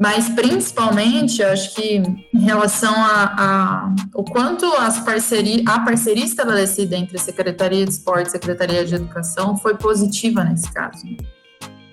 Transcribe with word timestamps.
Mas, 0.00 0.28
principalmente, 0.28 1.42
eu 1.42 1.48
acho 1.48 1.74
que 1.74 1.96
em 2.32 2.38
relação 2.38 2.94
a, 2.94 3.34
a 3.36 3.94
o 4.14 4.22
quanto 4.22 4.64
as 4.64 5.00
parceria, 5.00 5.64
a 5.66 5.80
parceria 5.80 6.24
estabelecida 6.24 6.96
entre 6.96 7.16
a 7.16 7.20
Secretaria 7.20 7.84
de 7.84 7.90
Esporte 7.90 8.26
e 8.26 8.28
a 8.28 8.30
Secretaria 8.30 8.84
de 8.84 8.94
Educação 8.94 9.56
foi 9.56 9.74
positiva 9.74 10.44
nesse 10.44 10.70
caso. 10.72 11.04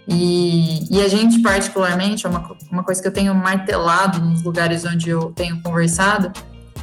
E, 0.07 0.95
e 0.95 1.01
a 1.01 1.07
gente, 1.07 1.41
particularmente, 1.41 2.27
é 2.27 2.29
uma, 2.29 2.47
uma 2.71 2.83
coisa 2.83 3.01
que 3.01 3.07
eu 3.07 3.13
tenho 3.13 3.33
martelado 3.33 4.19
nos 4.19 4.43
lugares 4.43 4.85
onde 4.85 5.09
eu 5.09 5.31
tenho 5.31 5.59
conversado, 5.63 6.31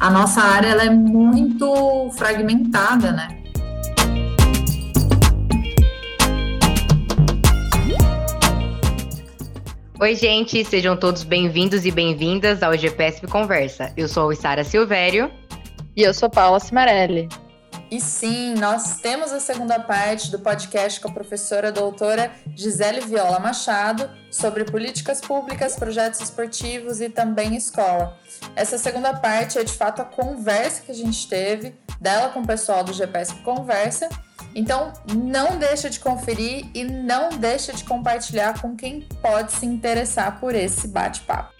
a 0.01 0.09
nossa 0.09 0.41
área 0.41 0.67
ela 0.67 0.83
é 0.83 0.89
muito 0.89 2.11
fragmentada, 2.17 3.13
né? 3.13 3.42
Oi, 10.03 10.17
gente, 10.17 10.65
sejam 10.65 10.97
todos 10.97 11.23
bem-vindos 11.23 11.85
e 11.85 11.89
bem-vindas 11.89 12.61
ao 12.61 12.77
GPSP 12.77 13.25
Conversa. 13.25 13.93
Eu 13.95 14.09
sou 14.09 14.29
a 14.29 14.35
Sara 14.35 14.61
Silvério. 14.61 15.31
E 15.95 16.01
eu 16.01 16.13
sou 16.13 16.29
Paula 16.29 16.59
Cimarelli. 16.59 17.29
E 17.89 18.01
sim, 18.01 18.53
nós 18.55 18.99
temos 18.99 19.31
a 19.31 19.39
segunda 19.39 19.79
parte 19.79 20.29
do 20.29 20.39
podcast 20.39 20.99
com 20.99 21.07
a 21.07 21.13
professora 21.13 21.71
doutora 21.71 22.33
Gisele 22.53 22.99
Viola 22.99 23.39
Machado 23.39 24.09
sobre 24.29 24.65
políticas 24.65 25.21
públicas, 25.21 25.77
projetos 25.77 26.19
esportivos 26.19 26.99
e 26.99 27.07
também 27.07 27.55
escola. 27.55 28.19
Essa 28.57 28.77
segunda 28.77 29.13
parte 29.13 29.57
é 29.57 29.63
de 29.63 29.71
fato 29.71 30.01
a 30.01 30.05
conversa 30.05 30.81
que 30.81 30.91
a 30.91 30.95
gente 30.95 31.29
teve 31.29 31.75
dela 32.01 32.27
com 32.27 32.41
o 32.41 32.45
pessoal 32.45 32.83
do 32.83 32.91
GPS 32.91 33.33
Conversa 33.35 34.09
então, 34.55 34.93
não 35.15 35.57
deixa 35.57 35.89
de 35.89 35.99
conferir 35.99 36.65
e 36.75 36.83
não 36.83 37.29
deixa 37.29 37.73
de 37.73 37.83
compartilhar 37.83 38.61
com 38.61 38.75
quem 38.75 39.01
pode 39.21 39.51
se 39.51 39.65
interessar 39.65 40.39
por 40.39 40.53
esse 40.53 40.87
bate-papo. 40.87 41.51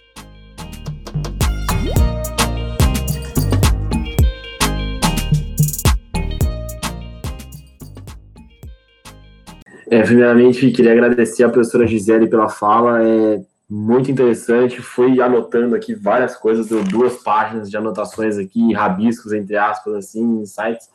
É, 9.90 10.02
primeiramente, 10.02 10.70
queria 10.70 10.92
agradecer 10.92 11.44
a 11.44 11.48
professora 11.48 11.86
Gisele 11.86 12.28
pela 12.28 12.48
fala, 12.48 13.02
é 13.02 13.40
muito 13.68 14.10
interessante, 14.10 14.80
fui 14.80 15.20
anotando 15.20 15.74
aqui 15.74 15.94
várias 15.94 16.36
coisas, 16.36 16.68
deu 16.68 16.82
duas 16.82 17.22
páginas 17.22 17.70
de 17.70 17.76
anotações 17.76 18.38
aqui, 18.38 18.72
rabiscos, 18.72 19.32
entre 19.32 19.56
aspas, 19.56 19.94
assim, 19.94 20.40
insights. 20.40 20.88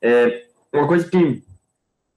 É, 0.00 0.44
uma 0.72 0.86
coisa 0.86 1.08
que 1.08 1.42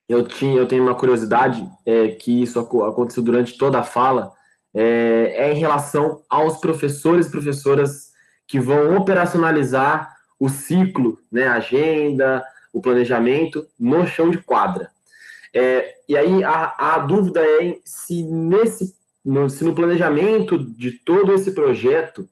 eu 0.07 0.27
tinha, 0.27 0.57
eu 0.57 0.67
tenho 0.67 0.83
uma 0.83 0.95
curiosidade 0.95 1.67
é 1.85 2.09
que 2.09 2.43
isso 2.43 2.59
aconteceu 2.59 3.23
durante 3.23 3.57
toda 3.57 3.79
a 3.79 3.83
fala 3.83 4.31
é, 4.73 5.33
é 5.35 5.53
em 5.53 5.59
relação 5.59 6.21
aos 6.29 6.57
professores 6.57 7.27
e 7.27 7.31
professoras 7.31 8.11
que 8.47 8.59
vão 8.59 8.95
operacionalizar 8.95 10.15
o 10.39 10.49
ciclo, 10.49 11.17
né, 11.31 11.47
a 11.47 11.55
agenda, 11.55 12.43
o 12.71 12.81
planejamento 12.81 13.65
no 13.79 14.05
chão 14.05 14.29
de 14.29 14.37
quadra. 14.37 14.91
É, 15.53 15.95
e 16.07 16.17
aí 16.17 16.43
a, 16.43 16.75
a 16.77 16.99
dúvida 16.99 17.41
é 17.41 17.77
se 17.85 18.23
nesse 18.23 18.93
no, 19.23 19.49
se 19.49 19.63
no 19.63 19.73
planejamento 19.73 20.59
de 20.59 20.91
todo 20.91 21.33
esse 21.33 21.51
projeto 21.51 22.29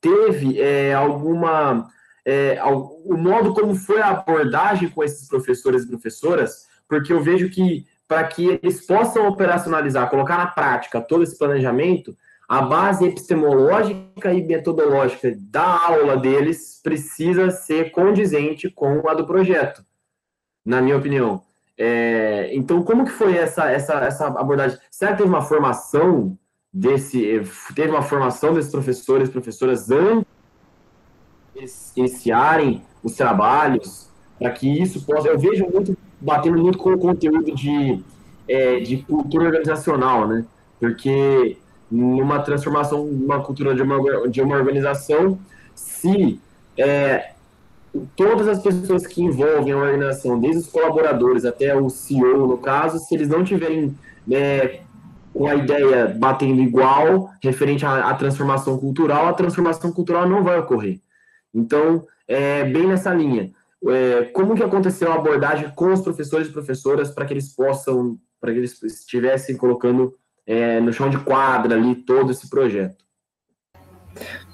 teve 0.00 0.60
é, 0.60 0.92
alguma 0.92 1.88
é, 2.26 2.60
o 2.64 3.16
modo 3.16 3.54
como 3.54 3.76
foi 3.76 4.00
a 4.00 4.10
abordagem 4.10 4.88
com 4.88 5.04
esses 5.04 5.28
professores 5.28 5.84
e 5.84 5.88
professoras, 5.88 6.66
porque 6.88 7.12
eu 7.12 7.22
vejo 7.22 7.48
que 7.48 7.86
para 8.08 8.24
que 8.24 8.58
eles 8.62 8.84
possam 8.84 9.28
operacionalizar, 9.28 10.10
colocar 10.10 10.36
na 10.36 10.46
prática 10.48 11.00
todo 11.00 11.22
esse 11.22 11.38
planejamento, 11.38 12.16
a 12.48 12.62
base 12.62 13.04
epistemológica 13.04 14.32
e 14.32 14.42
metodológica 14.42 15.36
da 15.38 15.86
aula 15.86 16.16
deles 16.16 16.80
precisa 16.82 17.50
ser 17.50 17.90
condizente 17.90 18.70
com 18.70 19.08
a 19.08 19.14
do 19.14 19.26
projeto, 19.26 19.84
na 20.64 20.80
minha 20.80 20.96
opinião. 20.96 21.42
É, 21.78 22.50
então, 22.52 22.82
como 22.82 23.04
que 23.04 23.10
foi 23.10 23.36
essa, 23.36 23.70
essa, 23.70 23.94
essa 24.04 24.26
abordagem? 24.26 24.78
Será 24.90 25.12
que 25.12 25.18
teve 25.18 25.28
uma 25.28 25.42
formação 25.42 26.38
desse, 26.72 27.42
teve 27.74 27.90
uma 27.90 28.02
formação 28.02 28.54
desses 28.54 28.70
professores, 28.70 29.28
professoras 29.28 29.90
antes 29.90 30.25
iniciarem 31.96 32.82
os 33.02 33.14
trabalhos, 33.14 34.08
para 34.38 34.50
que 34.50 34.68
isso 34.68 35.04
possa. 35.04 35.28
Eu 35.28 35.38
vejo 35.38 35.66
muito, 35.66 35.96
batendo 36.20 36.58
muito 36.58 36.78
com 36.78 36.92
o 36.92 36.98
conteúdo 36.98 37.54
de, 37.54 38.02
é, 38.48 38.80
de 38.80 38.98
cultura 38.98 39.46
organizacional, 39.46 40.26
né? 40.26 40.44
Porque 40.78 41.56
numa 41.90 42.40
transformação, 42.40 43.04
uma 43.04 43.40
cultura 43.42 43.74
de 43.74 43.82
uma, 43.82 44.28
de 44.28 44.42
uma 44.42 44.56
organização, 44.56 45.38
se 45.74 46.40
é, 46.76 47.32
todas 48.14 48.48
as 48.48 48.60
pessoas 48.60 49.06
que 49.06 49.22
envolvem 49.22 49.72
a 49.72 49.76
organização, 49.76 50.38
desde 50.38 50.62
os 50.62 50.66
colaboradores 50.66 51.44
até 51.44 51.74
o 51.74 51.88
CEO, 51.88 52.46
no 52.46 52.58
caso, 52.58 52.98
se 52.98 53.14
eles 53.14 53.28
não 53.28 53.44
tiverem 53.44 53.94
é, 54.30 54.80
com 55.32 55.46
a 55.46 55.54
ideia 55.54 56.08
batendo 56.18 56.60
igual, 56.60 57.30
referente 57.42 57.84
à, 57.84 58.10
à 58.10 58.14
transformação 58.14 58.78
cultural, 58.78 59.28
a 59.28 59.32
transformação 59.32 59.92
cultural 59.92 60.28
não 60.28 60.42
vai 60.42 60.58
ocorrer. 60.58 60.98
Então, 61.56 62.06
é 62.28 62.64
bem 62.64 62.86
nessa 62.86 63.12
linha. 63.14 63.50
É, 63.88 64.24
como 64.24 64.54
que 64.54 64.62
aconteceu 64.62 65.10
a 65.10 65.14
abordagem 65.14 65.70
com 65.74 65.92
os 65.92 66.02
professores 66.02 66.48
e 66.48 66.52
professoras 66.52 67.10
para 67.10 67.24
que 67.24 67.32
eles 67.32 67.54
possam, 67.54 68.18
para 68.40 68.52
que 68.52 68.58
eles 68.58 68.82
estivessem 68.82 69.56
colocando 69.56 70.14
é, 70.46 70.80
no 70.80 70.92
chão 70.92 71.08
de 71.08 71.18
quadra 71.18 71.74
ali 71.74 71.94
todo 71.94 72.30
esse 72.30 72.48
projeto? 72.50 73.04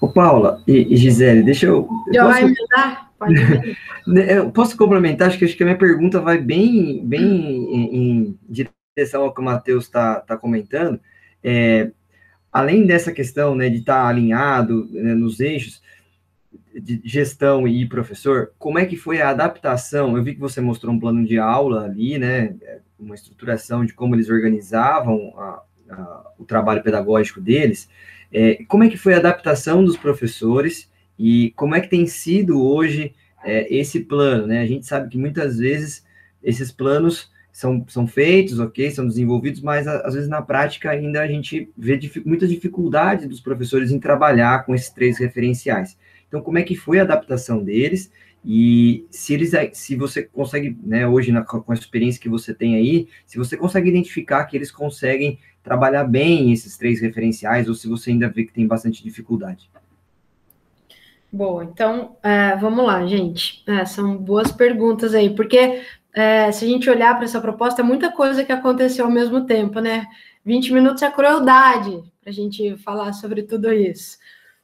Ô, 0.01 0.09
Paula 0.09 0.63
e, 0.67 0.95
e 0.95 0.97
Gisele, 0.97 1.43
deixa 1.43 1.67
eu. 1.67 1.89
Já 2.13 2.25
posso, 2.25 2.35
vai 2.35 2.43
emendar? 2.43 3.11
Pode 3.19 3.35
né, 4.07 4.39
eu 4.39 4.51
posso 4.51 4.77
complementar? 4.77 5.29
Acho 5.29 5.39
que, 5.39 5.45
acho 5.45 5.57
que 5.57 5.63
a 5.63 5.67
minha 5.67 5.79
pergunta 5.79 6.21
vai 6.21 6.39
bem, 6.39 7.05
bem 7.05 7.23
em, 7.23 7.97
em 7.97 8.39
direção 8.49 9.23
ao 9.23 9.33
que 9.33 9.41
o 9.41 9.45
Matheus 9.45 9.85
está 9.85 10.21
tá 10.21 10.37
comentando. 10.37 11.01
É, 11.43 11.91
além 12.53 12.87
dessa 12.87 13.13
questão 13.13 13.55
né, 13.55 13.69
de 13.69 13.79
estar 13.79 14.03
tá 14.03 14.09
alinhado 14.09 14.89
né, 14.91 15.15
nos 15.15 15.41
eixos, 15.41 15.81
de 16.81 17.01
gestão 17.05 17.67
e 17.67 17.87
professor, 17.87 18.53
como 18.59 18.79
é 18.79 18.87
que 18.87 18.97
foi 18.97 19.21
a 19.21 19.31
adaptação? 19.31 20.17
Eu 20.17 20.23
vi 20.23 20.35
que 20.35 20.41
você 20.41 20.61
mostrou 20.61 20.93
um 20.93 20.99
plano 20.99 21.25
de 21.25 21.39
aula 21.39 21.85
ali, 21.85 22.19
né? 22.19 22.55
Uma 22.99 23.15
estruturação 23.15 23.85
de 23.85 23.93
como 23.93 24.15
eles 24.15 24.29
organizavam 24.29 25.35
a, 25.37 25.63
a, 25.91 26.31
o 26.39 26.45
trabalho 26.45 26.83
pedagógico 26.83 27.41
deles. 27.41 27.89
É, 28.33 28.65
como 28.65 28.85
é 28.85 28.89
que 28.89 28.97
foi 28.97 29.15
a 29.15 29.19
adaptação 29.19 29.85
dos 29.85 29.97
professores 29.97 30.91
e 31.19 31.53
como 31.57 31.75
é 31.75 31.81
que 31.81 31.89
tem 31.89 32.07
sido 32.07 32.63
hoje 32.63 33.15
é, 33.45 33.73
esse 33.75 34.01
plano, 34.01 34.47
né? 34.47 34.61
A 34.61 34.67
gente 34.67 34.87
sabe 34.87 35.09
que 35.09 35.19
muitas 35.19 35.59
vezes 35.59 36.05
esses 36.43 36.73
planos 36.73 37.31
são, 37.53 37.85
são 37.89 38.07
feitos, 38.07 38.59
ok, 38.59 38.91
são 38.91 39.07
desenvolvidos, 39.07 39.61
mas 39.61 39.87
às 39.87 40.15
vezes 40.15 40.29
na 40.29 40.41
prática 40.41 40.91
ainda 40.91 41.21
a 41.21 41.27
gente 41.27 41.71
vê 41.77 42.01
muitas 42.25 42.49
dificuldades 42.49 43.29
dos 43.29 43.41
professores 43.41 43.91
em 43.91 44.01
trabalhar 44.01 44.65
com 44.65 44.75
esses 44.75 44.91
três 44.91 45.19
referenciais. 45.19 45.97
Então, 46.33 46.41
como 46.41 46.57
é 46.57 46.63
que 46.63 46.75
foi 46.75 46.99
a 46.99 47.03
adaptação 47.03 47.63
deles? 47.63 48.11
E 48.43 49.05
se 49.11 49.35
eles, 49.35 49.53
se 49.75 49.95
você 49.95 50.23
consegue, 50.23 50.75
né, 50.83 51.07
hoje 51.07 51.31
na, 51.31 51.45
com 51.45 51.71
a 51.71 51.75
experiência 51.75 52.19
que 52.19 52.29
você 52.29 52.55
tem 52.55 52.75
aí, 52.75 53.07
se 53.27 53.37
você 53.37 53.55
consegue 53.55 53.91
identificar 53.91 54.47
que 54.47 54.57
eles 54.57 54.71
conseguem 54.71 55.39
trabalhar 55.63 56.05
bem 56.05 56.51
esses 56.51 56.79
três 56.79 57.03
referenciais, 57.03 57.69
ou 57.69 57.75
se 57.75 57.87
você 57.87 58.13
ainda 58.13 58.31
vê 58.31 58.45
que 58.45 58.53
tem 58.53 58.67
bastante 58.67 59.05
dificuldade. 59.05 59.71
Boa, 61.31 61.65
então 61.65 62.17
é, 62.23 62.57
vamos 62.57 62.87
lá, 62.87 63.07
gente. 63.07 63.63
É, 63.67 63.85
são 63.85 64.17
boas 64.17 64.51
perguntas 64.51 65.15
aí, 65.15 65.37
porque 65.37 65.83
é, 66.15 66.51
se 66.51 66.65
a 66.65 66.69
gente 66.69 66.89
olhar 66.89 67.15
para 67.15 67.25
essa 67.25 67.43
proposta, 67.43 67.83
é 67.83 67.85
muita 67.85 68.11
coisa 68.11 68.43
que 68.43 68.53
aconteceu 68.53 69.05
ao 69.05 69.11
mesmo 69.11 69.45
tempo, 69.45 69.81
né? 69.81 70.07
20 70.47 70.73
minutos 70.73 71.03
é 71.03 71.11
crueldade 71.11 72.03
para 72.23 72.31
a 72.31 72.33
gente 72.33 72.75
falar 72.79 73.13
sobre 73.13 73.43
tudo 73.43 73.71
isso. 73.71 74.17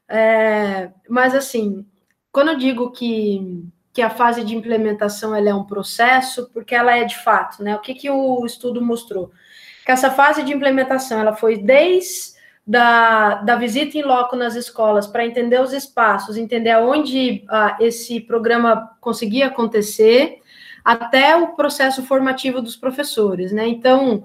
É, 0.09 0.91
mas, 1.09 1.35
assim, 1.35 1.87
quando 2.33 2.49
eu 2.49 2.57
digo 2.57 2.91
que, 2.91 3.65
que 3.93 4.01
a 4.01 4.11
fase 4.11 4.45
de 4.45 4.57
implementação 4.57 5.35
ela 5.35 5.51
é 5.51 5.55
um 5.55 5.65
processo, 5.65 6.49
porque 6.53 6.75
ela 6.75 6.97
é 6.97 7.05
de 7.05 7.19
fato, 7.19 7.63
né? 7.63 7.77
O 7.77 7.81
que, 7.81 7.95
que 7.95 8.11
o 8.11 8.47
estudo 8.47 8.81
mostrou? 8.81 9.31
Que 9.85 9.93
essa 9.93 10.11
fase 10.11 10.43
de 10.43 10.53
implementação 10.53 11.21
ela 11.21 11.35
foi 11.35 11.59
desde 11.59 12.39
da, 12.69 13.37
da 13.37 13.57
visita 13.57 13.97
em 13.97 14.03
loco 14.03 14.37
nas 14.37 14.55
escolas 14.55 15.07
para 15.07 15.25
entender 15.25 15.59
os 15.59 15.73
espaços, 15.73 16.37
entender 16.37 16.71
aonde 16.71 17.43
ah, 17.49 17.79
esse 17.81 18.21
programa 18.21 18.91
conseguia 19.01 19.47
acontecer, 19.47 20.43
até 20.85 21.35
o 21.35 21.55
processo 21.55 22.03
formativo 22.03 22.61
dos 22.61 22.77
professores, 22.77 23.53
né? 23.53 23.67
Então, 23.67 24.25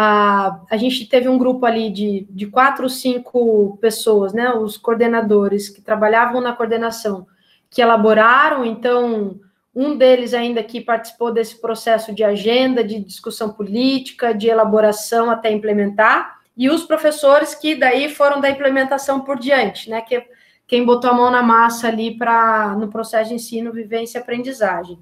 a, 0.00 0.60
a 0.70 0.76
gente 0.76 1.06
teve 1.06 1.28
um 1.28 1.36
grupo 1.36 1.66
ali 1.66 1.90
de, 1.90 2.24
de 2.30 2.46
quatro 2.46 2.84
ou 2.84 2.88
cinco 2.88 3.76
pessoas, 3.80 4.32
né, 4.32 4.52
os 4.52 4.76
coordenadores 4.76 5.68
que 5.68 5.82
trabalhavam 5.82 6.40
na 6.40 6.52
coordenação, 6.52 7.26
que 7.68 7.82
elaboraram, 7.82 8.64
então, 8.64 9.40
um 9.74 9.96
deles 9.96 10.34
ainda 10.34 10.62
que 10.62 10.80
participou 10.80 11.32
desse 11.32 11.60
processo 11.60 12.14
de 12.14 12.22
agenda, 12.22 12.84
de 12.84 13.00
discussão 13.00 13.50
política, 13.50 14.32
de 14.32 14.46
elaboração 14.46 15.32
até 15.32 15.50
implementar, 15.50 16.38
e 16.56 16.70
os 16.70 16.84
professores 16.84 17.56
que 17.56 17.74
daí 17.74 18.08
foram 18.08 18.40
da 18.40 18.48
implementação 18.48 19.22
por 19.22 19.36
diante, 19.36 19.90
né? 19.90 20.00
Que 20.00 20.24
quem 20.64 20.84
botou 20.84 21.10
a 21.10 21.14
mão 21.14 21.28
na 21.28 21.42
massa 21.42 21.88
ali 21.88 22.16
para 22.16 22.76
no 22.76 22.86
processo 22.86 23.30
de 23.30 23.34
ensino, 23.34 23.72
vivência 23.72 24.18
e 24.18 24.22
aprendizagem. 24.22 24.96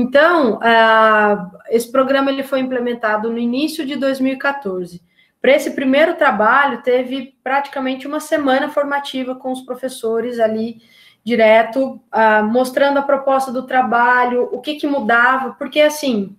Então, 0.00 0.54
uh, 0.54 1.58
esse 1.68 1.92
programa 1.92 2.30
ele 2.30 2.42
foi 2.42 2.60
implementado 2.60 3.28
no 3.28 3.36
início 3.36 3.84
de 3.84 3.96
2014. 3.96 5.02
Para 5.42 5.52
esse 5.52 5.72
primeiro 5.72 6.14
trabalho, 6.14 6.82
teve 6.82 7.34
praticamente 7.44 8.06
uma 8.06 8.18
semana 8.18 8.70
formativa 8.70 9.34
com 9.34 9.52
os 9.52 9.60
professores 9.60 10.40
ali, 10.40 10.80
direto, 11.22 12.00
uh, 12.14 12.42
mostrando 12.50 12.98
a 12.98 13.02
proposta 13.02 13.52
do 13.52 13.66
trabalho, 13.66 14.48
o 14.50 14.62
que, 14.62 14.76
que 14.76 14.86
mudava, 14.86 15.52
porque 15.58 15.82
assim, 15.82 16.34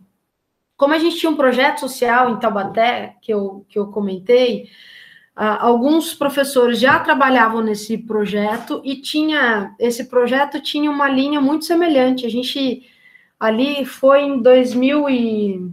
como 0.76 0.96
a 0.96 0.98
gente 0.98 1.18
tinha 1.18 1.32
um 1.32 1.38
projeto 1.38 1.82
social 1.82 2.32
em 2.32 2.40
Taubaté, 2.40 3.16
que 3.22 3.32
eu, 3.32 3.64
que 3.70 3.78
eu 3.78 3.92
comentei, 3.92 4.64
uh, 5.38 5.58
alguns 5.60 6.16
professores 6.16 6.80
já 6.80 6.98
trabalhavam 6.98 7.62
nesse 7.62 7.96
projeto 7.96 8.82
e 8.84 8.96
tinha 8.96 9.76
esse 9.78 10.06
projeto 10.06 10.60
tinha 10.60 10.90
uma 10.90 11.08
linha 11.08 11.40
muito 11.40 11.66
semelhante. 11.66 12.26
A 12.26 12.30
gente 12.30 12.90
ali 13.42 13.84
foi 13.86 14.22
em 14.22 14.40
2000 14.40 15.10
e 15.10 15.72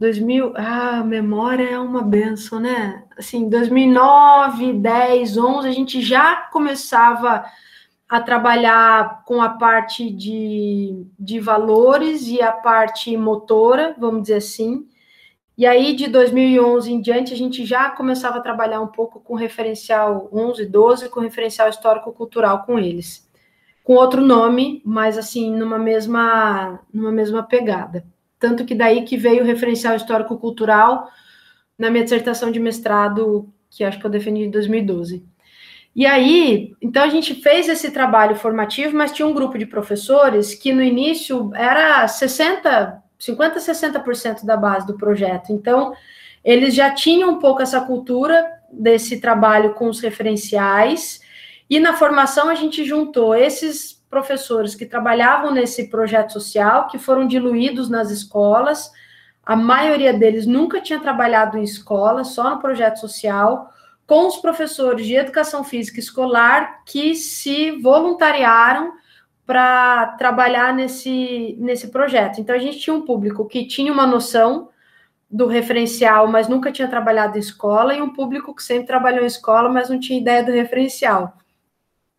2000, 0.00 0.54
ah, 0.56 1.04
memória 1.04 1.68
é 1.68 1.78
uma 1.78 2.00
benção, 2.00 2.58
né? 2.58 3.04
Assim, 3.18 3.46
2009, 3.46 4.72
10, 4.72 5.36
11, 5.36 5.68
a 5.68 5.72
gente 5.72 6.00
já 6.00 6.36
começava 6.50 7.44
a 8.08 8.20
trabalhar 8.22 9.22
com 9.26 9.42
a 9.42 9.50
parte 9.50 10.08
de, 10.08 11.04
de 11.18 11.40
valores 11.40 12.26
e 12.26 12.40
a 12.40 12.52
parte 12.52 13.14
motora, 13.14 13.94
vamos 13.98 14.22
dizer 14.22 14.36
assim. 14.36 14.88
E 15.58 15.66
aí, 15.66 15.94
de 15.94 16.06
2011 16.06 16.90
em 16.90 17.02
diante, 17.02 17.34
a 17.34 17.36
gente 17.36 17.66
já 17.66 17.90
começava 17.90 18.38
a 18.38 18.40
trabalhar 18.40 18.80
um 18.80 18.86
pouco 18.86 19.20
com 19.20 19.34
referencial 19.34 20.30
11, 20.32 20.64
12, 20.64 21.08
com 21.10 21.20
referencial 21.20 21.68
histórico-cultural 21.68 22.62
com 22.64 22.78
eles. 22.78 23.27
Com 23.88 23.94
outro 23.94 24.20
nome, 24.20 24.82
mas 24.84 25.16
assim, 25.16 25.50
numa 25.50 25.78
mesma, 25.78 26.78
numa 26.92 27.10
mesma 27.10 27.42
pegada. 27.42 28.04
Tanto 28.38 28.66
que 28.66 28.74
daí 28.74 29.02
que 29.02 29.16
veio 29.16 29.42
o 29.42 29.46
referencial 29.46 29.96
histórico-cultural 29.96 31.08
na 31.78 31.88
minha 31.88 32.04
dissertação 32.04 32.52
de 32.52 32.60
mestrado, 32.60 33.50
que 33.70 33.82
acho 33.82 33.98
que 33.98 34.04
eu 34.04 34.10
defendi 34.10 34.42
em 34.42 34.50
2012. 34.50 35.24
E 35.96 36.04
aí, 36.04 36.74
então 36.82 37.02
a 37.02 37.08
gente 37.08 37.36
fez 37.36 37.66
esse 37.66 37.90
trabalho 37.90 38.36
formativo, 38.36 38.94
mas 38.94 39.10
tinha 39.10 39.26
um 39.26 39.32
grupo 39.32 39.56
de 39.56 39.64
professores 39.64 40.54
que 40.54 40.70
no 40.70 40.82
início 40.82 41.50
era 41.54 42.06
60, 42.06 43.02
50, 43.18 43.58
60% 43.58 44.44
da 44.44 44.58
base 44.58 44.86
do 44.86 44.98
projeto. 44.98 45.50
Então, 45.50 45.94
eles 46.44 46.74
já 46.74 46.90
tinham 46.90 47.30
um 47.30 47.38
pouco 47.38 47.62
essa 47.62 47.80
cultura 47.80 48.52
desse 48.70 49.18
trabalho 49.18 49.72
com 49.72 49.88
os 49.88 49.98
referenciais, 49.98 51.26
e 51.68 51.78
na 51.78 51.92
formação 51.94 52.48
a 52.48 52.54
gente 52.54 52.84
juntou 52.84 53.34
esses 53.34 53.92
professores 54.08 54.74
que 54.74 54.86
trabalhavam 54.86 55.50
nesse 55.52 55.88
projeto 55.88 56.32
social, 56.32 56.86
que 56.88 56.98
foram 56.98 57.26
diluídos 57.26 57.90
nas 57.90 58.10
escolas. 58.10 58.90
A 59.44 59.54
maioria 59.54 60.12
deles 60.12 60.46
nunca 60.46 60.80
tinha 60.80 60.98
trabalhado 60.98 61.58
em 61.58 61.62
escola, 61.62 62.24
só 62.24 62.50
no 62.50 62.58
projeto 62.58 62.98
social, 62.98 63.70
com 64.06 64.26
os 64.26 64.38
professores 64.38 65.06
de 65.06 65.14
educação 65.14 65.62
física 65.62 66.00
escolar 66.00 66.82
que 66.86 67.14
se 67.14 67.72
voluntariaram 67.82 68.94
para 69.44 70.08
trabalhar 70.18 70.74
nesse, 70.74 71.56
nesse 71.58 71.88
projeto. 71.88 72.40
Então, 72.40 72.54
a 72.54 72.58
gente 72.58 72.78
tinha 72.78 72.94
um 72.94 73.02
público 73.02 73.46
que 73.46 73.66
tinha 73.66 73.92
uma 73.92 74.06
noção 74.06 74.68
do 75.30 75.46
referencial, 75.46 76.26
mas 76.26 76.48
nunca 76.48 76.72
tinha 76.72 76.88
trabalhado 76.88 77.36
em 77.36 77.40
escola, 77.40 77.94
e 77.94 78.00
um 78.00 78.12
público 78.12 78.54
que 78.54 78.62
sempre 78.62 78.86
trabalhou 78.86 79.22
em 79.22 79.26
escola, 79.26 79.68
mas 79.68 79.90
não 79.90 79.98
tinha 79.98 80.18
ideia 80.18 80.42
do 80.42 80.52
referencial. 80.52 81.37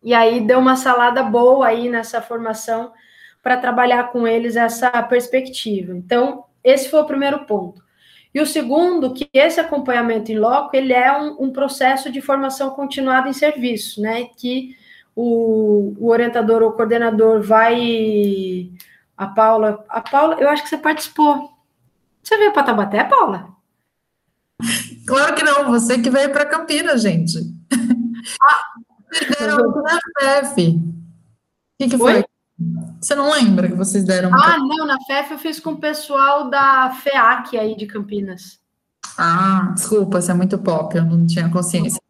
E 0.02 0.14
aí 0.14 0.40
deu 0.40 0.58
uma 0.58 0.76
salada 0.76 1.22
boa 1.22 1.66
aí 1.66 1.88
nessa 1.88 2.22
formação 2.22 2.92
para 3.42 3.56
trabalhar 3.56 4.10
com 4.12 4.26
eles 4.26 4.56
essa 4.56 4.90
perspectiva. 5.02 5.94
Então, 5.94 6.44
esse 6.62 6.88
foi 6.88 7.00
o 7.00 7.06
primeiro 7.06 7.44
ponto. 7.46 7.82
E 8.32 8.40
o 8.40 8.46
segundo, 8.46 9.12
que 9.12 9.28
esse 9.32 9.58
acompanhamento 9.58 10.30
em 10.30 10.38
loco, 10.38 10.76
ele 10.76 10.92
é 10.92 11.12
um, 11.16 11.44
um 11.44 11.52
processo 11.52 12.10
de 12.10 12.20
formação 12.20 12.70
continuada 12.70 13.28
em 13.28 13.32
serviço, 13.32 14.00
né? 14.00 14.26
Que 14.36 14.76
o, 15.16 15.94
o 15.98 16.08
orientador 16.08 16.62
ou 16.62 16.72
coordenador 16.72 17.42
vai... 17.42 18.70
A 19.16 19.26
Paula... 19.26 19.84
A 19.88 20.00
Paula, 20.00 20.36
eu 20.38 20.48
acho 20.48 20.62
que 20.62 20.68
você 20.68 20.78
participou. 20.78 21.50
Você 22.22 22.36
veio 22.36 22.52
para 22.52 22.62
Tabaté, 22.62 23.02
Paula? 23.04 23.48
Claro 25.06 25.34
que 25.34 25.42
não, 25.42 25.70
você 25.70 25.98
que 25.98 26.10
veio 26.10 26.30
para 26.30 26.46
Campinas, 26.46 27.02
gente. 27.02 27.38
Ah, 28.42 28.64
vocês 29.12 29.36
deram 29.38 29.82
na 29.82 29.98
FEF. 30.18 30.68
O 30.68 30.82
que, 31.78 31.88
que 31.90 31.98
foi? 31.98 32.16
Oi? 32.16 32.24
Você 33.00 33.14
não 33.14 33.30
lembra 33.32 33.68
que 33.68 33.74
vocês 33.74 34.04
deram? 34.04 34.30
Ah, 34.34 34.58
não, 34.58 34.86
na 34.86 35.00
FEF 35.06 35.32
eu 35.32 35.38
fiz 35.38 35.58
com 35.58 35.72
o 35.72 35.78
pessoal 35.78 36.50
da 36.50 36.90
FEAC 36.90 37.56
aí 37.56 37.74
de 37.74 37.86
Campinas. 37.86 38.60
Ah, 39.16 39.72
desculpa, 39.74 40.20
você 40.20 40.30
é 40.30 40.34
muito 40.34 40.58
pop, 40.58 40.94
eu 40.96 41.04
não 41.04 41.26
tinha 41.26 41.48
consciência. 41.50 42.00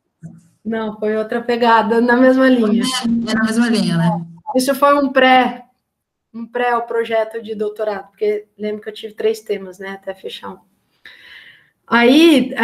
Não, 0.65 0.99
foi 0.99 1.17
outra 1.17 1.41
pegada, 1.41 2.01
na 2.01 2.17
mesma 2.17 2.49
linha. 2.49 2.83
É, 2.83 3.31
é 3.31 3.35
na 3.35 3.45
mesma 3.45 3.69
linha, 3.69 3.97
né? 3.97 4.27
Isso 4.55 4.75
foi 4.75 4.95
um 4.95 5.11
pré, 5.11 5.67
um 6.35 6.47
pré 6.47 6.73
ao 6.73 6.87
projeto 6.87 7.41
de 7.41 7.55
doutorado, 7.55 8.09
porque 8.09 8.49
lembro 8.59 8.83
que 8.83 8.89
eu 8.89 8.95
tive 8.95 9.15
três 9.15 9.41
temas, 9.41 9.79
né, 9.79 9.93
até 9.93 10.15
fechar 10.15 10.51
um. 10.51 10.70
Aí 11.91 12.53
é, 12.55 12.61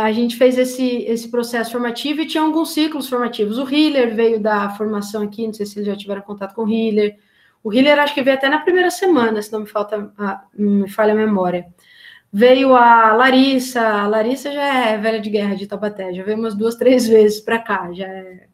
a 0.00 0.10
gente 0.10 0.36
fez 0.36 0.56
esse, 0.56 1.02
esse 1.02 1.30
processo 1.30 1.70
formativo 1.70 2.22
e 2.22 2.26
tinha 2.26 2.42
alguns 2.42 2.72
ciclos 2.72 3.06
formativos. 3.06 3.58
O 3.58 3.68
Hiller 3.68 4.14
veio 4.14 4.40
da 4.40 4.70
formação 4.70 5.22
aqui, 5.22 5.46
não 5.46 5.52
sei 5.52 5.66
se 5.66 5.78
eles 5.78 5.86
já 5.86 5.94
tiveram 5.94 6.22
contato 6.22 6.54
com 6.54 6.64
o 6.64 6.68
Hiller. 6.70 7.18
O 7.62 7.70
Hiller 7.70 7.98
acho 7.98 8.14
que 8.14 8.22
veio 8.22 8.38
até 8.38 8.48
na 8.48 8.60
primeira 8.60 8.90
semana, 8.90 9.42
se 9.42 9.52
não 9.52 9.60
me 9.60 9.66
falta, 9.66 10.10
a, 10.16 10.44
me 10.56 10.88
falha 10.88 11.12
a 11.12 11.16
memória. 11.16 11.66
Veio 12.32 12.74
a 12.74 13.12
Larissa, 13.12 13.86
a 13.86 14.08
Larissa 14.08 14.50
já 14.50 14.88
é 14.88 14.96
velha 14.96 15.20
de 15.20 15.28
guerra 15.28 15.54
de 15.56 15.66
Taubaté, 15.66 16.14
já 16.14 16.22
veio 16.22 16.38
umas 16.38 16.54
duas, 16.54 16.74
três 16.74 17.06
vezes 17.06 17.40
para 17.40 17.58
cá, 17.58 17.92
já 17.92 18.06
é 18.06 18.46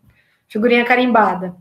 figurinha 0.49 0.85
carimbada. 0.85 1.55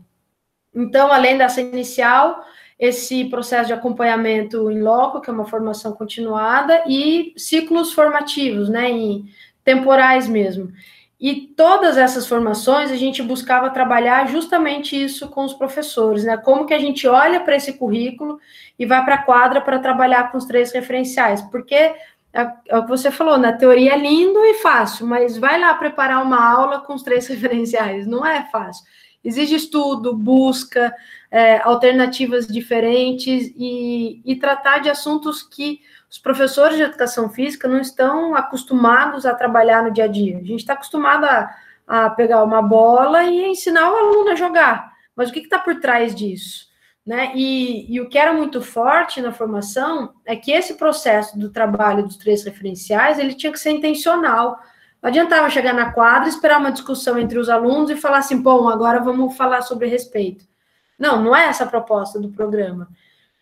Então, 0.74 1.12
além 1.12 1.38
dessa 1.38 1.60
inicial, 1.60 2.44
esse 2.80 3.26
processo 3.26 3.66
de 3.66 3.74
acompanhamento 3.74 4.70
em 4.70 4.80
loco, 4.80 5.20
que 5.20 5.28
é 5.28 5.32
uma 5.32 5.44
formação 5.44 5.92
continuada, 5.92 6.82
e 6.88 7.34
ciclos 7.36 7.92
formativos, 7.92 8.70
né, 8.70 8.90
em 8.90 9.28
temporais 9.62 10.26
mesmo. 10.26 10.72
E 11.20 11.48
todas 11.54 11.98
essas 11.98 12.26
formações 12.26 12.90
a 12.90 12.96
gente 12.96 13.22
buscava 13.22 13.68
trabalhar 13.68 14.26
justamente 14.28 15.00
isso 15.00 15.28
com 15.28 15.44
os 15.44 15.52
professores, 15.52 16.24
né? 16.24 16.38
Como 16.38 16.64
que 16.64 16.72
a 16.72 16.78
gente 16.78 17.06
olha 17.06 17.40
para 17.40 17.56
esse 17.56 17.74
currículo 17.74 18.40
e 18.78 18.86
vai 18.86 19.04
para 19.04 19.16
a 19.16 19.22
quadra 19.22 19.60
para 19.60 19.78
trabalhar 19.78 20.32
com 20.32 20.38
os 20.38 20.46
três 20.46 20.72
referenciais, 20.72 21.42
porque 21.42 21.74
é, 21.74 21.96
é, 22.68 22.78
o 22.78 22.84
que 22.84 22.88
você 22.88 23.10
falou, 23.10 23.36
na 23.36 23.52
teoria 23.52 23.92
é 23.92 23.98
lindo 23.98 24.38
e 24.46 24.54
fácil, 24.54 25.06
mas 25.06 25.36
vai 25.36 25.60
lá 25.60 25.74
preparar 25.74 26.22
uma 26.22 26.42
aula 26.42 26.80
com 26.80 26.94
os 26.94 27.02
três 27.02 27.26
referenciais, 27.28 28.06
não 28.06 28.24
é 28.24 28.48
fácil. 28.50 28.86
Exige 29.22 29.56
estudo, 29.56 30.16
busca, 30.16 30.94
é, 31.30 31.58
alternativas 31.58 32.46
diferentes 32.46 33.52
e, 33.56 34.20
e 34.24 34.36
tratar 34.36 34.78
de 34.78 34.90
assuntos 34.90 35.42
que 35.42 35.80
os 36.10 36.18
professores 36.18 36.76
de 36.76 36.82
educação 36.82 37.30
física 37.30 37.68
não 37.68 37.80
estão 37.80 38.34
acostumados 38.34 39.24
a 39.24 39.34
trabalhar 39.34 39.84
no 39.84 39.92
dia 39.92 40.04
a 40.04 40.08
dia. 40.08 40.38
A 40.38 40.44
gente 40.44 40.56
está 40.60 40.72
acostumado 40.72 41.24
a, 41.24 41.54
a, 41.86 42.10
pegar 42.10 42.42
uma 42.42 42.60
bola 42.60 43.22
e 43.24 43.46
ensinar 43.46 43.92
o 43.92 43.96
aluno 43.96 44.30
a 44.30 44.34
jogar. 44.34 44.92
Mas 45.14 45.30
o 45.30 45.32
que 45.32 45.38
está 45.38 45.58
por 45.58 45.78
trás 45.78 46.14
disso? 46.14 46.68
Né? 47.06 47.32
E, 47.34 47.94
e, 47.94 48.00
o 48.00 48.08
que 48.08 48.18
era 48.18 48.32
muito 48.32 48.60
forte 48.60 49.22
na 49.22 49.32
formação 49.32 50.12
é 50.24 50.34
que 50.36 50.50
esse 50.50 50.74
processo 50.74 51.38
do 51.38 51.50
trabalho 51.50 52.02
dos 52.02 52.16
três 52.16 52.44
referenciais 52.44 53.18
ele 53.18 53.34
tinha 53.34 53.52
que 53.52 53.58
ser 53.58 53.70
intencional. 53.70 54.58
Não 55.00 55.08
adiantava 55.08 55.48
chegar 55.48 55.72
na 55.72 55.92
quadra, 55.92 56.28
esperar 56.28 56.58
uma 56.58 56.72
discussão 56.72 57.18
entre 57.18 57.38
os 57.38 57.48
alunos 57.48 57.90
e 57.90 57.96
falar 57.96 58.18
assim, 58.18 58.40
bom, 58.40 58.68
agora 58.68 59.00
vamos 59.00 59.36
falar 59.36 59.62
sobre 59.62 59.86
respeito. 59.86 60.44
Não, 61.00 61.24
não 61.24 61.34
é 61.34 61.46
essa 61.46 61.64
a 61.64 61.66
proposta 61.66 62.20
do 62.20 62.28
programa. 62.28 62.88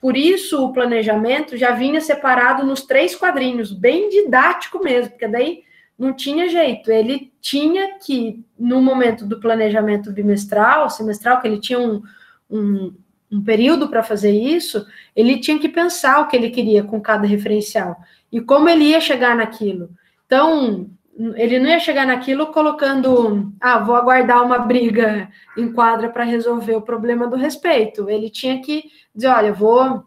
Por 0.00 0.17
isso, 0.17 0.65
o 0.65 0.73
planejamento 0.73 1.57
já 1.57 1.73
vinha 1.73 2.00
separado 2.00 2.65
nos 2.65 2.83
três 2.83 3.17
quadrinhos, 3.17 3.73
bem 3.73 4.09
didático 4.09 4.83
mesmo, 4.83 5.11
porque 5.11 5.27
daí 5.27 5.65
não 5.99 6.12
tinha 6.12 6.49
jeito. 6.49 6.88
Ele 6.88 7.33
tinha 7.41 7.99
que, 7.99 8.45
no 8.57 8.81
momento 8.81 9.27
do 9.27 9.41
planejamento 9.41 10.12
bimestral, 10.12 10.88
semestral, 10.88 11.41
que 11.41 11.49
ele 11.49 11.59
tinha 11.59 11.81
um, 11.81 12.00
um, 12.49 12.95
um 13.33 13.43
período 13.43 13.88
para 13.88 14.05
fazer 14.05 14.31
isso, 14.31 14.87
ele 15.17 15.41
tinha 15.41 15.59
que 15.59 15.69
pensar 15.69 16.21
o 16.21 16.29
que 16.29 16.37
ele 16.37 16.50
queria 16.50 16.85
com 16.85 17.00
cada 17.00 17.27
referencial 17.27 17.97
e 18.31 18.41
como 18.41 18.69
ele 18.69 18.85
ia 18.85 19.00
chegar 19.00 19.35
naquilo. 19.35 19.91
Então, 20.27 20.88
ele 21.34 21.58
não 21.58 21.68
ia 21.68 21.80
chegar 21.80 22.06
naquilo 22.06 22.52
colocando, 22.52 23.52
ah, 23.60 23.78
vou 23.78 23.96
aguardar 23.96 24.44
uma 24.44 24.58
briga 24.58 25.28
em 25.56 25.72
quadra 25.72 26.08
para 26.08 26.22
resolver 26.22 26.76
o 26.76 26.82
problema 26.82 27.26
do 27.26 27.37
respeito. 27.37 28.08
Ele 28.08 28.30
tinha 28.30 28.60
que 28.62 28.84
dizer, 29.12 29.28
olha, 29.28 29.52
vou, 29.52 30.04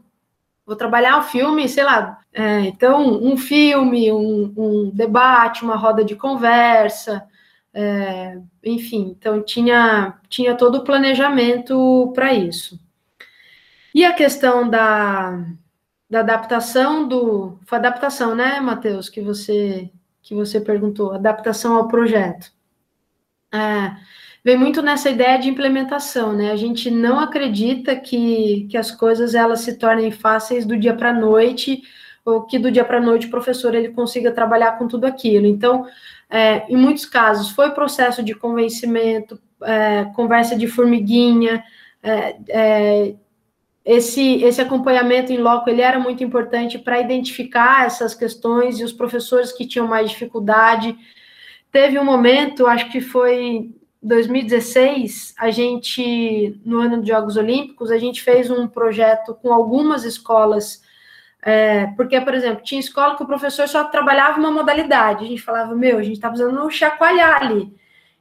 vou 0.66 0.76
trabalhar 0.76 1.18
um 1.20 1.24
filme, 1.24 1.68
sei 1.68 1.84
lá, 1.84 2.20
é, 2.34 2.62
então 2.62 3.22
um 3.22 3.36
filme, 3.36 4.12
um, 4.12 4.54
um, 4.56 4.92
debate, 4.94 5.64
uma 5.64 5.76
roda 5.76 6.04
de 6.04 6.16
conversa, 6.16 7.28
é, 7.74 8.40
enfim, 8.64 9.16
então 9.18 9.44
tinha, 9.44 10.18
tinha 10.30 10.56
todo 10.56 10.76
o 10.76 10.84
planejamento 10.84 12.12
para 12.16 12.34
isso. 12.34 12.80
E 13.94 14.06
a 14.06 14.14
questão 14.14 14.70
da, 14.70 15.46
da 16.10 16.22
adaptação 16.22 17.08
do. 17.08 17.60
Foi 17.66 17.78
adaptação, 17.78 18.34
né, 18.36 18.60
Matheus, 18.62 19.10
que 19.10 19.22
você, 19.22 19.90
que 20.22 20.36
você 20.36 20.60
perguntou, 20.62 21.14
adaptação 21.14 21.76
ao 21.76 21.88
projeto. 21.88 22.52
É, 23.54 23.96
vem 24.44 24.58
muito 24.58 24.82
nessa 24.82 25.10
ideia 25.10 25.38
de 25.38 25.50
implementação, 25.50 26.34
né? 26.34 26.52
A 26.52 26.56
gente 26.56 26.90
não 26.90 27.20
acredita 27.20 27.96
que, 27.96 28.68
que 28.70 28.78
as 28.78 28.92
coisas 28.92 29.36
elas 29.36 29.62
se 29.62 29.78
tornem 29.78 30.12
fáceis 30.12 30.66
do 30.66 30.78
dia 30.78 30.96
para 30.96 31.10
a 31.10 31.14
noite, 31.14 31.82
ou 32.24 32.44
que 32.44 32.60
do 32.60 32.72
dia 32.72 32.86
para 32.86 32.98
a 32.98 33.02
noite 33.02 33.28
o 33.28 33.32
professor 33.32 33.74
ele 33.74 33.90
consiga 33.90 34.32
trabalhar 34.32 34.78
com 34.78 34.88
tudo 34.88 35.06
aquilo. 35.06 35.46
Então, 35.46 35.86
é, 36.30 36.66
em 36.72 36.78
muitos 36.78 37.06
casos, 37.06 37.50
foi 37.52 37.72
processo 37.72 38.24
de 38.24 38.34
convencimento, 38.34 39.40
é, 39.64 40.06
conversa 40.16 40.56
de 40.56 40.68
formiguinha, 40.68 41.64
é, 42.02 42.38
é 42.50 43.16
esse, 43.84 44.44
esse 44.44 44.62
acompanhamento 44.62 45.32
em 45.32 45.38
loco 45.38 45.70
ele 45.70 45.82
era 45.82 46.00
muito 46.00 46.24
importante 46.24 46.78
para 46.78 47.00
identificar 47.00 47.86
essas 47.86 48.14
questões 48.14 48.80
e 48.80 48.84
os 48.84 48.94
professores 48.94 49.52
que 49.52 49.68
tinham 49.68 49.88
mais 49.88 50.12
dificuldade. 50.12 50.96
Teve 51.72 51.98
um 51.98 52.06
momento, 52.06 52.68
acho 52.68 52.92
que 52.92 53.02
foi 53.02 53.74
2016, 54.04 55.34
a 55.38 55.52
gente, 55.52 56.60
no 56.66 56.80
ano 56.80 57.02
de 57.02 57.10
Jogos 57.10 57.38
Olímpicos, 57.38 57.92
a 57.92 57.98
gente 57.98 58.22
fez 58.22 58.50
um 58.50 58.68
projeto 58.68 59.36
com 59.36 59.54
algumas 59.54 60.04
escolas, 60.04 60.82
é, 61.42 61.88
porque, 61.98 62.20
por 62.22 62.34
exemplo, 62.34 62.64
tinha 62.64 62.80
escola 62.80 63.16
que 63.16 63.24
o 63.24 63.28
professor 63.28 63.68
só 63.68 63.84
trabalhava 63.86 64.40
uma 64.40 64.52
modalidade, 64.52 65.26
a 65.26 65.28
gente 65.28 65.42
falava, 65.42 65.76
meu, 65.76 65.98
a 65.98 66.04
gente 66.04 66.16
está 66.16 66.30
precisando 66.30 66.70
chacoalhar 66.70 67.44
ali. 67.44 67.74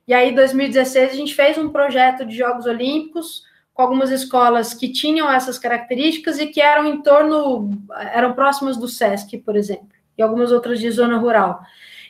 E 0.06 0.12
aí, 0.14 0.30
em 0.30 0.34
2016, 0.34 1.12
a 1.12 1.16
gente 1.16 1.34
fez 1.34 1.56
um 1.56 1.70
projeto 1.70 2.24
de 2.24 2.36
Jogos 2.36 2.66
Olímpicos, 2.66 3.44
com 3.74 3.82
algumas 3.82 4.10
escolas 4.10 4.74
que 4.74 4.88
tinham 4.92 5.30
essas 5.30 5.58
características 5.58 6.38
e 6.38 6.46
que 6.46 6.60
eram 6.60 6.86
em 6.86 7.02
torno, 7.02 7.70
eram 8.12 8.32
próximas 8.32 8.76
do 8.76 8.88
SESC, 8.88 9.38
por 9.38 9.56
exemplo, 9.56 9.88
e 10.16 10.22
algumas 10.22 10.52
outras 10.52 10.78
de 10.80 10.90
zona 10.90 11.16
rural. 11.16 11.60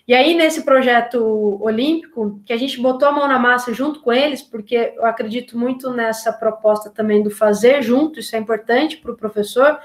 E 0.09 0.15
aí, 0.15 0.35
nesse 0.35 0.65
projeto 0.65 1.63
olímpico, 1.63 2.41
que 2.45 2.53
a 2.53 2.57
gente 2.57 2.81
botou 2.81 3.07
a 3.07 3.13
mão 3.13 3.29
na 3.29 3.39
massa 3.39 3.73
junto 3.73 4.01
com 4.01 4.13
eles, 4.13 4.43
porque 4.43 4.93
eu 4.97 5.07
acredito 5.07 5.57
muito 5.57 5.91
nessa 5.93 6.33
proposta 6.33 6.91
também 6.91 7.23
do 7.23 7.31
fazer 7.31 7.81
junto, 7.83 8.19
isso 8.19 8.35
é 8.35 8.39
importante 8.41 8.97
para 8.97 9.13
o 9.13 9.17
professor, 9.17 9.79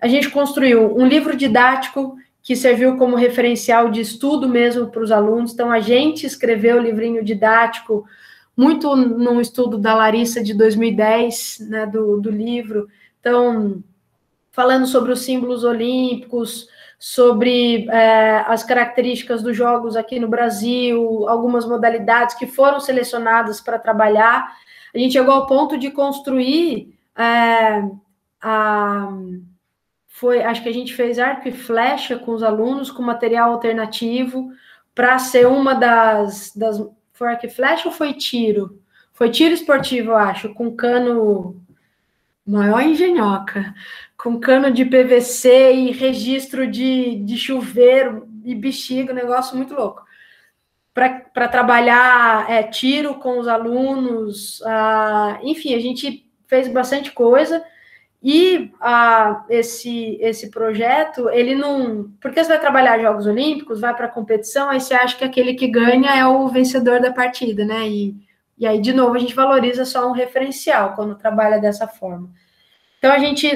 a 0.00 0.08
gente 0.08 0.30
construiu 0.30 0.96
um 0.96 1.06
livro 1.06 1.36
didático 1.36 2.16
que 2.42 2.56
serviu 2.56 2.96
como 2.96 3.14
referencial 3.14 3.88
de 3.88 4.00
estudo 4.00 4.48
mesmo 4.48 4.88
para 4.88 5.00
os 5.00 5.12
alunos. 5.12 5.52
Então, 5.52 5.70
a 5.70 5.78
gente 5.78 6.26
escreveu 6.26 6.78
o 6.78 6.82
livrinho 6.82 7.22
didático 7.22 8.04
muito 8.56 8.94
num 8.94 9.40
estudo 9.40 9.78
da 9.78 9.94
Larissa 9.94 10.42
de 10.42 10.54
2010, 10.54 11.66
né, 11.68 11.86
do, 11.86 12.20
do 12.20 12.30
livro. 12.30 12.88
Então, 13.20 13.82
falando 14.50 14.86
sobre 14.86 15.12
os 15.12 15.20
símbolos 15.20 15.64
olímpicos, 15.64 16.68
sobre 16.98 17.88
é, 17.90 18.44
as 18.46 18.62
características 18.62 19.42
dos 19.42 19.56
jogos 19.56 19.96
aqui 19.96 20.20
no 20.20 20.28
Brasil, 20.28 21.26
algumas 21.28 21.66
modalidades 21.66 22.36
que 22.36 22.46
foram 22.46 22.78
selecionadas 22.78 23.60
para 23.60 23.78
trabalhar. 23.78 24.52
A 24.94 24.98
gente 24.98 25.14
chegou 25.14 25.34
ao 25.34 25.46
ponto 25.46 25.76
de 25.76 25.90
construir 25.90 26.96
é, 27.16 27.82
a, 28.40 29.08
foi, 30.06 30.42
acho 30.42 30.62
que 30.62 30.68
a 30.68 30.74
gente 30.74 30.94
fez 30.94 31.18
arco 31.18 31.48
e 31.48 31.52
flecha 31.52 32.16
com 32.16 32.32
os 32.32 32.44
alunos, 32.44 32.90
com 32.90 33.02
material 33.02 33.50
alternativo, 33.50 34.52
para 34.94 35.18
ser 35.18 35.48
uma 35.48 35.74
das, 35.74 36.54
das 36.54 36.80
foi 37.12 37.28
arco 37.28 37.46
e 37.46 37.50
flecha 37.50 37.88
ou 37.88 37.94
foi 37.94 38.12
tiro? 38.14 38.80
Foi 39.12 39.30
tiro 39.30 39.54
esportivo, 39.54 40.10
eu 40.10 40.16
acho, 40.16 40.54
com 40.54 40.74
cano 40.74 41.62
maior 42.46 42.82
engenhoca, 42.82 43.74
com 44.16 44.40
cano 44.40 44.70
de 44.70 44.84
PVC 44.84 45.72
e 45.72 45.92
registro 45.92 46.66
de, 46.66 47.16
de 47.16 47.36
chuveiro 47.36 48.28
e 48.44 48.54
bexiga, 48.54 49.12
um 49.12 49.16
negócio 49.16 49.56
muito 49.56 49.74
louco. 49.74 50.02
Para 50.92 51.48
trabalhar 51.48 52.50
é, 52.50 52.62
tiro 52.64 53.14
com 53.14 53.38
os 53.38 53.48
alunos, 53.48 54.60
ah, 54.66 55.38
enfim, 55.42 55.74
a 55.74 55.78
gente 55.78 56.28
fez 56.46 56.68
bastante 56.68 57.12
coisa. 57.12 57.64
E 58.22 58.70
ah, 58.80 59.44
esse, 59.50 60.16
esse 60.20 60.48
projeto, 60.48 61.28
ele 61.30 61.56
não. 61.56 62.08
Porque 62.20 62.42
você 62.42 62.50
vai 62.50 62.60
trabalhar 62.60 63.00
Jogos 63.00 63.26
Olímpicos, 63.26 63.80
vai 63.80 63.94
para 63.94 64.06
a 64.06 64.10
competição, 64.10 64.70
aí 64.70 64.80
você 64.80 64.94
acha 64.94 65.16
que 65.16 65.24
aquele 65.24 65.54
que 65.54 65.66
ganha 65.66 66.14
é 66.14 66.24
o 66.24 66.46
vencedor 66.48 67.00
da 67.00 67.12
partida, 67.12 67.64
né? 67.64 67.88
E, 67.88 68.14
e 68.56 68.64
aí, 68.64 68.80
de 68.80 68.92
novo, 68.92 69.16
a 69.16 69.18
gente 69.18 69.34
valoriza 69.34 69.84
só 69.84 70.08
um 70.08 70.12
referencial 70.12 70.94
quando 70.94 71.16
trabalha 71.16 71.58
dessa 71.58 71.88
forma. 71.88 72.30
Então, 72.98 73.10
a 73.10 73.18
gente, 73.18 73.48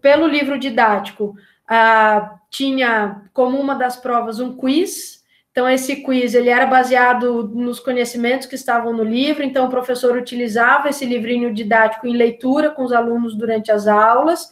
pelo 0.00 0.26
livro 0.26 0.58
didático, 0.58 1.36
ah, 1.68 2.36
tinha 2.48 3.22
como 3.34 3.60
uma 3.60 3.74
das 3.74 3.96
provas 3.96 4.40
um 4.40 4.56
quiz 4.56 5.23
então, 5.54 5.70
esse 5.70 6.02
quiz 6.02 6.34
ele 6.34 6.50
era 6.50 6.66
baseado 6.66 7.48
nos 7.54 7.78
conhecimentos 7.78 8.44
que 8.44 8.56
estavam 8.56 8.92
no 8.92 9.04
livro, 9.04 9.44
então 9.44 9.66
o 9.66 9.70
professor 9.70 10.16
utilizava 10.16 10.88
esse 10.88 11.06
livrinho 11.06 11.54
didático 11.54 12.08
em 12.08 12.16
leitura 12.16 12.72
com 12.72 12.82
os 12.82 12.92
alunos 12.92 13.36
durante 13.36 13.70
as 13.70 13.86
aulas, 13.86 14.50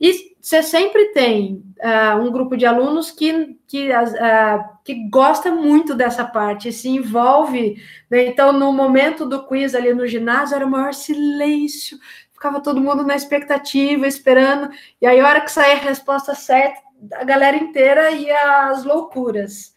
e 0.00 0.34
você 0.40 0.62
sempre 0.62 1.12
tem 1.12 1.62
uh, 1.84 2.22
um 2.22 2.32
grupo 2.32 2.56
de 2.56 2.64
alunos 2.64 3.10
que, 3.10 3.58
que, 3.66 3.90
uh, 3.90 4.64
que 4.82 5.06
gosta 5.10 5.52
muito 5.52 5.94
dessa 5.94 6.24
parte, 6.24 6.72
se 6.72 6.88
envolve. 6.88 7.76
Né? 8.08 8.28
Então, 8.28 8.50
no 8.50 8.72
momento 8.72 9.26
do 9.26 9.44
quiz 9.44 9.74
ali 9.74 9.92
no 9.92 10.06
ginásio, 10.06 10.56
era 10.56 10.64
o 10.64 10.70
maior 10.70 10.94
silêncio, 10.94 11.98
ficava 12.32 12.62
todo 12.62 12.80
mundo 12.80 13.04
na 13.04 13.14
expectativa, 13.14 14.06
esperando, 14.06 14.70
e 14.98 15.06
aí, 15.06 15.20
a 15.20 15.28
hora 15.28 15.40
que 15.42 15.52
saía 15.52 15.74
a 15.74 15.80
resposta 15.80 16.34
certa, 16.34 16.80
a 17.12 17.24
galera 17.24 17.58
inteira 17.58 18.10
ia 18.12 18.70
às 18.70 18.82
loucuras. 18.82 19.76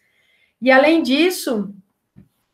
E 0.62 0.70
além 0.70 1.02
disso, 1.02 1.74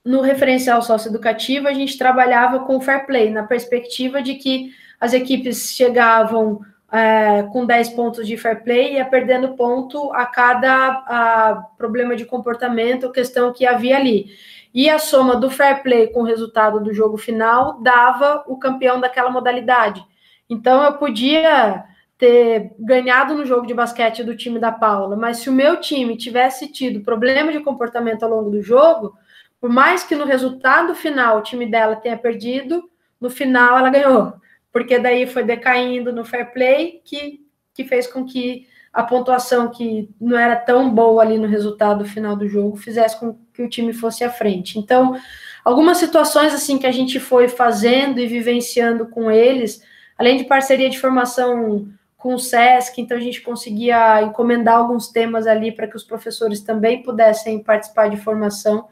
no 0.03 0.23
referencial 0.23 0.81
socioeducativo, 0.81 1.69
a 1.69 1.75
gente 1.75 1.99
trabalhava 1.99 2.61
com 2.61 2.81
fair 2.81 3.05
play, 3.05 3.31
na 3.31 3.43
perspectiva 3.43 4.23
de 4.23 4.37
que 4.37 4.73
as 4.99 5.13
equipes 5.13 5.75
chegavam 5.75 6.63
é, 6.91 7.43
com 7.53 7.67
10 7.67 7.91
pontos 7.91 8.27
de 8.27 8.39
fair 8.39 8.65
play 8.65 8.93
e 8.93 8.95
ia 8.95 9.05
perdendo 9.05 9.55
ponto 9.55 10.11
a 10.15 10.25
cada 10.25 10.89
a, 11.07 11.67
problema 11.77 12.17
de 12.17 12.25
comportamento, 12.25 13.13
questão 13.13 13.53
que 13.53 13.67
havia 13.67 13.99
ali. 13.99 14.31
E 14.73 14.89
a 14.89 14.99
soma 14.99 15.37
do 15.37 15.51
fair 15.51 15.83
play 15.83 16.07
com 16.07 16.21
o 16.21 16.27
resultado 16.27 16.81
do 16.81 16.95
jogo 16.95 17.19
final 17.19 17.79
dava 17.83 18.43
o 18.47 18.57
campeão 18.57 18.99
daquela 18.99 19.29
modalidade. 19.29 20.03
Então 20.49 20.83
eu 20.83 20.95
podia 20.95 21.85
ter 22.19 22.73
ganhado 22.79 23.35
no 23.35 23.47
jogo 23.47 23.67
de 23.67 23.73
basquete 23.73 24.25
do 24.25 24.37
time 24.37 24.59
da 24.59 24.73
Paula, 24.73 25.17
mas 25.17 25.39
se 25.39 25.49
o 25.49 25.53
meu 25.53 25.81
time 25.81 26.17
tivesse 26.17 26.67
tido 26.67 27.01
problema 27.01 27.53
de 27.53 27.61
comportamento 27.61 28.25
ao 28.25 28.31
longo 28.31 28.51
do 28.51 28.61
jogo, 28.61 29.15
por 29.61 29.71
mais 29.71 30.03
que 30.03 30.17
no 30.17 30.25
resultado 30.25 30.95
final 30.97 31.39
o 31.39 31.43
time 31.43 31.65
dela 31.65 31.95
tenha 31.95 32.19
perdido, 32.19 32.91
no 33.21 33.31
final 33.31 33.79
ela 33.79 33.89
ganhou, 33.89 34.35
porque 34.73 34.99
daí 34.99 35.27
foi 35.27 35.45
decaindo 35.45 36.13
no 36.13 36.25
fair 36.25 36.53
play 36.53 37.01
que, 37.05 37.41
que 37.73 37.85
fez 37.85 38.09
com 38.09 38.25
que 38.25 38.67
a 38.93 39.05
pontuação 39.05 39.71
que 39.71 40.11
não 40.21 40.37
era 40.37 40.57
tão 40.57 40.91
boa 40.91 41.23
ali 41.23 41.39
no 41.39 41.47
resultado 41.47 42.05
final 42.05 42.35
do 42.35 42.49
jogo 42.49 42.77
fizesse 42.77 43.19
com 43.19 43.39
que 43.55 43.63
o 43.63 43.69
time 43.69 43.93
fosse 43.93 44.25
à 44.25 44.31
frente. 44.31 44.77
Então, 44.77 45.17
algumas 45.65 45.99
situações 45.99 46.53
assim 46.53 46.79
que 46.79 46.87
a 46.87 46.93
gente 46.93 47.21
foi 47.21 47.47
fazendo 47.49 48.19
e 48.19 48.27
vivenciando 48.27 49.07
com 49.07 49.31
eles, 49.31 49.81
além 50.17 50.37
de 50.37 50.45
parceria 50.45 50.91
de 50.91 50.99
formação 50.99 51.89
com 52.19 52.35
o 52.35 52.39
SESC, 52.39 53.01
então 53.01 53.17
a 53.17 53.21
gente 53.21 53.41
conseguia 53.41 54.21
encomendar 54.23 54.77
alguns 54.77 55.09
temas 55.09 55.47
ali 55.47 55.71
para 55.71 55.87
que 55.87 55.97
os 55.97 56.03
professores 56.03 56.61
também 56.61 57.01
pudessem 57.01 57.63
participar 57.63 58.11
de 58.11 58.17
formação. 58.17 58.89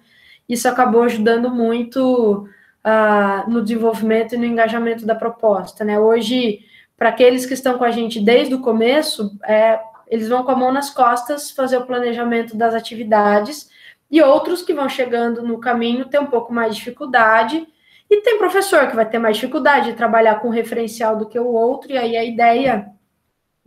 Isso 0.48 0.68
acabou 0.68 1.02
ajudando 1.02 1.50
muito 1.50 2.48
uh, 2.86 3.50
no 3.50 3.62
desenvolvimento 3.62 4.36
e 4.36 4.38
no 4.38 4.44
engajamento 4.44 5.04
da 5.04 5.16
proposta. 5.16 5.84
Né? 5.84 5.98
Hoje, 5.98 6.60
para 6.96 7.08
aqueles 7.08 7.44
que 7.44 7.54
estão 7.54 7.76
com 7.76 7.84
a 7.84 7.90
gente 7.90 8.20
desde 8.20 8.54
o 8.54 8.60
começo, 8.60 9.36
é, 9.44 9.80
eles 10.06 10.28
vão 10.28 10.44
com 10.44 10.52
a 10.52 10.56
mão 10.56 10.72
nas 10.72 10.88
costas 10.88 11.50
fazer 11.50 11.78
o 11.78 11.84
planejamento 11.84 12.56
das 12.56 12.74
atividades, 12.74 13.68
e 14.08 14.22
outros 14.22 14.62
que 14.62 14.72
vão 14.72 14.88
chegando 14.88 15.42
no 15.42 15.58
caminho 15.58 16.04
têm 16.04 16.20
um 16.20 16.26
pouco 16.26 16.54
mais 16.54 16.76
de 16.76 16.78
dificuldade. 16.78 17.66
E 18.08 18.20
tem 18.20 18.38
professor 18.38 18.86
que 18.86 18.94
vai 18.94 19.04
ter 19.04 19.18
mais 19.18 19.34
dificuldade 19.34 19.90
de 19.90 19.96
trabalhar 19.96 20.36
com 20.36 20.48
referencial 20.48 21.16
do 21.16 21.26
que 21.26 21.36
o 21.36 21.48
outro, 21.48 21.90
e 21.90 21.98
aí 21.98 22.16
a 22.16 22.24
ideia 22.24 22.94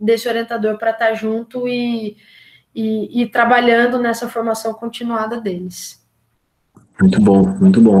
desse 0.00 0.28
orientador 0.28 0.78
para 0.78 0.90
estar 0.90 1.08
tá 1.08 1.14
junto 1.14 1.68
e, 1.68 2.16
e, 2.74 3.22
e, 3.22 3.26
trabalhando 3.26 3.98
nessa 3.98 4.28
formação 4.28 4.72
continuada 4.72 5.40
deles. 5.40 6.00
Muito 7.00 7.20
bom, 7.20 7.42
muito 7.58 7.80
bom. 7.80 8.00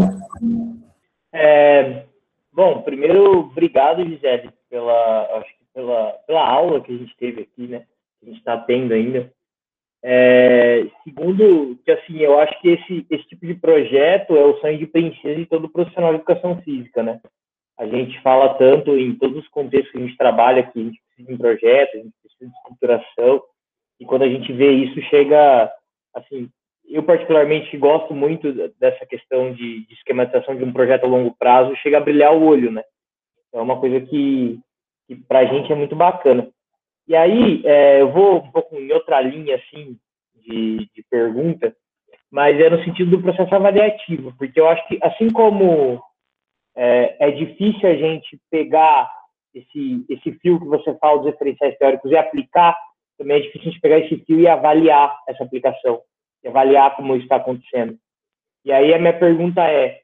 É, 1.32 2.04
bom, 2.52 2.82
primeiro, 2.82 3.40
obrigado, 3.40 4.04
Gisele, 4.04 4.50
pela, 4.68 5.38
acho 5.38 5.50
que 5.58 5.64
pela, 5.74 6.12
pela 6.26 6.48
aula 6.48 6.80
que 6.80 6.92
a 6.92 6.96
gente 6.96 7.16
teve 7.16 7.42
aqui, 7.42 7.66
né? 7.66 7.84
Que 8.18 8.26
a 8.26 8.28
gente 8.28 8.38
está 8.38 8.56
tendo 8.58 8.92
ainda. 8.92 9.30
É, 10.02 10.86
segundo, 11.04 11.78
que 11.84 11.90
assim, 11.90 12.18
eu 12.18 12.38
acho 12.40 12.58
que 12.60 12.70
esse, 12.70 13.06
esse 13.10 13.24
tipo 13.28 13.46
de 13.46 13.54
projeto 13.54 14.34
é 14.34 14.44
o 14.44 14.58
sonho 14.60 14.78
de 14.78 14.86
princesa 14.86 15.36
de 15.36 15.46
todo 15.46 15.68
profissional 15.68 16.10
de 16.10 16.16
educação 16.16 16.60
física, 16.62 17.02
né? 17.02 17.20
A 17.80 17.86
gente 17.86 18.20
fala 18.20 18.52
tanto 18.58 18.94
em 18.94 19.14
todos 19.14 19.38
os 19.38 19.48
contextos 19.48 19.90
que 19.90 19.96
a 19.96 20.00
gente 20.02 20.16
trabalha 20.18 20.62
que 20.62 20.78
a 20.78 20.82
gente 20.82 21.00
precisa 21.00 21.28
de 21.28 21.34
um 21.34 21.38
projeto, 21.38 21.94
a 21.94 21.96
gente 21.96 22.12
precisa 22.20 22.50
de 22.50 22.56
estruturação, 22.58 23.42
e 23.98 24.04
quando 24.04 24.22
a 24.22 24.28
gente 24.28 24.52
vê 24.52 24.70
isso, 24.70 25.00
chega, 25.08 25.72
assim, 26.14 26.50
eu 26.86 27.02
particularmente 27.02 27.74
gosto 27.78 28.12
muito 28.12 28.52
dessa 28.78 29.06
questão 29.06 29.54
de, 29.54 29.86
de 29.86 29.94
esquematização 29.94 30.56
de 30.56 30.62
um 30.62 30.74
projeto 30.74 31.04
a 31.04 31.08
longo 31.08 31.34
prazo, 31.38 31.74
chega 31.76 31.96
a 31.96 32.02
brilhar 32.02 32.34
o 32.34 32.44
olho, 32.44 32.70
né? 32.70 32.82
É 33.50 33.58
uma 33.58 33.80
coisa 33.80 33.98
que, 33.98 34.60
que 35.08 35.16
para 35.16 35.38
a 35.38 35.44
gente 35.46 35.72
é 35.72 35.74
muito 35.74 35.96
bacana. 35.96 36.50
E 37.08 37.16
aí, 37.16 37.62
é, 37.64 38.02
eu 38.02 38.12
vou 38.12 38.42
um 38.42 38.50
pouco 38.50 38.76
em 38.76 38.92
outra 38.92 39.22
linha, 39.22 39.56
assim, 39.56 39.96
de, 40.34 40.86
de 40.94 41.02
pergunta, 41.10 41.74
mas 42.30 42.60
é 42.60 42.68
no 42.68 42.84
sentido 42.84 43.12
do 43.12 43.22
processo 43.22 43.54
avaliativo, 43.54 44.34
porque 44.36 44.60
eu 44.60 44.68
acho 44.68 44.86
que, 44.86 44.98
assim 45.02 45.30
como 45.30 45.98
é, 46.76 47.28
é 47.28 47.30
difícil 47.30 47.88
a 47.88 47.94
gente 47.94 48.40
pegar 48.50 49.10
esse, 49.54 50.04
esse 50.08 50.32
fio 50.38 50.60
que 50.60 50.66
você 50.66 50.94
fala 50.98 51.18
dos 51.18 51.26
referenciais 51.26 51.76
teóricos 51.78 52.10
e 52.10 52.16
aplicar, 52.16 52.76
também 53.18 53.38
é 53.38 53.40
difícil 53.40 53.68
a 53.68 53.70
gente 53.70 53.80
pegar 53.80 53.98
esse 53.98 54.16
fio 54.24 54.40
e 54.40 54.48
avaliar 54.48 55.16
essa 55.28 55.44
aplicação, 55.44 56.00
e 56.42 56.48
avaliar 56.48 56.96
como 56.96 57.16
está 57.16 57.36
acontecendo. 57.36 57.98
E 58.64 58.72
aí 58.72 58.94
a 58.94 58.98
minha 58.98 59.18
pergunta 59.18 59.62
é, 59.62 60.00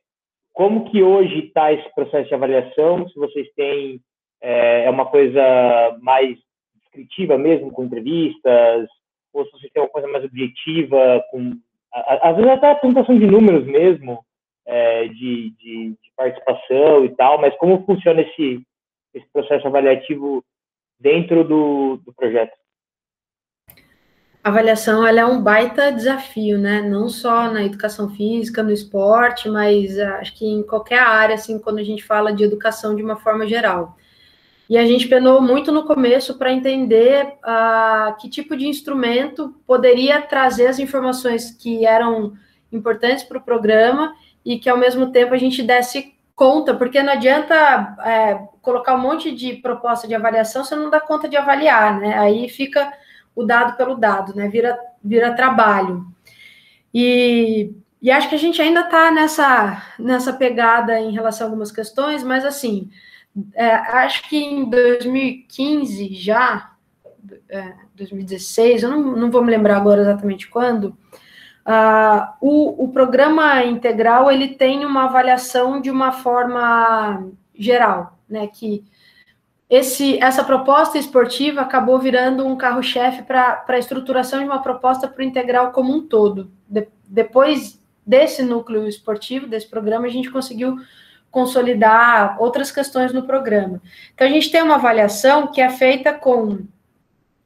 como 0.53 0.91
que 0.91 1.03
hoje 1.03 1.47
está 1.47 1.73
esse 1.73 1.95
processo 1.95 2.29
de 2.29 2.35
avaliação? 2.35 3.09
Se 3.09 3.19
vocês 3.19 3.47
têm 3.55 4.01
é, 4.41 4.85
é 4.85 4.91
uma 4.91 5.07
coisa 5.07 5.41
mais 6.01 6.37
descritiva 6.77 7.37
mesmo, 7.39 7.71
com 7.71 7.85
entrevistas, 7.85 8.89
ou 9.33 9.45
se 9.45 9.53
você 9.53 9.69
tem 9.71 9.83
uma 9.83 9.89
coisa 9.89 10.09
mais 10.09 10.25
objetiva, 10.25 11.23
com 11.31 11.53
às 11.93 12.37
vezes 12.37 12.51
até 12.51 12.69
a 12.69 12.73
apresentação 12.73 13.19
de 13.19 13.27
números 13.27 13.65
mesmo, 13.67 14.25
é, 14.67 15.09
de, 15.09 15.55
de, 15.59 15.91
de, 15.91 16.13
participação 16.17 17.05
e 17.05 17.15
tal, 17.15 17.41
mas 17.41 17.57
como 17.57 17.85
funciona 17.85 18.21
esse, 18.21 18.63
esse 19.15 19.27
processo 19.33 19.67
avaliativo 19.67 20.45
dentro 20.99 21.45
do, 21.45 22.01
do 22.05 22.13
projeto? 22.13 22.53
A 24.43 24.49
avaliação 24.49 25.05
ela 25.05 25.21
é 25.21 25.27
um 25.27 25.43
baita 25.43 25.91
desafio, 25.91 26.57
né? 26.59 26.81
Não 26.81 27.09
só 27.09 27.51
na 27.51 27.65
educação 27.65 28.09
física, 28.11 28.63
no 28.63 28.71
esporte, 28.71 29.49
mas 29.49 29.99
acho 29.99 30.37
que 30.37 30.47
em 30.47 30.63
qualquer 30.63 31.01
área, 31.01 31.35
assim, 31.35 31.59
quando 31.59 31.79
a 31.79 31.83
gente 31.83 32.05
fala 32.05 32.33
de 32.33 32.45
educação 32.45 32.95
de 32.95 33.03
uma 33.03 33.17
forma 33.17 33.47
geral. 33.47 33.97
E 34.69 34.77
a 34.77 34.85
gente 34.85 35.09
penou 35.09 35.41
muito 35.41 35.71
no 35.71 35.85
começo 35.85 36.39
para 36.39 36.53
entender 36.53 37.27
uh, 37.27 38.17
que 38.21 38.29
tipo 38.29 38.57
de 38.57 38.67
instrumento 38.67 39.55
poderia 39.67 40.21
trazer 40.23 40.67
as 40.67 40.79
informações 40.79 41.51
que 41.51 41.87
eram 41.87 42.35
importantes 42.73 43.25
para 43.25 43.39
o 43.39 43.45
programa 43.45 44.13
e 44.47 44.61
que, 44.61 44.71
ao 44.71 44.79
mesmo 44.79 45.11
tempo, 45.11 45.35
a 45.35 45.37
gente 45.37 45.61
desse 45.61 46.15
conta, 46.37 46.73
porque 46.73 47.03
não 47.03 47.15
adianta 47.15 47.97
é, 48.05 48.39
colocar 48.63 48.95
um 48.95 49.01
monte 49.01 49.35
de 49.35 49.55
proposta 49.55 50.07
de 50.07 50.15
avaliação, 50.15 50.63
você 50.63 50.77
não 50.77 50.89
dá 50.89 51.01
conta 51.01 51.29
de 51.29 51.37
avaliar, 51.37 51.99
né? 51.99 52.17
Aí 52.17 52.49
fica 52.49 52.93
o 53.35 53.43
dado 53.43 53.77
pelo 53.77 53.97
dado, 53.97 54.37
né? 54.37 54.49
Vira, 54.49 54.79
vira 55.03 55.35
trabalho. 55.35 56.07
E, 56.95 57.73
e 58.01 58.09
acho 58.09 58.29
que 58.29 58.37
a 58.37 58.39
gente 58.39 58.63
ainda 58.63 58.83
está 58.83 59.11
nessa, 59.11 59.83
nessa 59.99 60.33
pegada 60.33 61.01
em 61.01 61.11
relação 61.11 61.47
a 61.47 61.51
algumas 61.51 61.73
questões, 61.73 62.23
mas 62.23 62.45
assim, 62.45 62.89
é, 63.53 63.75
acho 63.75 64.29
que 64.29 64.37
em 64.37 64.71
2015 64.71 66.15
já, 66.15 66.71
é, 67.49 67.75
2016, 67.97 68.85
eu 68.85 68.91
não, 68.91 69.03
não 69.17 69.31
vou 69.31 69.43
me 69.43 69.51
lembrar 69.51 69.77
agora 69.77 70.03
exatamente 70.03 70.49
quando, 70.49 70.97
uh, 71.67 72.33
o, 72.41 72.85
o 72.85 72.89
programa 72.89 73.65
integral 73.65 74.31
ele 74.31 74.49
tem 74.49 74.85
uma 74.85 75.05
avaliação 75.05 75.81
de 75.81 75.91
uma 75.91 76.13
forma 76.13 77.29
geral, 77.55 78.19
né? 78.29 78.47
Que 78.47 78.85
esse, 79.69 80.23
essa 80.23 80.45
proposta 80.45 80.97
esportiva 80.97 81.61
acabou 81.61 81.99
virando 81.99 82.47
um 82.47 82.57
carro-chefe 82.57 83.25
para 83.25 83.65
a 83.67 83.79
estruturação 83.79 84.39
de 84.39 84.45
uma 84.45 84.63
proposta 84.63 85.09
para 85.09 85.21
o 85.21 85.25
integral 85.25 85.73
como 85.73 85.93
um 85.93 86.07
todo. 86.07 86.51
De, 86.69 86.87
depois 87.05 87.81
desse 88.07 88.43
núcleo 88.43 88.87
esportivo, 88.87 89.49
desse 89.49 89.69
programa, 89.69 90.07
a 90.07 90.11
gente 90.11 90.31
conseguiu 90.31 90.77
consolidar 91.33 92.41
outras 92.41 92.71
questões 92.71 93.13
no 93.13 93.25
programa. 93.25 93.83
Então, 94.15 94.27
a 94.27 94.31
gente 94.31 94.51
tem 94.51 94.63
uma 94.63 94.77
avaliação 94.77 95.49
que 95.49 95.61
é 95.61 95.69
feita 95.69 96.15
com 96.15 96.61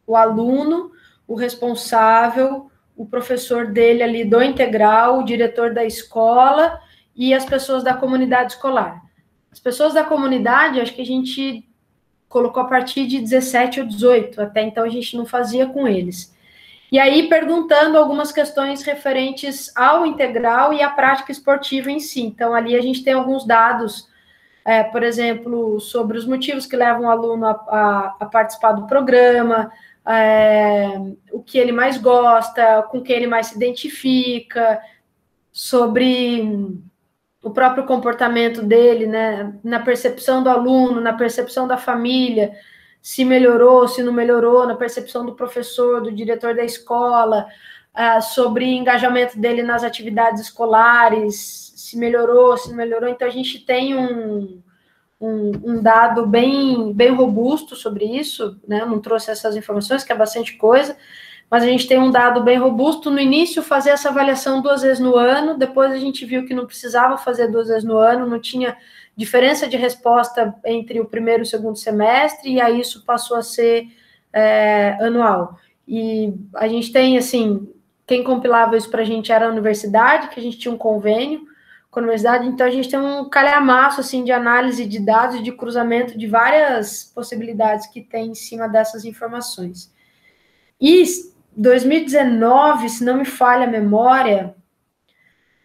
o 0.06 0.14
aluno, 0.14 0.92
o 1.26 1.34
responsável, 1.34 2.69
o 3.00 3.06
professor 3.06 3.68
dele 3.68 4.02
ali 4.02 4.26
do 4.26 4.42
integral, 4.42 5.18
o 5.20 5.24
diretor 5.24 5.72
da 5.72 5.82
escola 5.82 6.78
e 7.16 7.32
as 7.32 7.46
pessoas 7.46 7.82
da 7.82 7.94
comunidade 7.94 8.52
escolar. 8.52 9.00
As 9.50 9.58
pessoas 9.58 9.94
da 9.94 10.04
comunidade, 10.04 10.78
acho 10.78 10.92
que 10.92 11.00
a 11.00 11.06
gente 11.06 11.66
colocou 12.28 12.62
a 12.62 12.66
partir 12.66 13.06
de 13.06 13.18
17 13.18 13.80
ou 13.80 13.86
18, 13.86 14.42
até 14.42 14.60
então 14.60 14.84
a 14.84 14.88
gente 14.90 15.16
não 15.16 15.24
fazia 15.24 15.66
com 15.66 15.88
eles. 15.88 16.36
E 16.92 16.98
aí, 16.98 17.26
perguntando 17.26 17.96
algumas 17.96 18.32
questões 18.32 18.82
referentes 18.82 19.74
ao 19.74 20.04
integral 20.04 20.74
e 20.74 20.82
à 20.82 20.90
prática 20.90 21.32
esportiva 21.32 21.90
em 21.90 22.00
si. 22.00 22.20
Então, 22.20 22.52
ali 22.52 22.76
a 22.76 22.82
gente 22.82 23.02
tem 23.02 23.14
alguns 23.14 23.46
dados, 23.46 24.10
é, 24.62 24.82
por 24.82 25.02
exemplo, 25.02 25.80
sobre 25.80 26.18
os 26.18 26.26
motivos 26.26 26.66
que 26.66 26.76
levam 26.76 27.06
o 27.06 27.10
aluno 27.10 27.46
a, 27.46 27.52
a, 27.52 28.16
a 28.20 28.26
participar 28.26 28.72
do 28.72 28.86
programa, 28.86 29.72
é, 30.06 30.98
o 31.32 31.42
que 31.42 31.58
ele 31.58 31.72
mais 31.72 31.98
gosta, 31.98 32.82
com 32.90 33.00
quem 33.00 33.16
ele 33.16 33.26
mais 33.26 33.48
se 33.48 33.56
identifica, 33.56 34.80
sobre 35.52 36.80
o 37.42 37.50
próprio 37.50 37.84
comportamento 37.84 38.62
dele, 38.62 39.06
né, 39.06 39.54
na 39.64 39.80
percepção 39.80 40.42
do 40.42 40.50
aluno, 40.50 41.00
na 41.00 41.12
percepção 41.12 41.66
da 41.66 41.76
família, 41.76 42.52
se 43.00 43.24
melhorou, 43.24 43.88
se 43.88 44.02
não 44.02 44.12
melhorou, 44.12 44.66
na 44.66 44.74
percepção 44.74 45.24
do 45.24 45.34
professor, 45.34 46.02
do 46.02 46.12
diretor 46.12 46.54
da 46.54 46.64
escola, 46.64 47.46
uh, 47.94 48.20
sobre 48.20 48.66
engajamento 48.66 49.38
dele 49.38 49.62
nas 49.62 49.82
atividades 49.82 50.42
escolares, 50.42 51.72
se 51.76 51.96
melhorou, 51.96 52.56
se 52.58 52.68
não 52.68 52.76
melhorou. 52.76 53.08
Então, 53.08 53.26
a 53.26 53.30
gente 53.30 53.64
tem 53.64 53.96
um, 53.96 54.62
um, 55.20 55.52
um, 55.62 55.82
dado 55.82 56.26
bem, 56.26 56.92
bem 56.94 57.10
robusto 57.10 57.76
sobre 57.76 58.04
isso, 58.04 58.58
né? 58.66 58.84
Não 58.86 59.00
trouxe 59.00 59.30
essas 59.30 59.54
informações, 59.54 60.02
que 60.02 60.10
é 60.10 60.16
bastante 60.16 60.56
coisa, 60.56 60.96
mas 61.50 61.62
a 61.62 61.66
gente 61.66 61.86
tem 61.86 61.98
um 61.98 62.10
dado 62.10 62.42
bem 62.42 62.56
robusto. 62.56 63.10
No 63.10 63.20
início, 63.20 63.62
fazer 63.62 63.90
essa 63.90 64.08
avaliação 64.08 64.62
duas 64.62 64.80
vezes 64.80 64.98
no 64.98 65.16
ano, 65.16 65.58
depois 65.58 65.92
a 65.92 65.98
gente 65.98 66.24
viu 66.24 66.46
que 66.46 66.54
não 66.54 66.64
precisava 66.64 67.18
fazer 67.18 67.48
duas 67.48 67.68
vezes 67.68 67.84
no 67.84 67.98
ano, 67.98 68.26
não 68.26 68.40
tinha 68.40 68.76
diferença 69.14 69.68
de 69.68 69.76
resposta 69.76 70.54
entre 70.64 71.00
o 71.00 71.04
primeiro 71.04 71.42
e 71.42 71.44
o 71.44 71.46
segundo 71.46 71.76
semestre, 71.76 72.54
e 72.54 72.60
aí 72.60 72.80
isso 72.80 73.04
passou 73.04 73.36
a 73.36 73.42
ser 73.42 73.88
é, 74.32 74.96
anual. 75.00 75.58
E 75.86 76.32
a 76.54 76.66
gente 76.66 76.90
tem, 76.92 77.18
assim, 77.18 77.68
quem 78.06 78.24
compilava 78.24 78.76
isso 78.76 78.88
para 78.88 79.02
a 79.02 79.04
gente 79.04 79.30
era 79.30 79.46
a 79.46 79.50
universidade, 79.50 80.28
que 80.28 80.40
a 80.40 80.42
gente 80.42 80.58
tinha 80.58 80.72
um 80.72 80.78
convênio 80.78 81.49
com 81.90 81.98
a 81.98 82.02
universidade, 82.02 82.46
então 82.46 82.66
a 82.66 82.70
gente 82.70 82.88
tem 82.88 83.00
um 83.00 83.28
calhamaço, 83.28 84.00
assim, 84.00 84.22
de 84.22 84.30
análise 84.30 84.86
de 84.86 85.00
dados, 85.00 85.42
de 85.42 85.50
cruzamento 85.50 86.16
de 86.16 86.26
várias 86.28 87.04
possibilidades 87.04 87.86
que 87.88 88.00
tem 88.00 88.28
em 88.28 88.34
cima 88.34 88.68
dessas 88.68 89.04
informações. 89.04 89.92
E 90.80 91.02
2019, 91.56 92.88
se 92.88 93.04
não 93.04 93.18
me 93.18 93.24
falha 93.24 93.64
a 93.64 93.70
memória, 93.70 94.54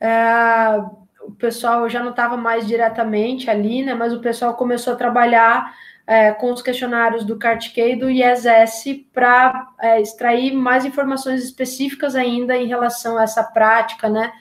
é, 0.01 0.83
o 1.21 1.31
pessoal 1.31 1.87
já 1.87 2.03
não 2.03 2.09
estava 2.09 2.35
mais 2.35 2.65
diretamente 2.65 3.49
ali, 3.49 3.83
né? 3.83 3.93
Mas 3.93 4.11
o 4.11 4.19
pessoal 4.19 4.55
começou 4.55 4.93
a 4.93 4.97
trabalhar 4.97 5.75
é, 6.07 6.31
com 6.31 6.51
os 6.51 6.61
questionários 6.61 7.23
do 7.23 7.37
CARTK 7.37 7.79
e 7.81 7.95
do 7.95 8.09
IESS 8.09 9.05
para 9.13 9.69
é, 9.79 10.01
extrair 10.01 10.53
mais 10.53 10.85
informações 10.85 11.43
específicas 11.43 12.15
ainda 12.15 12.55
em 12.55 12.67
relação 12.67 13.17
a 13.17 13.23
essa 13.23 13.43
prática, 13.43 14.09
né? 14.09 14.31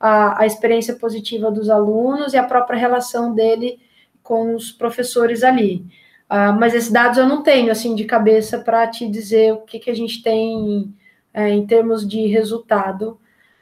A, 0.00 0.42
a, 0.42 0.46
experiência 0.46 0.94
positiva 0.94 1.50
dos 1.50 1.68
alunos 1.68 2.32
e 2.32 2.36
a 2.36 2.44
própria 2.44 2.78
relação 2.78 3.34
dele 3.34 3.80
com 4.22 4.54
os 4.54 4.70
professores 4.70 5.42
ali. 5.42 5.84
Uh, 6.30 6.52
mas 6.58 6.74
esses 6.74 6.92
dados 6.92 7.18
eu 7.18 7.26
não 7.26 7.42
tenho, 7.42 7.72
assim, 7.72 7.94
de 7.94 8.04
cabeça 8.04 8.58
para 8.58 8.86
te 8.86 9.08
dizer 9.08 9.52
o 9.52 9.62
que, 9.62 9.78
que 9.78 9.90
a 9.90 9.94
gente 9.94 10.22
tem 10.22 10.94
é, 11.32 11.48
em 11.48 11.66
termos 11.66 12.06
de 12.06 12.26
resultado 12.26 13.18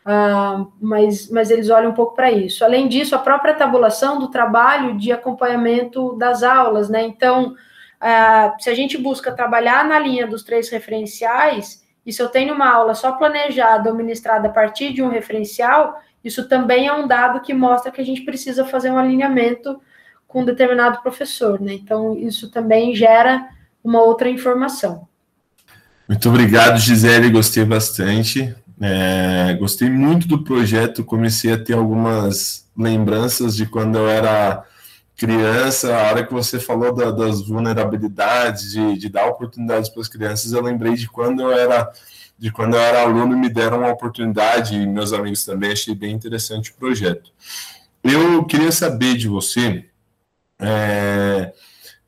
Uh, 0.06 0.72
mas, 0.80 1.28
mas 1.28 1.50
eles 1.50 1.68
olham 1.68 1.90
um 1.90 1.94
pouco 1.94 2.14
para 2.14 2.30
isso. 2.30 2.64
Além 2.64 2.86
disso, 2.86 3.16
a 3.16 3.18
própria 3.18 3.54
tabulação 3.54 4.20
do 4.20 4.28
trabalho 4.28 4.96
de 4.96 5.10
acompanhamento 5.10 6.16
das 6.16 6.44
aulas, 6.44 6.88
né? 6.88 7.02
Então, 7.02 7.54
uh, 7.54 8.62
se 8.62 8.70
a 8.70 8.74
gente 8.74 8.96
busca 8.96 9.32
trabalhar 9.32 9.84
na 9.84 9.98
linha 9.98 10.24
dos 10.24 10.44
três 10.44 10.68
referenciais, 10.68 11.84
e 12.04 12.12
se 12.12 12.22
eu 12.22 12.28
tenho 12.28 12.54
uma 12.54 12.72
aula 12.72 12.94
só 12.94 13.12
planejada 13.12 13.90
ou 13.90 13.96
ministrada 13.96 14.46
a 14.46 14.52
partir 14.52 14.92
de 14.92 15.02
um 15.02 15.08
referencial, 15.08 16.00
isso 16.26 16.48
também 16.48 16.88
é 16.88 16.92
um 16.92 17.06
dado 17.06 17.40
que 17.40 17.54
mostra 17.54 17.92
que 17.92 18.00
a 18.00 18.04
gente 18.04 18.22
precisa 18.22 18.64
fazer 18.64 18.90
um 18.90 18.98
alinhamento 18.98 19.80
com 20.26 20.42
um 20.42 20.44
determinado 20.44 21.00
professor, 21.00 21.60
né? 21.60 21.72
Então, 21.74 22.18
isso 22.18 22.50
também 22.50 22.96
gera 22.96 23.48
uma 23.82 24.02
outra 24.02 24.28
informação. 24.28 25.06
Muito 26.08 26.28
obrigado, 26.28 26.78
Gisele, 26.78 27.30
gostei 27.30 27.64
bastante. 27.64 28.52
É, 28.80 29.54
gostei 29.54 29.88
muito 29.88 30.26
do 30.26 30.42
projeto, 30.42 31.04
comecei 31.04 31.52
a 31.52 31.58
ter 31.58 31.74
algumas 31.74 32.68
lembranças 32.76 33.56
de 33.56 33.64
quando 33.64 33.96
eu 33.96 34.08
era 34.08 34.64
criança, 35.16 35.96
a 35.96 36.10
hora 36.10 36.26
que 36.26 36.32
você 36.32 36.60
falou 36.60 36.94
da, 36.94 37.10
das 37.10 37.40
vulnerabilidades, 37.40 38.72
de, 38.72 38.98
de, 38.98 39.08
dar 39.08 39.26
oportunidades 39.26 39.88
para 39.88 40.02
as 40.02 40.08
crianças, 40.08 40.52
eu 40.52 40.60
lembrei 40.62 40.94
de 40.94 41.08
quando 41.08 41.42
eu 41.42 41.52
era 41.52 41.90
de 42.38 42.52
quando 42.52 42.74
eu 42.74 42.80
era 42.80 43.00
aluno 43.00 43.34
me 43.34 43.48
deram 43.48 43.78
uma 43.78 43.90
oportunidade, 43.90 44.76
e 44.76 44.86
meus 44.86 45.14
amigos 45.14 45.42
também, 45.42 45.72
achei 45.72 45.94
bem 45.94 46.12
interessante 46.12 46.70
o 46.70 46.74
projeto. 46.74 47.32
Eu 48.04 48.44
queria 48.44 48.70
saber 48.70 49.16
de 49.16 49.26
você, 49.26 49.86
é, 50.60 51.54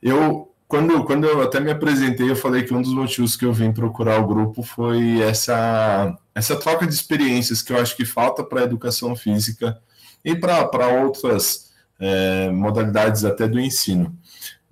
eu 0.03 0.49
quando, 0.69 1.03
quando 1.05 1.27
eu 1.27 1.41
até 1.41 1.61
me 1.61 1.71
apresentei, 1.71 2.31
eu 2.31 2.37
falei 2.37 2.63
que 2.63 2.75
um 2.75 2.83
dos 2.83 2.93
motivos 2.93 3.37
que 3.37 3.45
eu 3.47 3.55
vim 3.55 3.73
procurar 3.73 4.21
o 4.21 4.27
grupo 4.27 4.63
foi 4.63 5.23
essa, 5.23 6.15
essa 6.35 6.57
troca 6.57 6.87
de 6.87 6.93
experiências 6.93 7.63
que 7.63 7.73
eu 7.73 7.81
acho 7.81 7.97
que 7.97 8.05
falta 8.05 8.45
para 8.45 8.61
a 8.61 8.65
educação 8.65 9.17
física 9.17 9.81
e 10.23 10.37
para 10.37 10.89
outras 10.89 11.68
é, 11.99 12.51
modalidades 12.51 13.25
até 13.25 13.49
do 13.49 13.59
ensino. 13.59 14.17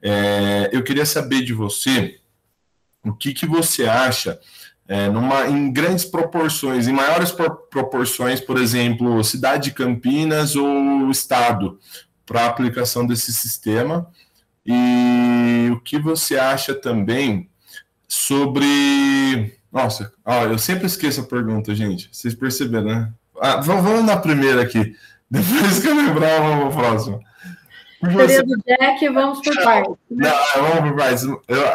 É, 0.03 0.71
eu 0.73 0.83
queria 0.83 1.07
saber 1.07 1.43
de 1.43 1.53
você 1.53 2.21
o 3.05 3.13
que, 3.13 3.33
que 3.33 3.47
você 3.47 3.87
acha 3.87 4.39
é, 4.89 5.09
numa, 5.09 5.47
em 5.47 5.73
grandes 5.73 6.05
proporções, 6.05 6.87
em 6.87 6.93
maiores 6.93 7.33
proporções, 7.71 8.41
por 8.41 8.57
exemplo, 8.57 9.23
cidade 9.25 9.71
de 9.71 9.75
Campinas 9.75 10.55
ou 10.55 11.11
estado, 11.11 11.79
para 12.25 12.43
a 12.43 12.47
aplicação 12.47 13.07
desse 13.07 13.33
sistema 13.33 14.09
e 14.65 15.69
o 15.73 15.81
que 15.81 15.99
você 15.99 16.37
acha 16.37 16.75
também 16.75 17.49
sobre. 18.09 19.57
Nossa, 19.73 20.13
ó, 20.25 20.45
eu 20.45 20.59
sempre 20.59 20.87
esqueço 20.87 21.21
a 21.21 21.25
pergunta, 21.25 21.75
gente. 21.75 22.09
Vocês 22.11 22.35
perceberam, 22.35 22.87
né? 22.87 23.13
Ah, 23.41 23.57
vamos, 23.61 23.85
vamos 23.85 24.05
na 24.05 24.17
primeira 24.17 24.63
aqui. 24.63 24.97
Depois 25.31 25.79
que 25.81 25.89
eu 25.89 25.95
lembrar, 25.95 26.41
vamos 26.41 26.75
para 26.75 26.87
a 26.87 26.91
próxima. 26.91 27.21
Você... 28.03 28.43
do 28.43 28.57
Jack, 28.67 29.09
vamos 29.09 29.41
por 29.41 29.55
partes. 29.63 29.95
Né? 30.11 30.31
Não, 30.31 30.63
vamos 30.63 30.91
por 30.91 30.97
partes. 30.97 31.25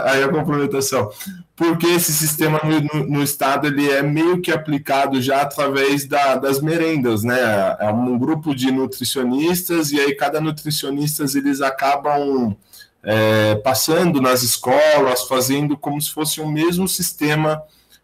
aí 0.05 0.23
a 0.23 0.29
complementação. 0.29 1.11
Porque 1.55 1.87
esse 1.87 2.13
sistema 2.13 2.59
no, 2.63 3.05
no, 3.07 3.23
Estado 3.23 3.67
ele 3.67 3.89
é 3.89 4.01
meio 4.01 4.41
que 4.41 4.51
aplicado 4.51 5.21
já 5.21 5.41
através 5.41 6.07
da, 6.07 6.35
das 6.35 6.61
merendas, 6.61 7.23
né? 7.23 7.39
É 7.79 7.89
um 7.89 8.17
grupo 8.17 8.55
de 8.55 8.71
nutricionistas, 8.71 9.91
e 9.91 9.99
aí 9.99 10.15
cada 10.15 10.39
nutricionista 10.39 11.23
eles 11.35 11.61
acabam 11.61 12.55
é, 13.03 13.55
passando 13.55 14.21
nas 14.21 14.43
escolas, 14.43 15.23
fazendo 15.27 15.77
como 15.77 16.01
se 16.01 16.11
fosse 16.11 16.39
o 16.39 16.47
mesmo 16.47 16.87
sistema 16.87 17.61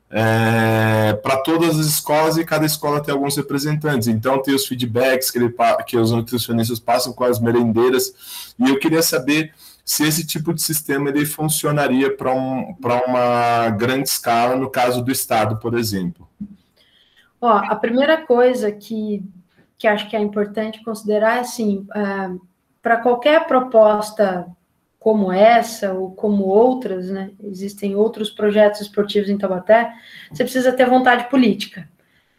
é, 0.10 1.14
para 1.22 1.38
todas 1.38 1.78
as 1.80 1.86
escolas 1.86 2.38
e 2.38 2.46
cada 2.46 2.66
escola 2.66 3.02
tem 3.02 3.14
alguns 3.14 3.36
representantes. 3.36 4.08
Então, 4.08 4.42
tem 4.42 4.56
os 4.56 4.66
feedbacks 4.66 5.30
que, 5.30 5.38
ele, 5.38 5.54
que 5.86 5.98
os 5.98 6.12
nutricionistas 6.12 6.80
passam 6.80 7.14
com 7.14 7.24
as 7.24 7.40
merendeiras. 7.40 8.54
E 8.58 8.70
eu 8.70 8.80
queria 8.80 9.02
saber 9.02 9.54
se 9.84 10.06
esse 10.06 10.26
tipo 10.26 10.54
de 10.54 10.62
sistema 10.62 11.10
ele 11.10 11.26
funcionaria 11.26 12.16
para 12.16 12.34
um, 12.34 12.76
uma 13.08 13.70
grande 13.70 14.10
escala, 14.10 14.56
no 14.56 14.70
caso 14.70 15.02
do 15.02 15.12
Estado, 15.12 15.58
por 15.58 15.78
exemplo. 15.78 16.28
Ó, 17.40 17.50
a 17.50 17.76
primeira 17.76 18.26
coisa 18.26 18.72
que, 18.72 19.24
que 19.78 19.88
acho 19.88 20.10
que 20.10 20.16
é 20.16 20.20
importante 20.20 20.84
considerar 20.84 21.38
é 21.38 21.40
assim: 21.40 21.88
uh, 21.96 22.42
para 22.82 22.98
qualquer 22.98 23.48
proposta 23.48 24.48
como 25.08 25.32
essa 25.32 25.94
ou 25.94 26.12
como 26.12 26.44
outras, 26.44 27.10
né? 27.10 27.30
Existem 27.42 27.96
outros 27.96 28.30
projetos 28.30 28.82
esportivos 28.82 29.30
em 29.30 29.38
Taubaté, 29.38 29.94
você 30.30 30.44
precisa 30.44 30.74
ter 30.74 30.86
vontade 30.86 31.30
política. 31.30 31.88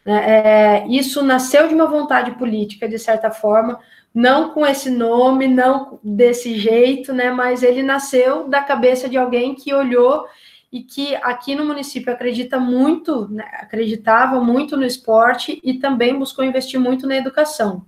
Né? 0.05 0.23
É, 0.29 0.87
isso 0.87 1.23
nasceu 1.23 1.67
de 1.67 1.73
uma 1.73 1.87
vontade 1.87 2.29
política, 2.37 2.87
de 2.87 2.99
certa 2.99 3.31
forma, 3.31 3.79
não 4.13 4.53
com 4.53 4.63
esse 4.63 4.91
nome, 4.91 5.47
não 5.47 5.99
desse 6.03 6.59
jeito, 6.59 7.11
né? 7.11 7.31
Mas 7.31 7.63
ele 7.63 7.81
nasceu 7.81 8.47
da 8.47 8.61
cabeça 8.61 9.09
de 9.09 9.17
alguém 9.17 9.55
que 9.55 9.73
olhou 9.73 10.27
e 10.71 10.83
que 10.83 11.15
aqui 11.23 11.55
no 11.55 11.65
município 11.65 12.13
acredita 12.13 12.59
muito, 12.59 13.27
né? 13.29 13.49
acreditava 13.53 14.39
muito 14.43 14.77
no 14.77 14.85
esporte 14.85 15.59
e 15.63 15.73
também 15.79 16.19
buscou 16.19 16.45
investir 16.45 16.79
muito 16.79 17.07
na 17.07 17.15
educação. 17.15 17.83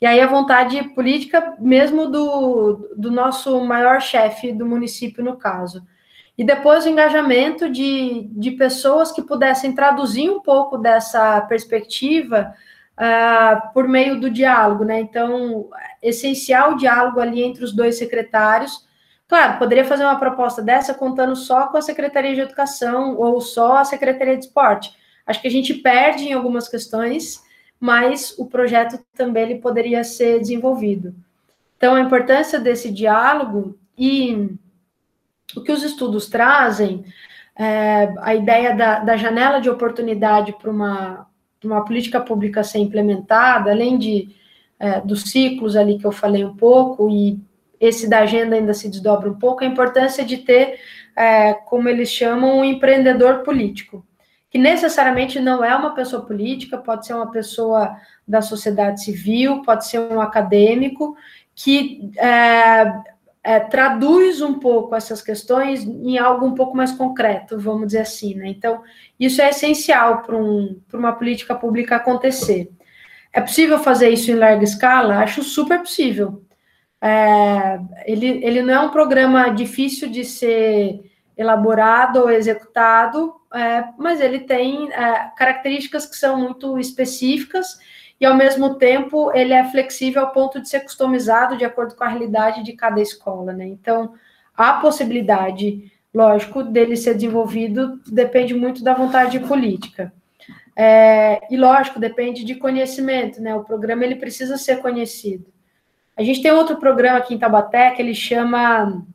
E 0.00 0.06
aí 0.06 0.20
a 0.20 0.26
vontade 0.26 0.82
política 0.94 1.56
mesmo 1.58 2.06
do, 2.06 2.94
do 2.96 3.10
nosso 3.10 3.60
maior 3.64 4.00
chefe 4.00 4.52
do 4.52 4.64
município, 4.64 5.24
no 5.24 5.36
caso. 5.36 5.82
E 6.36 6.44
depois 6.44 6.86
o 6.86 6.88
engajamento 6.88 7.68
de, 7.68 8.28
de 8.30 8.52
pessoas 8.52 9.10
que 9.10 9.22
pudessem 9.22 9.72
traduzir 9.72 10.30
um 10.30 10.40
pouco 10.40 10.78
dessa 10.78 11.40
perspectiva 11.42 12.54
uh, 12.96 13.72
por 13.74 13.88
meio 13.88 14.20
do 14.20 14.30
diálogo, 14.30 14.84
né? 14.84 15.00
Então, 15.00 15.68
essencial 16.00 16.72
o 16.72 16.76
diálogo 16.76 17.18
ali 17.18 17.42
entre 17.42 17.64
os 17.64 17.72
dois 17.72 17.98
secretários. 17.98 18.86
Claro, 19.26 19.58
poderia 19.58 19.84
fazer 19.84 20.04
uma 20.04 20.18
proposta 20.18 20.62
dessa 20.62 20.94
contando 20.94 21.34
só 21.34 21.66
com 21.66 21.76
a 21.76 21.82
Secretaria 21.82 22.34
de 22.34 22.40
Educação 22.40 23.16
ou 23.18 23.40
só 23.40 23.78
a 23.78 23.84
Secretaria 23.84 24.36
de 24.36 24.44
Esporte. 24.44 24.96
Acho 25.26 25.42
que 25.42 25.48
a 25.48 25.50
gente 25.50 25.74
perde 25.74 26.28
em 26.28 26.32
algumas 26.32 26.68
questões 26.68 27.42
mas 27.80 28.36
o 28.38 28.46
projeto 28.46 28.98
também 29.14 29.44
ele 29.44 29.60
poderia 29.60 30.02
ser 30.02 30.40
desenvolvido. 30.40 31.14
Então, 31.76 31.94
a 31.94 32.00
importância 32.00 32.58
desse 32.58 32.90
diálogo 32.90 33.78
e 33.96 34.50
o 35.56 35.62
que 35.62 35.72
os 35.72 35.82
estudos 35.82 36.28
trazem, 36.28 37.04
é, 37.56 38.12
a 38.18 38.34
ideia 38.34 38.74
da, 38.74 38.98
da, 39.00 39.16
janela 39.16 39.60
de 39.60 39.70
oportunidade 39.70 40.52
para 40.52 40.70
uma, 40.70 41.26
uma 41.62 41.84
política 41.84 42.20
pública 42.20 42.64
ser 42.64 42.78
implementada, 42.78 43.70
além 43.70 43.96
de 43.96 44.34
é, 44.78 45.00
dos 45.00 45.30
ciclos 45.30 45.76
ali 45.76 45.98
que 45.98 46.06
eu 46.06 46.12
falei 46.12 46.44
um 46.44 46.54
pouco, 46.54 47.08
e 47.08 47.38
esse 47.80 48.08
da 48.08 48.20
agenda 48.20 48.56
ainda 48.56 48.74
se 48.74 48.88
desdobra 48.88 49.30
um 49.30 49.38
pouco, 49.38 49.62
a 49.62 49.66
importância 49.66 50.24
de 50.24 50.38
ter, 50.38 50.80
é, 51.16 51.54
como 51.54 51.88
eles 51.88 52.10
chamam, 52.10 52.58
um 52.58 52.64
empreendedor 52.64 53.42
político 53.42 54.04
que 54.50 54.58
necessariamente 54.58 55.38
não 55.38 55.62
é 55.62 55.74
uma 55.76 55.94
pessoa 55.94 56.24
política, 56.24 56.78
pode 56.78 57.06
ser 57.06 57.14
uma 57.14 57.30
pessoa 57.30 57.96
da 58.26 58.40
sociedade 58.40 59.02
civil, 59.04 59.62
pode 59.62 59.86
ser 59.86 60.00
um 60.00 60.20
acadêmico, 60.20 61.16
que 61.54 62.10
é, 62.16 62.92
é, 63.42 63.60
traduz 63.60 64.40
um 64.40 64.58
pouco 64.58 64.94
essas 64.94 65.20
questões 65.20 65.84
em 65.84 66.18
algo 66.18 66.46
um 66.46 66.54
pouco 66.54 66.76
mais 66.76 66.92
concreto, 66.92 67.58
vamos 67.58 67.88
dizer 67.88 68.00
assim, 68.00 68.34
né? 68.34 68.48
Então, 68.48 68.82
isso 69.18 69.42
é 69.42 69.50
essencial 69.50 70.22
para 70.22 70.36
um, 70.36 70.80
uma 70.92 71.12
política 71.12 71.54
pública 71.54 71.96
acontecer. 71.96 72.70
É 73.32 73.40
possível 73.40 73.78
fazer 73.78 74.08
isso 74.08 74.30
em 74.30 74.34
larga 74.34 74.64
escala? 74.64 75.18
Acho 75.18 75.42
super 75.42 75.78
possível. 75.80 76.42
É, 77.00 77.78
ele, 78.06 78.44
ele 78.44 78.62
não 78.62 78.74
é 78.74 78.80
um 78.80 78.90
programa 78.90 79.50
difícil 79.50 80.10
de 80.10 80.24
ser 80.24 81.00
elaborado 81.38 82.22
ou 82.22 82.30
executado, 82.30 83.32
é, 83.54 83.84
mas 83.96 84.20
ele 84.20 84.40
tem 84.40 84.92
é, 84.92 85.30
características 85.36 86.04
que 86.04 86.16
são 86.16 86.36
muito 86.36 86.76
específicas 86.78 87.78
e, 88.20 88.26
ao 88.26 88.34
mesmo 88.34 88.74
tempo, 88.74 89.30
ele 89.32 89.52
é 89.52 89.64
flexível 89.70 90.22
ao 90.22 90.32
ponto 90.32 90.60
de 90.60 90.68
ser 90.68 90.80
customizado 90.80 91.56
de 91.56 91.64
acordo 91.64 91.94
com 91.94 92.02
a 92.02 92.08
realidade 92.08 92.64
de 92.64 92.72
cada 92.72 93.00
escola, 93.00 93.52
né? 93.52 93.66
Então, 93.68 94.14
a 94.56 94.72
possibilidade, 94.74 95.92
lógico, 96.12 96.64
dele 96.64 96.96
ser 96.96 97.14
desenvolvido 97.14 98.00
depende 98.04 98.54
muito 98.54 98.82
da 98.82 98.92
vontade 98.92 99.38
política. 99.38 100.12
É, 100.74 101.40
e, 101.52 101.56
lógico, 101.56 102.00
depende 102.00 102.44
de 102.44 102.56
conhecimento, 102.56 103.40
né? 103.40 103.54
O 103.54 103.62
programa, 103.62 104.04
ele 104.04 104.16
precisa 104.16 104.56
ser 104.58 104.80
conhecido. 104.80 105.46
A 106.16 106.24
gente 106.24 106.42
tem 106.42 106.50
outro 106.50 106.76
programa 106.78 107.18
aqui 107.18 107.34
em 107.34 107.38
Tabaté 107.38 107.92
que 107.92 108.02
ele 108.02 108.14
chama 108.14 109.06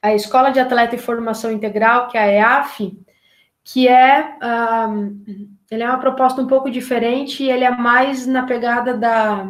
a 0.00 0.14
Escola 0.14 0.50
de 0.50 0.60
Atleta 0.60 0.94
e 0.94 0.98
Formação 0.98 1.50
Integral, 1.50 2.08
que 2.08 2.16
é 2.16 2.22
a 2.22 2.32
EAF, 2.32 2.98
que 3.64 3.88
é, 3.88 4.36
um, 4.88 5.48
ele 5.70 5.82
é 5.82 5.88
uma 5.88 5.98
proposta 5.98 6.40
um 6.40 6.46
pouco 6.46 6.70
diferente 6.70 7.42
e 7.42 7.50
ele 7.50 7.64
é 7.64 7.70
mais 7.70 8.26
na 8.26 8.44
pegada 8.44 8.94
da, 8.94 9.46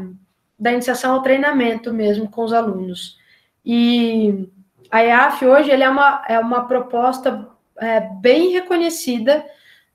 da 0.59 0.73
iniciação 0.73 1.15
ao 1.15 1.23
treinamento 1.23 1.93
mesmo 1.93 2.29
com 2.29 2.43
os 2.43 2.53
alunos. 2.53 3.17
E 3.65 4.49
a 4.91 5.05
EAF 5.05 5.45
hoje 5.45 5.71
ele 5.71 5.85
é, 5.85 5.91
uma, 5.91 6.25
é 6.29 6.39
uma 6.39 6.67
proposta 6.67 7.49
é, 7.79 8.01
bem 8.01 8.51
reconhecida 8.51 9.45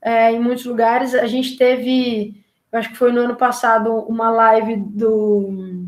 é, 0.00 0.32
em 0.32 0.40
muitos 0.40 0.64
lugares. 0.64 1.14
A 1.14 1.26
gente 1.26 1.56
teve, 1.56 2.42
acho 2.72 2.90
que 2.90 2.96
foi 2.96 3.12
no 3.12 3.20
ano 3.20 3.36
passado, 3.36 3.92
uma 4.08 4.30
live 4.30 4.76
do 4.76 5.83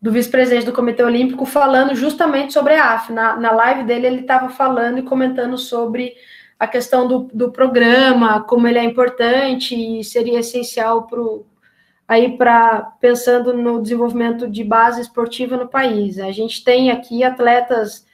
do 0.00 0.12
vice-presidente 0.12 0.66
do 0.66 0.72
Comitê 0.72 1.02
Olímpico 1.02 1.46
falando 1.46 1.94
justamente 1.94 2.52
sobre 2.52 2.74
a 2.74 2.94
AF. 2.94 3.12
Na, 3.12 3.36
na 3.36 3.50
live 3.50 3.84
dele, 3.84 4.06
ele 4.06 4.20
estava 4.20 4.48
falando 4.48 4.98
e 4.98 5.02
comentando 5.02 5.56
sobre 5.56 6.14
a 6.58 6.66
questão 6.66 7.06
do, 7.06 7.28
do 7.32 7.50
programa, 7.50 8.42
como 8.42 8.66
ele 8.66 8.78
é 8.78 8.84
importante 8.84 9.74
e 9.74 10.02
seria 10.04 10.40
essencial 10.40 11.06
para 11.06 11.20
aí 12.08 12.36
para 12.36 12.82
pensando 13.00 13.52
no 13.52 13.82
desenvolvimento 13.82 14.48
de 14.48 14.62
base 14.62 15.00
esportiva 15.00 15.56
no 15.56 15.68
país. 15.68 16.18
A 16.18 16.30
gente 16.30 16.62
tem 16.62 16.90
aqui 16.90 17.24
atletas 17.24 18.06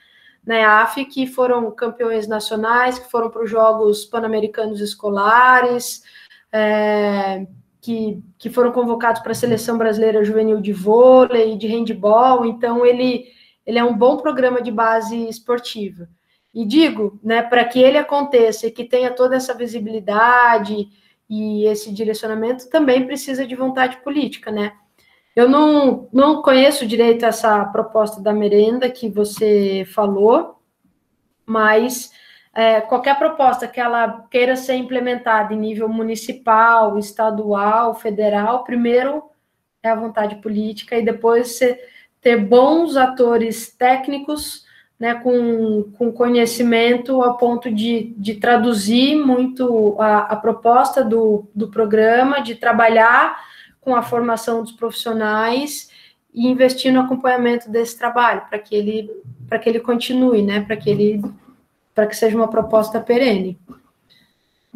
na 0.45 0.57
EAF 0.57 1.05
que 1.05 1.27
foram 1.27 1.71
campeões 1.71 2.27
nacionais, 2.27 2.99
que 2.99 3.11
foram 3.11 3.31
para 3.31 3.45
os 3.45 3.51
Jogos 3.51 4.05
Pan-Americanos 4.05 4.81
Escolares, 4.81 6.03
é, 6.51 7.47
que, 7.83 8.23
que 8.39 8.49
foram 8.49 8.71
convocados 8.71 9.21
para 9.21 9.33
a 9.33 9.35
Seleção 9.35 9.77
Brasileira 9.77 10.25
Juvenil 10.25 10.61
de 10.61 10.73
Vôlei, 10.73 11.59
de 11.59 11.67
Handball, 11.67 12.47
então 12.47 12.87
ele, 12.87 13.27
ele 13.67 13.77
é 13.77 13.85
um 13.85 13.99
bom 13.99 14.19
programa 14.19 14.63
de 14.63 14.71
base 14.71 15.29
esportiva. 15.29 16.09
E 16.55 16.65
digo, 16.65 17.19
né, 17.25 17.43
para 17.43 17.65
que 17.65 17.81
ele 17.81 17.99
aconteça 17.99 18.69
e 18.69 18.71
que 18.71 18.85
tenha 18.85 19.11
toda 19.11 19.35
essa 19.35 19.53
visibilidade 19.53 20.89
e 21.29 21.65
esse 21.65 21.93
direcionamento, 21.93 22.71
também 22.71 23.05
precisa 23.05 23.45
de 23.45 23.57
vontade 23.57 23.97
política, 24.03 24.53
né? 24.53 24.75
Eu 25.35 25.49
não, 25.49 26.09
não 26.13 26.43
conheço 26.43 26.87
direito 26.87 27.25
essa 27.25 27.65
proposta 27.65 28.21
da 28.21 28.33
merenda 28.33 28.89
que 28.91 29.09
você 29.09 29.85
falou, 29.93 30.61
mas 31.45 32.13
é, 32.55 32.81
qualquer 32.83 33.19
proposta 33.19 33.67
que 33.67 33.81
ela 33.81 34.27
queira 34.31 34.57
ser 34.57 34.75
implementada 34.75 35.55
em 35.55 35.59
nível 35.59 35.89
municipal, 35.89 36.99
estadual, 36.99 37.95
federal, 37.95 38.63
primeiro 38.65 39.25
é 39.83 39.91
a 39.91 39.97
vontade 39.97 40.37
política 40.37 40.97
e 40.97 41.05
depois 41.05 41.49
você 41.49 41.81
ter 42.21 42.37
bons 42.37 42.97
atores 42.97 43.69
técnicos, 43.71 44.65
né, 44.99 45.15
com, 45.15 45.91
com 45.99 46.13
conhecimento 46.13 47.21
a 47.23 47.35
ponto 47.35 47.69
de, 47.69 48.15
de 48.17 48.35
traduzir 48.35 49.17
muito 49.17 49.97
a, 49.99 50.19
a 50.19 50.37
proposta 50.37 51.03
do, 51.03 51.49
do 51.53 51.69
programa, 51.69 52.41
de 52.41 52.55
trabalhar 52.55 53.43
com 53.81 53.97
a 53.97 54.03
formação 54.03 54.63
dos 54.63 54.71
profissionais 54.71 55.91
e 56.33 56.47
investir 56.47 56.93
no 56.93 57.01
acompanhamento 57.01 57.69
desse 57.69 57.99
trabalho 57.99 58.43
para 58.49 58.59
que 58.59 58.77
ele 58.77 59.11
para 59.49 59.59
que 59.59 59.69
ele 59.69 59.81
continue, 59.81 60.41
né, 60.41 60.61
para 60.61 60.77
que 60.77 60.89
ele 60.89 61.23
para 61.95 62.07
que 62.07 62.17
seja 62.17 62.37
uma 62.37 62.49
proposta 62.49 63.01
perene. 63.01 63.59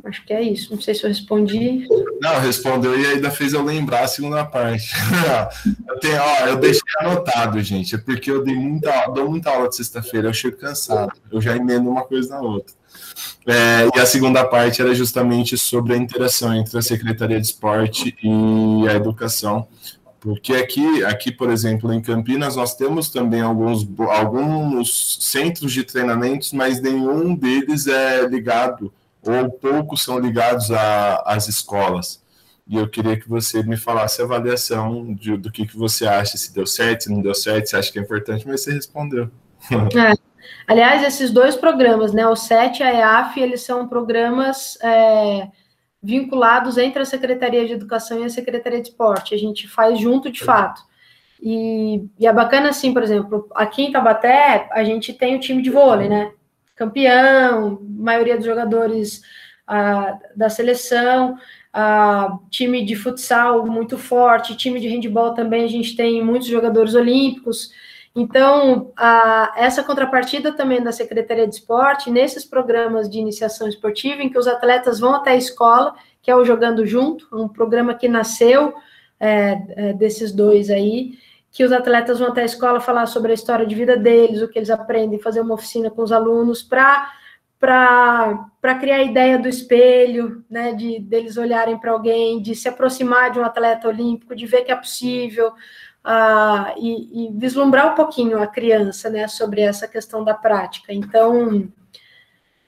Acho 0.04 0.24
que 0.24 0.32
é 0.32 0.40
isso. 0.40 0.72
Não 0.72 0.80
sei 0.80 0.94
se 0.94 1.02
eu 1.02 1.08
respondi. 1.08 1.86
Não, 2.20 2.38
respondeu 2.38 2.98
e 2.98 3.06
ainda 3.06 3.30
fez 3.30 3.52
eu 3.52 3.64
lembrar 3.64 4.04
a 4.04 4.08
segunda 4.08 4.44
parte. 4.44 4.90
eu, 5.88 5.98
tenho, 5.98 6.20
ó, 6.20 6.46
eu 6.46 6.56
deixei 6.56 6.82
anotado, 7.00 7.60
gente, 7.62 7.94
é 7.94 7.98
porque 7.98 8.30
eu 8.30 8.44
dei 8.44 8.54
muita, 8.54 9.06
dou 9.08 9.28
muita 9.28 9.50
aula 9.50 9.68
de 9.68 9.76
sexta-feira, 9.76 10.28
eu 10.28 10.34
chego 10.34 10.58
cansado. 10.58 11.12
Eu 11.30 11.40
já 11.40 11.56
emendo 11.56 11.90
uma 11.90 12.04
coisa 12.04 12.30
na 12.30 12.40
outra. 12.40 12.74
É, 13.46 13.88
e 13.96 14.00
a 14.00 14.06
segunda 14.06 14.44
parte 14.44 14.80
era 14.80 14.94
justamente 14.94 15.56
sobre 15.56 15.94
a 15.94 15.96
interação 15.96 16.54
entre 16.54 16.78
a 16.78 16.82
Secretaria 16.82 17.40
de 17.40 17.46
Esporte 17.46 18.16
e 18.22 18.88
a 18.88 18.94
Educação. 18.94 19.66
Porque 20.26 20.54
aqui, 20.54 21.04
aqui, 21.04 21.30
por 21.30 21.52
exemplo, 21.52 21.92
em 21.92 22.02
Campinas, 22.02 22.56
nós 22.56 22.74
temos 22.74 23.08
também 23.08 23.42
alguns, 23.42 23.88
alguns 24.10 25.18
centros 25.20 25.72
de 25.72 25.84
treinamentos, 25.84 26.52
mas 26.52 26.82
nenhum 26.82 27.32
deles 27.32 27.86
é 27.86 28.26
ligado, 28.26 28.92
ou 29.22 29.48
poucos 29.48 30.02
são 30.02 30.18
ligados 30.18 30.68
às 30.72 31.46
escolas. 31.46 32.20
E 32.66 32.76
eu 32.76 32.88
queria 32.88 33.16
que 33.16 33.28
você 33.28 33.62
me 33.62 33.76
falasse 33.76 34.20
a 34.20 34.24
avaliação 34.24 35.14
de, 35.14 35.36
do 35.36 35.48
que, 35.48 35.64
que 35.64 35.76
você 35.76 36.08
acha, 36.08 36.36
se 36.36 36.52
deu 36.52 36.66
certo, 36.66 37.04
se 37.04 37.12
não 37.12 37.22
deu 37.22 37.32
certo, 37.32 37.66
se 37.68 37.76
acha 37.76 37.92
que 37.92 37.98
é 38.00 38.02
importante, 38.02 38.48
mas 38.48 38.62
você 38.62 38.72
respondeu. 38.72 39.30
É. 39.96 40.12
Aliás, 40.66 41.04
esses 41.04 41.30
dois 41.30 41.54
programas, 41.54 42.12
né, 42.12 42.26
o 42.26 42.34
SET 42.34 42.80
e 42.80 42.82
a 42.82 42.92
EAF, 42.92 43.40
eles 43.40 43.62
são 43.62 43.86
programas 43.86 44.76
é, 44.82 45.48
vinculados 46.06 46.78
entre 46.78 47.02
a 47.02 47.04
Secretaria 47.04 47.66
de 47.66 47.72
Educação 47.72 48.20
e 48.20 48.24
a 48.24 48.28
Secretaria 48.28 48.80
de 48.80 48.88
Esporte. 48.88 49.34
A 49.34 49.38
gente 49.38 49.66
faz 49.66 49.98
junto 49.98 50.30
de 50.30 50.44
fato. 50.44 50.80
E, 51.42 52.04
e 52.18 52.26
é 52.26 52.32
bacana 52.32 52.68
assim, 52.68 52.92
por 52.94 53.02
exemplo, 53.02 53.48
aqui 53.54 53.82
em 53.82 53.92
Tabaté, 53.92 54.68
a 54.72 54.84
gente 54.84 55.12
tem 55.12 55.34
o 55.34 55.40
time 55.40 55.60
de 55.60 55.70
vôlei, 55.70 56.08
né? 56.08 56.32
Campeão, 56.76 57.78
maioria 57.82 58.36
dos 58.36 58.46
jogadores 58.46 59.22
ah, 59.66 60.18
da 60.34 60.48
seleção, 60.48 61.36
ah, 61.72 62.38
time 62.50 62.84
de 62.84 62.94
futsal 62.94 63.66
muito 63.66 63.98
forte, 63.98 64.56
time 64.56 64.78
de 64.78 64.88
handball 64.88 65.34
também, 65.34 65.64
a 65.64 65.68
gente 65.68 65.96
tem 65.96 66.24
muitos 66.24 66.48
jogadores 66.48 66.94
olímpicos. 66.94 67.72
Então, 68.16 68.94
a, 68.96 69.52
essa 69.56 69.84
contrapartida 69.84 70.50
também 70.50 70.82
da 70.82 70.90
Secretaria 70.90 71.46
de 71.46 71.54
Esporte, 71.54 72.10
nesses 72.10 72.46
programas 72.46 73.10
de 73.10 73.18
iniciação 73.18 73.68
esportiva, 73.68 74.22
em 74.22 74.30
que 74.30 74.38
os 74.38 74.46
atletas 74.46 74.98
vão 74.98 75.14
até 75.14 75.32
a 75.32 75.36
escola, 75.36 75.94
que 76.22 76.30
é 76.30 76.34
o 76.34 76.42
Jogando 76.42 76.86
Junto, 76.86 77.28
um 77.30 77.46
programa 77.46 77.94
que 77.94 78.08
nasceu 78.08 78.72
é, 79.20 79.62
é, 79.68 79.92
desses 79.92 80.32
dois 80.32 80.70
aí, 80.70 81.18
que 81.52 81.62
os 81.62 81.72
atletas 81.72 82.18
vão 82.18 82.28
até 82.28 82.40
a 82.40 82.46
escola 82.46 82.80
falar 82.80 83.04
sobre 83.04 83.32
a 83.32 83.34
história 83.34 83.66
de 83.66 83.74
vida 83.74 83.98
deles, 83.98 84.40
o 84.40 84.48
que 84.48 84.58
eles 84.58 84.70
aprendem, 84.70 85.18
fazer 85.18 85.42
uma 85.42 85.54
oficina 85.54 85.90
com 85.90 86.02
os 86.02 86.10
alunos 86.10 86.62
para 86.62 87.12
para 87.58 88.74
criar 88.78 88.96
a 88.96 89.02
ideia 89.02 89.38
do 89.38 89.48
espelho, 89.48 90.44
né, 90.48 90.72
de 90.72 91.00
deles 91.00 91.38
olharem 91.38 91.78
para 91.78 91.90
alguém, 91.90 92.40
de 92.40 92.54
se 92.54 92.68
aproximar 92.68 93.30
de 93.32 93.38
um 93.38 93.44
atleta 93.44 93.88
olímpico, 93.88 94.36
de 94.36 94.46
ver 94.46 94.62
que 94.62 94.70
é 94.70 94.76
possível, 94.76 95.52
e, 96.76 97.26
e, 97.26 97.32
vislumbrar 97.32 97.92
um 97.92 97.94
pouquinho 97.94 98.40
a 98.40 98.46
criança, 98.46 99.10
né, 99.10 99.26
sobre 99.26 99.60
essa 99.60 99.88
questão 99.88 100.22
da 100.22 100.34
prática. 100.34 100.92
Então, 100.92 101.68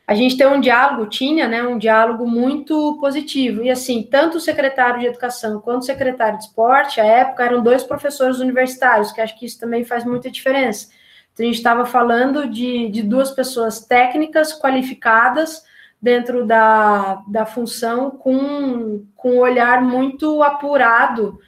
a 0.06 0.14
gente 0.14 0.36
tem 0.36 0.46
um 0.46 0.60
diálogo, 0.60 1.06
tinha, 1.06 1.46
né, 1.46 1.62
um 1.62 1.78
diálogo 1.78 2.26
muito 2.26 2.98
positivo. 3.00 3.62
E 3.62 3.70
assim, 3.70 4.02
tanto 4.02 4.38
o 4.38 4.40
secretário 4.40 5.00
de 5.00 5.06
Educação 5.06 5.60
quanto 5.60 5.82
o 5.82 5.86
secretário 5.86 6.38
de 6.38 6.44
Esporte, 6.44 7.00
à 7.00 7.04
época, 7.04 7.44
eram 7.44 7.62
dois 7.62 7.84
professores 7.84 8.40
universitários, 8.40 9.12
que 9.12 9.20
acho 9.20 9.38
que 9.38 9.46
isso 9.46 9.60
também 9.60 9.84
faz 9.84 10.04
muita 10.04 10.30
diferença. 10.30 10.88
Então, 11.32 11.44
a 11.44 11.46
gente 11.46 11.58
estava 11.58 11.86
falando 11.86 12.48
de, 12.48 12.88
de 12.88 13.02
duas 13.02 13.30
pessoas 13.30 13.84
técnicas, 13.84 14.52
qualificadas, 14.52 15.62
dentro 16.00 16.46
da, 16.46 17.22
da 17.28 17.44
função, 17.44 18.10
com, 18.10 19.04
com 19.16 19.32
um 19.32 19.38
olhar 19.38 19.82
muito 19.82 20.42
apurado 20.42 21.38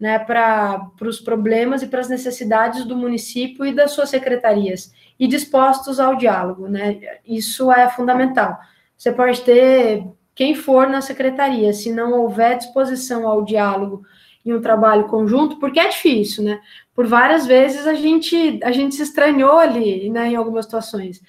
né, 0.00 0.18
para 0.18 0.90
os 1.02 1.20
problemas 1.20 1.82
e 1.82 1.86
para 1.86 2.00
as 2.00 2.08
necessidades 2.08 2.86
do 2.86 2.96
município 2.96 3.66
e 3.66 3.74
das 3.74 3.90
suas 3.90 4.08
secretarias, 4.08 4.92
e 5.18 5.26
dispostos 5.26 6.00
ao 6.00 6.16
diálogo, 6.16 6.66
né? 6.66 6.98
Isso 7.26 7.70
é 7.70 7.86
fundamental. 7.90 8.58
Você 8.96 9.12
pode 9.12 9.42
ter 9.42 10.06
quem 10.34 10.54
for 10.54 10.88
na 10.88 11.02
secretaria, 11.02 11.74
se 11.74 11.92
não 11.92 12.12
houver 12.12 12.56
disposição 12.56 13.28
ao 13.28 13.44
diálogo 13.44 14.02
e 14.42 14.54
um 14.54 14.60
trabalho 14.62 15.04
conjunto, 15.08 15.58
porque 15.58 15.78
é 15.78 15.88
difícil, 15.88 16.44
né? 16.44 16.60
Por 16.94 17.06
várias 17.06 17.46
vezes 17.46 17.86
a 17.86 17.92
gente 17.92 18.58
a 18.64 18.72
gente 18.72 18.94
se 18.94 19.02
estranhou 19.02 19.58
ali, 19.58 20.08
né, 20.08 20.28
em 20.28 20.36
algumas 20.36 20.64
situações. 20.64 21.20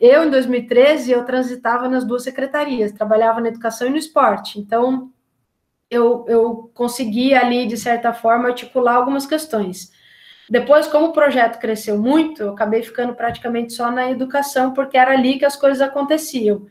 Eu, 0.00 0.24
em 0.24 0.30
2013, 0.30 1.10
eu 1.12 1.24
transitava 1.24 1.88
nas 1.88 2.04
duas 2.04 2.22
secretarias, 2.22 2.92
trabalhava 2.92 3.40
na 3.40 3.48
educação 3.48 3.86
e 3.88 3.90
no 3.90 3.96
esporte. 3.96 4.58
Então, 4.58 5.12
eu, 5.90 6.24
eu 6.28 6.70
consegui 6.74 7.34
ali, 7.34 7.66
de 7.66 7.76
certa 7.76 8.12
forma, 8.12 8.48
articular 8.48 8.94
algumas 8.94 9.26
questões. 9.26 9.92
Depois, 10.50 10.86
como 10.86 11.06
o 11.06 11.12
projeto 11.12 11.58
cresceu 11.58 11.98
muito, 11.98 12.42
eu 12.42 12.50
acabei 12.52 12.82
ficando 12.82 13.14
praticamente 13.14 13.72
só 13.72 13.90
na 13.90 14.10
educação, 14.10 14.72
porque 14.72 14.96
era 14.96 15.12
ali 15.12 15.38
que 15.38 15.44
as 15.44 15.56
coisas 15.56 15.80
aconteciam. 15.80 16.66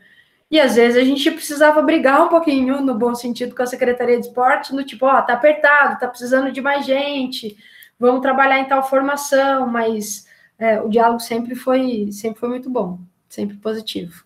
E 0.50 0.58
às 0.58 0.76
vezes 0.76 1.00
a 1.00 1.04
gente 1.04 1.30
precisava 1.30 1.82
brigar 1.82 2.24
um 2.24 2.28
pouquinho, 2.28 2.80
no 2.80 2.94
bom 2.94 3.14
sentido, 3.14 3.54
com 3.54 3.62
a 3.62 3.66
Secretaria 3.66 4.18
de 4.18 4.26
Esporte, 4.26 4.74
no 4.74 4.82
tipo, 4.84 5.06
ó, 5.06 5.18
oh, 5.18 5.22
tá 5.22 5.34
apertado, 5.34 6.00
tá 6.00 6.08
precisando 6.08 6.50
de 6.50 6.60
mais 6.60 6.86
gente, 6.86 7.56
vamos 7.98 8.22
trabalhar 8.22 8.58
em 8.58 8.64
tal 8.64 8.82
formação, 8.82 9.66
mas 9.66 10.26
é, 10.58 10.80
o 10.80 10.88
diálogo 10.88 11.20
sempre 11.20 11.54
foi, 11.54 12.10
sempre 12.10 12.40
foi 12.40 12.48
muito 12.48 12.70
bom, 12.70 12.98
sempre 13.28 13.56
positivo. 13.58 14.24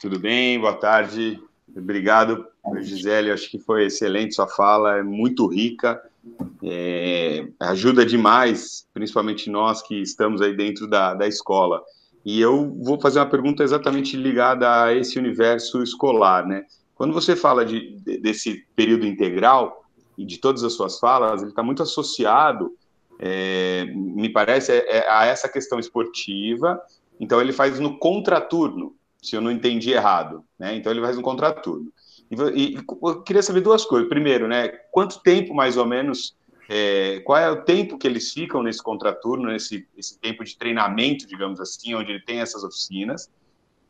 Tudo 0.00 0.18
bem, 0.18 0.58
boa 0.58 0.74
tarde. 0.74 1.38
Obrigado, 1.76 2.46
Gisele. 2.80 3.30
Acho 3.30 3.50
que 3.50 3.58
foi 3.58 3.86
excelente 3.86 4.34
sua 4.34 4.48
fala, 4.48 4.98
é 4.98 5.02
muito 5.02 5.46
rica, 5.46 6.02
é, 6.62 7.46
ajuda 7.60 8.04
demais, 8.04 8.86
principalmente 8.92 9.50
nós 9.50 9.82
que 9.82 10.00
estamos 10.00 10.40
aí 10.40 10.56
dentro 10.56 10.88
da, 10.88 11.14
da 11.14 11.26
escola. 11.26 11.82
E 12.24 12.40
eu 12.40 12.76
vou 12.82 13.00
fazer 13.00 13.20
uma 13.20 13.30
pergunta 13.30 13.62
exatamente 13.62 14.16
ligada 14.16 14.82
a 14.82 14.92
esse 14.92 15.18
universo 15.18 15.82
escolar, 15.82 16.44
né? 16.44 16.64
Quando 16.96 17.12
você 17.12 17.36
fala 17.36 17.64
de, 17.64 17.96
desse 18.20 18.66
período 18.74 19.06
integral 19.06 19.84
e 20.18 20.24
de 20.24 20.38
todas 20.38 20.64
as 20.64 20.72
suas 20.72 20.98
falas, 20.98 21.42
ele 21.42 21.50
está 21.50 21.62
muito 21.62 21.82
associado, 21.82 22.74
é, 23.18 23.84
me 23.94 24.28
parece, 24.28 24.72
é, 24.72 24.98
é, 24.98 25.10
a 25.10 25.26
essa 25.26 25.48
questão 25.48 25.78
esportiva. 25.78 26.80
Então 27.20 27.40
ele 27.40 27.52
faz 27.52 27.78
no 27.78 27.98
contraturno, 27.98 28.94
se 29.22 29.36
eu 29.36 29.40
não 29.40 29.50
entendi 29.50 29.92
errado, 29.92 30.42
né? 30.58 30.74
Então 30.74 30.90
ele 30.90 31.00
faz 31.00 31.16
um 31.16 31.22
contraturno. 31.22 31.92
E, 32.30 32.34
e, 32.34 32.74
eu 32.74 33.22
queria 33.22 33.42
saber 33.42 33.60
duas 33.60 33.84
coisas. 33.84 34.08
Primeiro, 34.08 34.48
né? 34.48 34.68
Quanto 34.90 35.22
tempo 35.22 35.54
mais 35.54 35.76
ou 35.76 35.86
menos? 35.86 36.36
É, 36.68 37.20
qual 37.20 37.38
é 37.38 37.48
o 37.48 37.62
tempo 37.62 37.96
que 37.96 38.06
eles 38.06 38.32
ficam 38.32 38.62
nesse 38.62 38.82
contraturno, 38.82 39.52
nesse 39.52 39.86
esse 39.96 40.18
tempo 40.18 40.42
de 40.42 40.56
treinamento, 40.58 41.26
digamos 41.26 41.60
assim, 41.60 41.94
onde 41.94 42.10
ele 42.10 42.22
tem 42.22 42.40
essas 42.40 42.64
oficinas? 42.64 43.30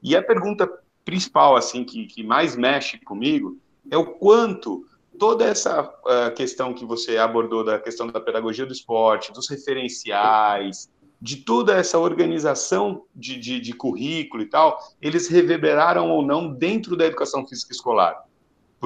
E 0.02 0.14
a 0.14 0.22
pergunta 0.22 0.70
principal, 1.04 1.56
assim, 1.56 1.84
que, 1.84 2.06
que 2.06 2.22
mais 2.22 2.54
mexe 2.54 2.98
comigo 2.98 3.58
é 3.90 3.96
o 3.96 4.04
quanto 4.04 4.84
toda 5.18 5.44
essa 5.44 5.82
uh, 5.82 6.34
questão 6.34 6.74
que 6.74 6.84
você 6.84 7.16
abordou 7.16 7.64
da 7.64 7.78
questão 7.78 8.06
da 8.06 8.20
pedagogia 8.20 8.66
do 8.66 8.72
esporte, 8.72 9.32
dos 9.32 9.48
referenciais, 9.48 10.90
de 11.20 11.36
toda 11.36 11.74
essa 11.74 11.98
organização 11.98 13.04
de, 13.14 13.38
de, 13.38 13.58
de, 13.60 13.72
currículo 13.72 14.42
e 14.42 14.46
tal, 14.46 14.78
eles 15.00 15.28
reverberaram 15.28 16.10
ou 16.10 16.22
não 16.22 16.52
dentro 16.52 16.96
da 16.96 17.06
educação 17.06 17.46
física 17.46 17.72
escolar. 17.72 18.25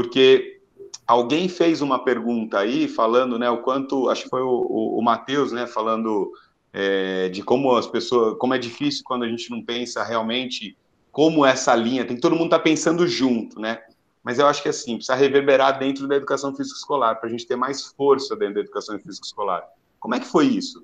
Porque 0.00 0.62
alguém 1.06 1.46
fez 1.46 1.82
uma 1.82 2.02
pergunta 2.02 2.58
aí, 2.58 2.88
falando, 2.88 3.38
né, 3.38 3.50
o 3.50 3.58
quanto, 3.58 4.08
acho 4.08 4.22
que 4.22 4.30
foi 4.30 4.40
o, 4.40 4.48
o, 4.48 4.98
o 4.98 5.02
Matheus, 5.02 5.52
né, 5.52 5.66
falando 5.66 6.32
é, 6.72 7.28
de 7.28 7.42
como 7.42 7.76
as 7.76 7.86
pessoas, 7.86 8.38
como 8.38 8.54
é 8.54 8.58
difícil 8.58 9.02
quando 9.04 9.24
a 9.24 9.28
gente 9.28 9.50
não 9.50 9.62
pensa 9.62 10.02
realmente 10.02 10.74
como 11.12 11.44
essa 11.44 11.74
linha, 11.74 12.06
tem 12.06 12.16
todo 12.18 12.34
mundo 12.34 12.48
tá 12.48 12.58
pensando 12.58 13.06
junto, 13.06 13.60
né? 13.60 13.78
Mas 14.24 14.38
eu 14.38 14.46
acho 14.46 14.62
que 14.62 14.70
assim, 14.70 14.94
precisa 14.94 15.14
reverberar 15.14 15.78
dentro 15.78 16.08
da 16.08 16.16
educação 16.16 16.56
física 16.56 16.78
escolar, 16.78 17.16
para 17.16 17.28
a 17.28 17.30
gente 17.30 17.46
ter 17.46 17.56
mais 17.56 17.88
força 17.88 18.34
dentro 18.34 18.54
da 18.54 18.60
educação 18.60 18.98
física 19.00 19.26
escolar. 19.26 19.62
Como 19.98 20.14
é 20.14 20.20
que 20.20 20.26
foi 20.26 20.46
isso? 20.46 20.82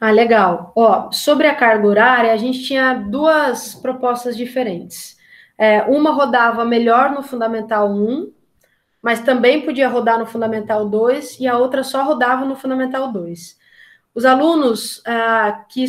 Ah, 0.00 0.12
legal. 0.12 0.72
Ó, 0.76 1.10
sobre 1.10 1.48
a 1.48 1.54
carga 1.56 1.84
horária, 1.84 2.32
a 2.32 2.36
gente 2.36 2.62
tinha 2.62 2.94
duas 2.94 3.74
propostas 3.74 4.36
diferentes. 4.36 5.18
É, 5.60 5.82
uma 5.82 6.10
rodava 6.10 6.64
melhor 6.64 7.10
no 7.10 7.22
Fundamental 7.22 7.86
1, 7.92 8.32
mas 9.02 9.20
também 9.20 9.60
podia 9.60 9.90
rodar 9.90 10.18
no 10.18 10.24
Fundamental 10.24 10.88
2, 10.88 11.38
e 11.38 11.46
a 11.46 11.58
outra 11.58 11.82
só 11.82 12.02
rodava 12.02 12.46
no 12.46 12.56
Fundamental 12.56 13.12
2. 13.12 13.58
Os 14.14 14.24
alunos 14.24 15.02
ah, 15.06 15.66
que, 15.68 15.84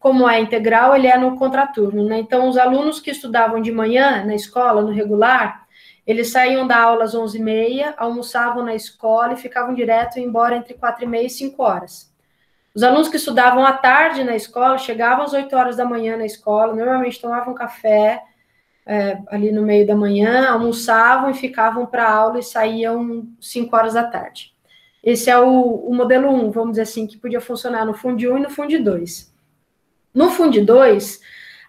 como 0.00 0.26
é 0.26 0.40
integral, 0.40 0.96
ele 0.96 1.06
é 1.06 1.18
no 1.18 1.36
contraturno, 1.36 2.02
né? 2.02 2.18
Então, 2.18 2.48
os 2.48 2.56
alunos 2.56 2.98
que 2.98 3.10
estudavam 3.10 3.60
de 3.60 3.70
manhã 3.70 4.24
na 4.24 4.34
escola, 4.34 4.80
no 4.80 4.90
regular, 4.90 5.66
eles 6.06 6.30
saíam 6.30 6.66
da 6.66 6.80
aula 6.80 7.04
às 7.04 7.14
11h30, 7.14 7.92
almoçavam 7.98 8.64
na 8.64 8.74
escola 8.74 9.34
e 9.34 9.36
ficavam 9.36 9.74
direto 9.74 10.18
embora 10.18 10.56
entre 10.56 10.72
4h30 10.72 11.24
e 11.26 11.28
5 11.28 11.62
horas. 11.62 12.10
Os 12.74 12.82
alunos 12.82 13.08
que 13.08 13.18
estudavam 13.18 13.66
à 13.66 13.74
tarde 13.74 14.24
na 14.24 14.34
escola 14.34 14.78
chegavam 14.78 15.26
às 15.26 15.34
8 15.34 15.54
horas 15.54 15.76
da 15.76 15.84
manhã 15.84 16.16
na 16.16 16.24
escola, 16.24 16.74
normalmente 16.74 17.20
tomavam 17.20 17.52
café 17.52 18.22
é, 18.86 19.18
ali 19.28 19.50
no 19.50 19.62
meio 19.62 19.86
da 19.86 19.96
manhã, 19.96 20.48
almoçavam 20.48 21.30
e 21.30 21.34
ficavam 21.34 21.86
para 21.86 22.10
aula 22.10 22.38
e 22.38 22.42
saíam 22.42 23.26
5 23.40 23.74
horas 23.74 23.94
da 23.94 24.04
tarde. 24.04 24.52
Esse 25.02 25.30
é 25.30 25.38
o, 25.38 25.50
o 25.50 25.94
modelo 25.94 26.28
1, 26.30 26.50
vamos 26.50 26.72
dizer 26.72 26.82
assim, 26.82 27.06
que 27.06 27.18
podia 27.18 27.40
funcionar 27.40 27.84
no 27.84 27.94
Fundo 27.94 28.32
1 28.32 28.38
e 28.38 28.40
no 28.40 28.50
Fundo 28.50 28.82
2. 28.82 29.34
No 30.14 30.30
Fundo 30.30 30.64
2, 30.64 31.20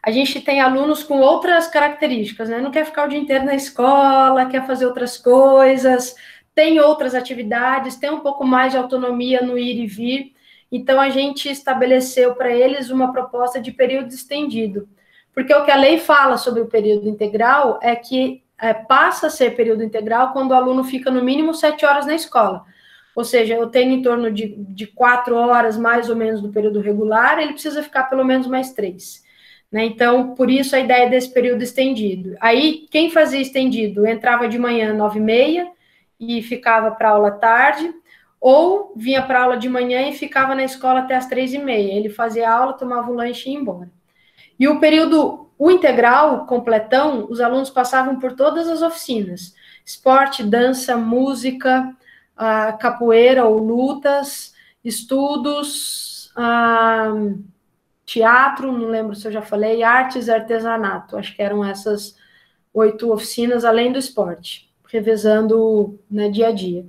a 0.01 0.12
gente 0.12 0.39
tem 0.39 0.62
alunos 0.62 1.04
com 1.04 1.19
outras 1.19 1.67
características, 1.67 2.47
né? 2.47 2.62
Não 2.62 2.71
quer 2.71 2.86
ficar 2.86 3.06
o 3.06 3.10
dia 3.10 3.19
inteiro 3.19 3.43
na 3.43 3.56
escola, 3.56 4.45
quer 4.45 4.65
fazer 4.65 4.86
outras 4.86 5.17
coisas, 5.17 6.15
tem 6.54 6.80
outras 6.80 7.15
atividades, 7.15 7.97
tem 7.97 8.12
um 8.12 8.19
pouco 8.19 8.45
mais 8.45 8.71
de 8.71 8.78
autonomia 8.78 9.41
no 9.41 9.58
ir 9.58 9.82
e 9.82 9.88
vir. 9.88 10.34
Então, 10.71 11.01
a 11.01 11.10
gente 11.10 11.49
estabeleceu 11.49 12.36
para 12.36 12.51
eles 12.51 12.89
uma 12.89 13.12
proposta 13.12 13.60
de 13.60 13.71
período 13.71 14.10
estendido. 14.10 14.88
Porque 15.36 15.54
o 15.54 15.65
que 15.65 15.71
a 15.71 15.76
lei 15.76 16.00
fala 16.00 16.38
sobre 16.38 16.62
o 16.62 16.67
período 16.67 17.10
integral 17.10 17.78
é 17.84 17.93
que 17.93 18.41
é, 18.58 18.74
passa 18.74 19.28
a 19.28 19.30
ser 19.30 19.54
período 19.54 19.84
integral 19.84 20.32
quando 20.32 20.52
o 20.52 20.54
aluno 20.54 20.84
fica 20.84 21.12
no 21.12 21.21
mínimo 21.21 21.54
sete 21.54 21.86
horas 21.86 22.06
na 22.06 22.15
escola. 22.15 22.63
Ou 23.13 23.24
seja, 23.24 23.54
eu 23.54 23.67
tenho 23.67 23.91
em 23.91 24.02
torno 24.02 24.32
de, 24.32 24.56
de 24.58 24.88
quatro 24.88 25.36
horas, 25.36 25.78
mais 25.78 26.10
ou 26.10 26.15
menos, 26.15 26.41
do 26.41 26.50
período 26.50 26.80
regular, 26.80 27.38
ele 27.38 27.54
precisa 27.54 27.84
ficar 27.84 28.06
pelo 28.06 28.24
menos 28.24 28.48
mais 28.48 28.71
três. 28.71 29.24
Né? 29.69 29.86
Então, 29.86 30.36
por 30.36 30.50
isso 30.50 30.76
a 30.76 30.80
ideia 30.80 31.10
desse 31.10 31.34
período 31.34 31.62
estendido. 31.62 32.36
Aí, 32.39 32.88
quem 32.89 33.10
fazia 33.10 33.41
estendido 33.41 34.06
entrava 34.06 34.48
de 34.48 34.58
manhã, 34.58 34.93
nove 34.93 35.19
e 35.19 35.21
meia, 35.21 35.67
e 36.17 36.41
ficava 36.41 36.91
para 36.91 37.10
aula 37.10 37.32
tarde, 37.32 37.93
ou 38.39 38.93
vinha 38.95 39.21
para 39.21 39.43
aula 39.43 39.58
de 39.58 39.67
manhã 39.67 40.08
e 40.08 40.13
ficava 40.13 40.56
na 40.56 40.63
escola 40.63 41.00
até 41.00 41.15
as 41.15 41.28
três 41.28 41.54
e 41.54 41.58
meia. 41.58 41.93
Ele 41.93 42.10
fazia 42.10 42.50
aula, 42.50 42.74
tomava 42.74 43.12
o 43.12 43.15
lanche 43.15 43.50
e 43.50 43.54
ia 43.54 43.60
embora. 43.60 43.89
E 44.60 44.68
o 44.68 44.80
período, 44.80 45.50
o 45.58 45.72
integral, 45.72 46.46
completão, 46.46 47.28
os 47.30 47.39
alunos 47.39 47.70
passavam 47.70 48.20
por 48.20 48.34
todas 48.34 48.68
as 48.68 48.82
oficinas: 48.82 49.54
esporte, 49.86 50.44
dança, 50.44 50.98
música, 50.98 51.96
capoeira 52.80 53.46
ou 53.46 53.58
lutas, 53.58 54.54
estudos, 54.84 56.34
teatro, 58.06 58.72
não 58.72 58.88
lembro 58.88 59.15
se 59.15 59.28
eu 59.28 59.32
já 59.32 59.41
falei, 59.41 59.84
artes 59.84 60.28
e 60.28 60.32
artesanato. 60.32 61.18
Acho 61.18 61.36
que 61.36 61.41
eram 61.41 61.63
essas 61.63 62.15
oito 62.74 63.12
oficinas, 63.12 63.63
além 63.65 63.91
do 63.91 63.98
esporte, 63.98 64.70
revezando 64.88 66.00
né, 66.10 66.30
dia 66.30 66.50
a 66.50 66.52
dia. 66.52 66.86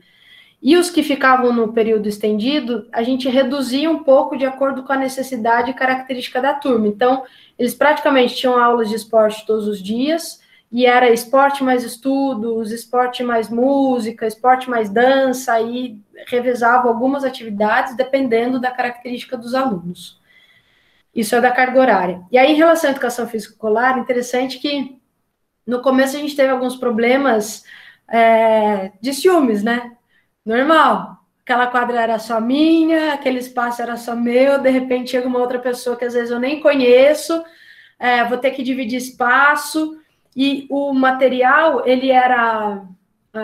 E 0.67 0.77
os 0.77 0.91
que 0.91 1.01
ficavam 1.01 1.53
no 1.53 1.73
período 1.73 2.09
estendido, 2.09 2.89
a 2.91 3.01
gente 3.01 3.29
reduzia 3.29 3.89
um 3.89 4.03
pouco 4.03 4.37
de 4.37 4.45
acordo 4.45 4.83
com 4.83 4.93
a 4.93 4.97
necessidade 4.97 5.71
e 5.71 5.75
característica 5.75 6.43
da 6.43 6.55
turma. 6.55 6.89
Então, 6.89 7.23
eles 7.57 7.73
praticamente 7.73 8.35
tinham 8.35 8.59
aulas 8.59 8.89
de 8.89 8.97
esporte 8.97 9.47
todos 9.47 9.69
os 9.69 9.81
dias, 9.81 10.41
e 10.73 10.85
era 10.85 11.09
esporte 11.09 11.63
mais 11.63 11.85
estudos, 11.85 12.73
esporte 12.73 13.23
mais 13.23 13.49
música, 13.49 14.27
esporte 14.27 14.69
mais 14.69 14.91
dança, 14.91 15.61
e 15.61 16.01
revezava 16.27 16.89
algumas 16.89 17.23
atividades 17.23 17.97
dependendo 17.97 18.59
da 18.59 18.73
característica 18.73 19.37
dos 19.37 19.55
alunos. 19.55 20.21
Isso 21.15 21.37
é 21.37 21.41
da 21.41 21.53
carga 21.53 21.79
horária. 21.79 22.23
E 22.33 22.37
aí, 22.37 22.51
em 22.51 22.57
relação 22.57 22.91
à 22.91 22.91
educação 22.91 23.29
física 23.29 23.53
escolar, 23.53 24.01
interessante 24.01 24.59
que 24.59 24.99
no 25.65 25.81
começo 25.81 26.17
a 26.17 26.19
gente 26.19 26.35
teve 26.35 26.51
alguns 26.51 26.75
problemas 26.75 27.63
é, 28.09 28.91
de 29.01 29.15
ciúmes, 29.15 29.63
né? 29.63 29.96
Normal. 30.47 31.17
Aquela 31.43 31.67
quadra 31.67 32.01
era 32.01 32.19
só 32.19 32.41
minha, 32.41 33.13
aquele 33.13 33.39
espaço 33.39 33.83
era 33.83 33.97
só 33.97 34.17
meu, 34.17 34.59
de 34.59 34.71
repente 34.71 35.11
chega 35.11 35.29
uma 35.29 35.39
outra 35.39 35.59
pessoa 35.59 35.97
que 35.97 36.05
às 36.05 36.15
vezes 36.15 36.31
eu 36.31 36.41
nem 36.41 36.61
conheço, 36.61 37.45
é, 37.99 38.25
vou 38.25 38.39
ter 38.39 38.53
que 38.53 38.63
dividir 38.63 38.97
espaço, 38.97 40.01
e 40.35 40.67
o 40.71 40.93
material, 40.93 41.87
ele 41.87 42.11
era... 42.11 42.83
É, 43.35 43.41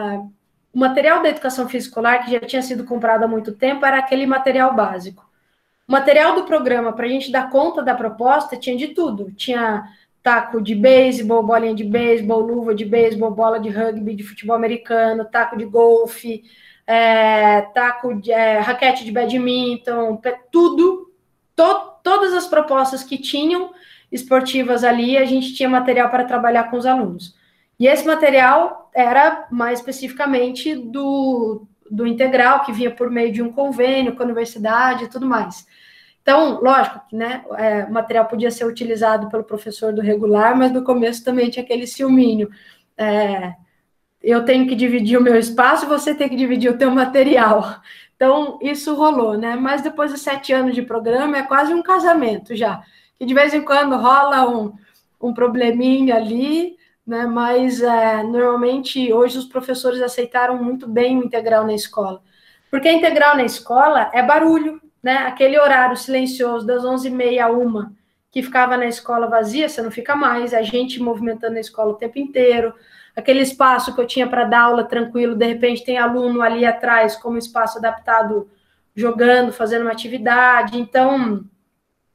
o 0.75 0.79
material 0.79 1.23
da 1.23 1.29
educação 1.29 1.69
física 1.69 2.19
que 2.21 2.33
já 2.33 2.41
tinha 2.41 2.63
sido 2.63 2.85
comprado 2.85 3.25
há 3.25 3.29
muito 3.29 3.53
tempo 3.53 3.85
era 3.85 3.99
aquele 3.99 4.27
material 4.27 4.75
básico. 4.75 5.23
O 5.87 5.93
material 5.93 6.35
do 6.35 6.45
programa, 6.45 6.95
para 6.95 7.05
a 7.05 7.09
gente 7.09 7.31
dar 7.31 7.51
conta 7.51 7.83
da 7.83 7.95
proposta, 7.95 8.57
tinha 8.57 8.75
de 8.75 8.89
tudo. 8.89 9.31
Tinha 9.33 9.85
taco 10.23 10.63
de 10.63 10.75
beisebol, 10.75 11.43
bolinha 11.43 11.75
de 11.75 11.85
beisebol, 11.85 12.41
luva 12.41 12.75
de 12.75 12.87
beisebol, 12.87 13.31
bola 13.31 13.61
de 13.61 13.69
rugby, 13.69 14.15
de 14.15 14.23
futebol 14.23 14.57
americano, 14.57 15.27
taco 15.27 15.59
de 15.59 15.67
golfe, 15.67 16.43
é, 16.87 17.63
taco 17.75 18.15
de, 18.15 18.33
é, 18.33 18.59
raquete 18.59 19.05
de 19.05 19.13
badminton, 19.13 20.21
tudo, 20.51 21.13
to, 21.55 21.93
todas 22.03 22.33
as 22.33 22.47
propostas 22.47 23.03
que 23.03 23.19
tinham 23.19 23.73
esportivas 24.11 24.85
ali, 24.85 25.17
a 25.17 25.25
gente 25.25 25.55
tinha 25.55 25.69
material 25.69 26.11
para 26.11 26.25
trabalhar 26.25 26.65
com 26.65 26.77
os 26.77 26.87
alunos. 26.87 27.35
E 27.79 27.87
esse 27.87 28.07
material 28.07 28.91
era 28.95 29.47
mais 29.51 29.79
especificamente 29.79 30.75
do, 30.75 31.67
do 31.91 32.07
integral, 32.07 32.63
que 32.63 32.73
vinha 32.73 32.91
por 32.91 33.11
meio 33.11 33.33
de 33.33 33.43
um 33.43 33.51
convênio 33.53 34.15
com 34.15 34.23
a 34.23 34.27
universidade 34.27 35.05
e 35.05 35.09
tudo 35.09 35.27
mais. 35.27 35.67
Então, 36.21 36.61
lógico 36.61 37.01
né, 37.13 37.45
é, 37.57 37.85
o 37.85 37.93
material 37.93 38.27
podia 38.27 38.51
ser 38.51 38.65
utilizado 38.65 39.29
pelo 39.29 39.43
professor 39.43 39.93
do 39.93 40.01
regular, 40.01 40.57
mas 40.57 40.71
no 40.71 40.85
começo 40.85 41.25
também 41.25 41.51
tinha 41.51 41.65
aquele 41.65 41.87
ciúminho. 41.87 42.49
É, 42.97 43.55
eu 44.23 44.45
tenho 44.45 44.67
que 44.67 44.75
dividir 44.75 45.19
o 45.19 45.23
meu 45.23 45.37
espaço, 45.37 45.87
você 45.87 46.15
tem 46.15 46.29
que 46.29 46.37
dividir 46.37 46.71
o 46.71 46.79
teu 46.79 46.91
material. 46.91 47.81
Então, 48.15 48.59
isso 48.63 48.95
rolou, 48.95 49.37
né? 49.37 49.57
Mas 49.57 49.83
depois 49.83 50.13
de 50.13 50.19
sete 50.19 50.53
anos 50.53 50.75
de 50.75 50.83
programa, 50.83 51.39
é 51.39 51.43
quase 51.43 51.75
um 51.75 51.83
casamento 51.83 52.55
já. 52.55 52.83
Que 53.19 53.27
de 53.27 53.35
vez 53.35 53.53
em 53.53 53.63
quando 53.63 53.97
rola 53.97 54.49
um, 54.49 54.73
um 55.21 55.35
probleminha 55.35 56.17
ali, 56.17 56.77
né? 57.07 57.27
Mas 57.27 57.83
é, 57.83 58.23
normalmente 58.23 59.13
hoje 59.13 59.39
os 59.39 59.47
professores 59.47 60.01
aceitaram 60.01 60.63
muito 60.63 60.87
bem 60.87 61.19
o 61.19 61.25
integral 61.25 61.67
na 61.67 61.75
escola. 61.75 62.23
Porque 62.71 62.91
integral 62.91 63.37
na 63.37 63.45
escola 63.45 64.11
é 64.15 64.23
barulho, 64.23 64.81
né? 65.03 65.19
Aquele 65.27 65.59
horário 65.59 65.97
silencioso 65.97 66.65
das 66.67 66.85
11h30 66.85 67.41
a 67.41 67.51
1 67.51 68.03
que 68.31 68.43
ficava 68.43 68.79
na 68.79 68.87
escola 68.87 69.27
vazia, 69.27 69.69
você 69.69 69.83
não 69.83 69.91
fica 69.91 70.17
mais, 70.17 70.55
a 70.55 70.63
gente 70.63 70.99
movimentando 70.99 71.59
a 71.59 71.61
escola 71.61 71.91
o 71.91 71.97
tempo 71.97 72.19
inteiro, 72.19 72.73
aquele 73.17 73.41
espaço 73.41 73.95
que 73.95 74.01
eu 74.01 74.07
tinha 74.07 74.27
para 74.27 74.45
dar 74.45 74.63
aula 74.63 74.85
tranquilo, 74.85 75.37
de 75.37 75.47
repente 75.47 75.85
tem 75.85 75.99
aluno 75.99 76.41
ali 76.43 76.65
atrás, 76.65 77.17
como 77.17 77.39
espaço 77.39 77.79
adaptado, 77.79 78.51
jogando, 78.95 79.53
fazendo 79.53 79.83
uma 79.83 79.93
atividade. 79.93 80.79
Então, 80.79 81.45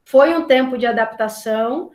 foi 0.04 0.36
um 0.36 0.46
tempo 0.46 0.76
de 0.76 0.86
adaptação, 0.86 1.90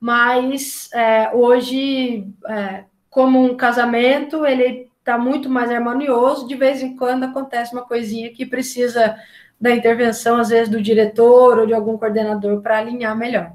mas 0.00 0.88
é, 0.92 1.30
hoje, 1.34 2.26
é, 2.48 2.84
como 3.10 3.42
um 3.42 3.56
casamento, 3.56 4.46
ele 4.46 4.90
está 4.98 5.18
muito 5.18 5.48
mais 5.48 5.70
harmonioso. 5.70 6.46
De 6.46 6.54
vez 6.54 6.82
em 6.82 6.96
quando 6.96 7.24
acontece 7.24 7.72
uma 7.72 7.86
coisinha 7.86 8.32
que 8.32 8.46
precisa 8.46 9.16
da 9.60 9.70
intervenção, 9.70 10.36
às 10.36 10.50
vezes, 10.50 10.68
do 10.68 10.82
diretor 10.82 11.58
ou 11.58 11.66
de 11.66 11.74
algum 11.74 11.96
coordenador 11.96 12.60
para 12.60 12.78
alinhar 12.78 13.16
melhor. 13.16 13.52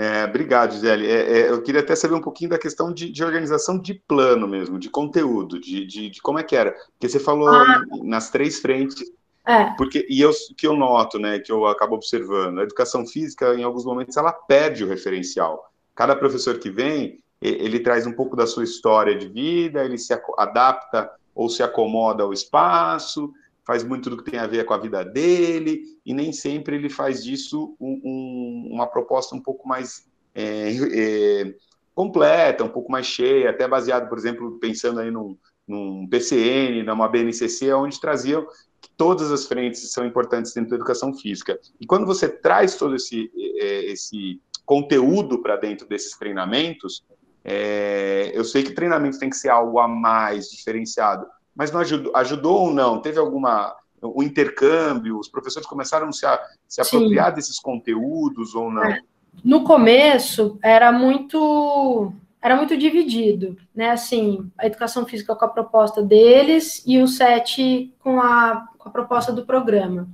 É, 0.00 0.24
obrigado, 0.26 0.74
Gisele. 0.74 1.08
É, 1.08 1.40
é, 1.40 1.50
eu 1.50 1.60
queria 1.60 1.80
até 1.80 1.96
saber 1.96 2.14
um 2.14 2.20
pouquinho 2.20 2.50
da 2.50 2.58
questão 2.58 2.92
de, 2.92 3.10
de 3.10 3.24
organização 3.24 3.76
de 3.76 3.94
plano 3.94 4.46
mesmo, 4.46 4.78
de 4.78 4.88
conteúdo, 4.88 5.58
de, 5.58 5.84
de, 5.84 6.08
de, 6.08 6.22
como 6.22 6.38
é 6.38 6.44
que 6.44 6.54
era. 6.54 6.70
Porque 6.92 7.08
você 7.08 7.18
falou 7.18 7.48
ah. 7.48 7.82
nas 8.04 8.30
três 8.30 8.60
frentes. 8.60 9.10
É. 9.44 9.74
Porque, 9.76 10.06
e 10.08 10.20
eu 10.20 10.30
que 10.56 10.68
eu 10.68 10.76
noto, 10.76 11.18
né, 11.18 11.40
que 11.40 11.50
eu 11.50 11.66
acabo 11.66 11.96
observando, 11.96 12.60
a 12.60 12.62
educação 12.62 13.04
física, 13.04 13.52
em 13.56 13.64
alguns 13.64 13.84
momentos, 13.84 14.16
ela 14.16 14.32
perde 14.32 14.84
o 14.84 14.88
referencial. 14.88 15.68
Cada 15.96 16.14
professor 16.14 16.60
que 16.60 16.70
vem, 16.70 17.18
ele 17.42 17.80
traz 17.80 18.06
um 18.06 18.12
pouco 18.12 18.36
da 18.36 18.46
sua 18.46 18.62
história 18.62 19.16
de 19.16 19.26
vida, 19.26 19.84
ele 19.84 19.98
se 19.98 20.16
adapta 20.36 21.10
ou 21.34 21.48
se 21.48 21.60
acomoda 21.60 22.22
ao 22.22 22.32
espaço, 22.32 23.32
faz 23.68 23.84
muito 23.84 24.08
do 24.08 24.16
que 24.16 24.30
tem 24.30 24.40
a 24.40 24.46
ver 24.46 24.64
com 24.64 24.72
a 24.72 24.78
vida 24.78 25.04
dele, 25.04 25.82
e 26.06 26.14
nem 26.14 26.32
sempre 26.32 26.76
ele 26.76 26.88
faz 26.88 27.22
disso 27.22 27.76
um, 27.78 28.00
um, 28.02 28.68
uma 28.72 28.86
proposta 28.86 29.36
um 29.36 29.42
pouco 29.42 29.68
mais 29.68 30.08
é, 30.34 30.72
é, 30.72 31.54
completa, 31.94 32.64
um 32.64 32.70
pouco 32.70 32.90
mais 32.90 33.04
cheia, 33.04 33.50
até 33.50 33.68
baseado, 33.68 34.08
por 34.08 34.16
exemplo, 34.16 34.58
pensando 34.58 35.00
aí 35.00 35.10
num, 35.10 35.36
num 35.66 36.08
PCN, 36.08 36.82
numa 36.82 37.08
BNCC, 37.08 37.70
onde 37.74 38.00
traziam 38.00 38.46
que 38.80 38.88
todas 38.96 39.30
as 39.30 39.44
frentes 39.44 39.92
são 39.92 40.06
importantes 40.06 40.54
dentro 40.54 40.70
da 40.70 40.76
educação 40.76 41.12
física. 41.12 41.60
E 41.78 41.86
quando 41.86 42.06
você 42.06 42.26
traz 42.26 42.74
todo 42.74 42.96
esse, 42.96 43.30
é, 43.60 43.84
esse 43.92 44.40
conteúdo 44.64 45.42
para 45.42 45.56
dentro 45.56 45.86
desses 45.86 46.16
treinamentos, 46.16 47.04
é, 47.44 48.32
eu 48.32 48.44
sei 48.44 48.62
que 48.62 48.72
treinamento 48.72 49.18
tem 49.18 49.28
que 49.28 49.36
ser 49.36 49.50
algo 49.50 49.78
a 49.78 49.86
mais 49.86 50.48
diferenciado, 50.48 51.26
mas 51.58 51.72
não 51.72 51.80
ajudou, 51.80 52.14
ajudou 52.14 52.60
ou 52.60 52.72
não? 52.72 53.02
Teve 53.02 53.18
alguma 53.18 53.74
o 54.00 54.22
intercâmbio? 54.22 55.18
Os 55.18 55.28
professores 55.28 55.66
começaram 55.66 56.08
a 56.08 56.12
se, 56.12 56.24
a, 56.24 56.40
se 56.68 56.80
apropriar 56.80 57.34
desses 57.34 57.58
conteúdos 57.58 58.54
ou 58.54 58.70
não? 58.70 58.84
É. 58.84 59.00
No 59.44 59.64
começo 59.64 60.56
era 60.62 60.92
muito 60.92 62.12
era 62.40 62.54
muito 62.54 62.78
dividido, 62.78 63.56
né? 63.74 63.90
Assim, 63.90 64.48
a 64.56 64.66
educação 64.66 65.04
física 65.04 65.34
com 65.34 65.44
a 65.44 65.48
proposta 65.48 66.00
deles 66.00 66.84
e 66.86 67.02
o 67.02 67.08
SET 67.08 67.92
com 67.98 68.20
a, 68.20 68.68
com 68.78 68.88
a 68.88 68.92
proposta 68.92 69.32
do 69.32 69.44
programa. 69.44 70.08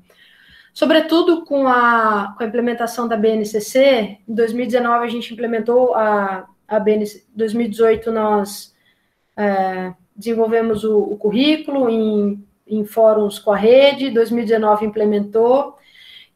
Sobretudo 0.72 1.44
com 1.44 1.68
a, 1.68 2.34
com 2.34 2.42
a 2.42 2.46
implementação 2.46 3.06
da 3.06 3.18
BNCC, 3.18 4.18
em 4.26 4.34
2019 4.34 5.04
a 5.04 5.08
gente 5.08 5.34
implementou 5.34 5.94
a, 5.94 6.48
a 6.66 6.80
BNCC, 6.80 7.26
2018 7.34 8.10
nós 8.10 8.74
é, 9.36 9.92
desenvolvemos 10.14 10.84
o, 10.84 10.98
o 10.98 11.16
currículo 11.16 11.88
em, 11.88 12.44
em 12.66 12.84
fóruns 12.84 13.38
com 13.38 13.52
a 13.52 13.56
rede, 13.56 14.10
2019 14.10 14.86
implementou, 14.86 15.76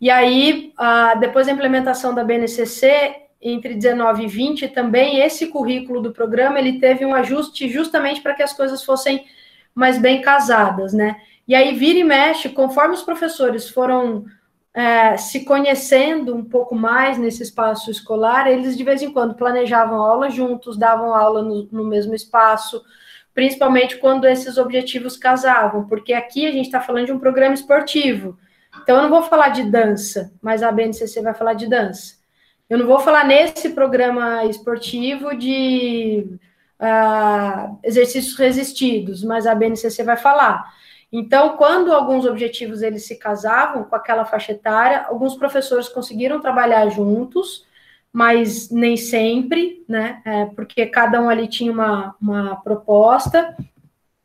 e 0.01 0.11
aí, 0.11 0.73
depois 1.19 1.47
da 1.47 1.53
implementação 1.53 2.15
da 2.15 2.23
BNCC, 2.23 3.17
entre 3.43 3.75
19 3.75 4.25
e 4.25 4.29
20 4.29 4.69
também, 4.69 5.21
esse 5.21 5.49
currículo 5.49 6.01
do 6.01 6.13
programa, 6.13 6.59
ele 6.59 6.79
teve 6.79 7.05
um 7.05 7.15
ajuste 7.15 7.69
justamente 7.69 8.21
para 8.21 8.35
que 8.35 8.43
as 8.43 8.53
coisas 8.53 8.85
fossem 8.85 9.25
mais 9.75 9.99
bem 9.99 10.21
casadas, 10.21 10.93
né? 10.93 11.17
E 11.47 11.55
aí, 11.55 11.75
vira 11.75 11.99
e 11.99 12.05
mexe, 12.05 12.49
conforme 12.49 12.95
os 12.95 13.03
professores 13.03 13.69
foram 13.69 14.25
é, 14.73 15.17
se 15.17 15.45
conhecendo 15.45 16.35
um 16.35 16.45
pouco 16.45 16.75
mais 16.77 17.19
nesse 17.19 17.43
espaço 17.43 17.91
escolar, 17.91 18.47
eles 18.47 18.77
de 18.77 18.85
vez 18.85 19.03
em 19.03 19.11
quando 19.11 19.35
planejavam 19.35 20.01
aula 20.01 20.31
juntos, 20.31 20.79
davam 20.79 21.13
aula 21.13 21.43
no, 21.43 21.69
no 21.73 21.85
mesmo 21.85 22.15
espaço, 22.15 22.85
principalmente 23.39 23.99
quando 23.99 24.27
esses 24.27 24.59
objetivos 24.59 25.17
casavam, 25.17 25.87
porque 25.87 26.13
aqui 26.13 26.45
a 26.45 26.51
gente 26.51 26.67
está 26.67 26.81
falando 26.81 27.07
de 27.07 27.13
um 27.13 27.21
programa 27.21 27.55
esportivo. 27.55 28.37
Então, 28.83 28.97
eu 28.97 29.03
não 29.03 29.09
vou 29.09 29.23
falar 29.23 29.51
de 29.51 29.63
dança, 29.63 30.33
mas 30.43 30.61
a 30.61 30.73
BNCC 30.73 31.23
vai 31.23 31.33
falar 31.33 31.55
de 31.55 31.69
dança. 31.69 32.17
Eu 32.69 32.79
não 32.79 32.87
vou 32.89 32.99
falar 32.99 33.25
nesse 33.25 33.69
programa 33.69 34.45
esportivo 34.47 35.37
de 35.37 36.27
uh, 36.81 37.79
exercícios 37.85 38.37
resistidos, 38.37 39.23
mas 39.23 39.47
a 39.47 39.55
BNCC 39.55 40.03
vai 40.03 40.17
falar. 40.17 40.75
Então, 41.13 41.57
quando 41.57 41.93
alguns 41.93 42.27
objetivos 42.27 42.83
eles 42.83 43.07
se 43.07 43.21
casavam 43.21 43.85
com 43.85 43.95
aquela 43.95 44.25
faixa 44.25 44.51
etária, 44.51 45.07
alguns 45.07 45.37
professores 45.37 45.89
conseguiram 45.89 46.41
trabalhar 46.41 46.89
juntos, 46.89 47.68
mas 48.13 48.71
nem 48.71 48.97
sempre, 48.97 49.85
né? 49.89 50.21
É, 50.25 50.45
porque 50.47 50.87
cada 50.87 51.21
um 51.21 51.29
ali 51.29 51.47
tinha 51.47 51.71
uma, 51.71 52.15
uma 52.21 52.57
proposta, 52.57 53.57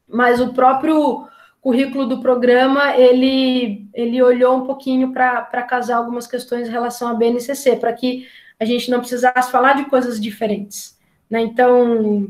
mas 0.07 0.39
o 0.39 0.53
próprio 0.53 1.27
currículo 1.61 2.05
do 2.05 2.19
programa 2.19 2.95
ele, 2.97 3.87
ele 3.93 4.21
olhou 4.21 4.57
um 4.57 4.65
pouquinho 4.65 5.13
para 5.13 5.63
casar 5.63 5.97
algumas 5.97 6.27
questões 6.27 6.67
em 6.67 6.71
relação 6.71 7.07
à 7.07 7.13
BNCC, 7.13 7.77
para 7.77 7.93
que 7.93 8.27
a 8.59 8.65
gente 8.65 8.91
não 8.91 8.99
precisasse 8.99 9.51
falar 9.51 9.73
de 9.73 9.85
coisas 9.85 10.19
diferentes. 10.19 10.97
Né? 11.29 11.41
Então, 11.41 12.29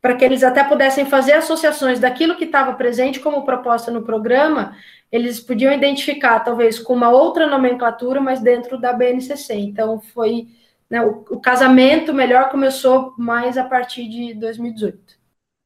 para 0.00 0.14
que 0.14 0.24
eles 0.24 0.42
até 0.42 0.64
pudessem 0.64 1.04
fazer 1.04 1.32
associações 1.32 2.00
daquilo 2.00 2.36
que 2.36 2.44
estava 2.44 2.72
presente 2.72 3.20
como 3.20 3.44
proposta 3.44 3.90
no 3.90 4.02
programa, 4.02 4.74
eles 5.12 5.40
podiam 5.40 5.72
identificar, 5.72 6.40
talvez, 6.40 6.78
com 6.78 6.94
uma 6.94 7.10
outra 7.10 7.46
nomenclatura, 7.46 8.20
mas 8.20 8.40
dentro 8.40 8.78
da 8.78 8.92
BNCC. 8.92 9.54
Então, 9.54 10.00
foi. 10.00 10.48
Né, 10.88 11.00
o, 11.02 11.24
o, 11.30 11.40
casamento 11.40 12.12
melhor 12.12 12.48
começou 12.48 13.14
mais 13.16 13.56
a 13.56 13.64
partir 13.64 14.08
de 14.08 14.34
2018. 14.34 14.98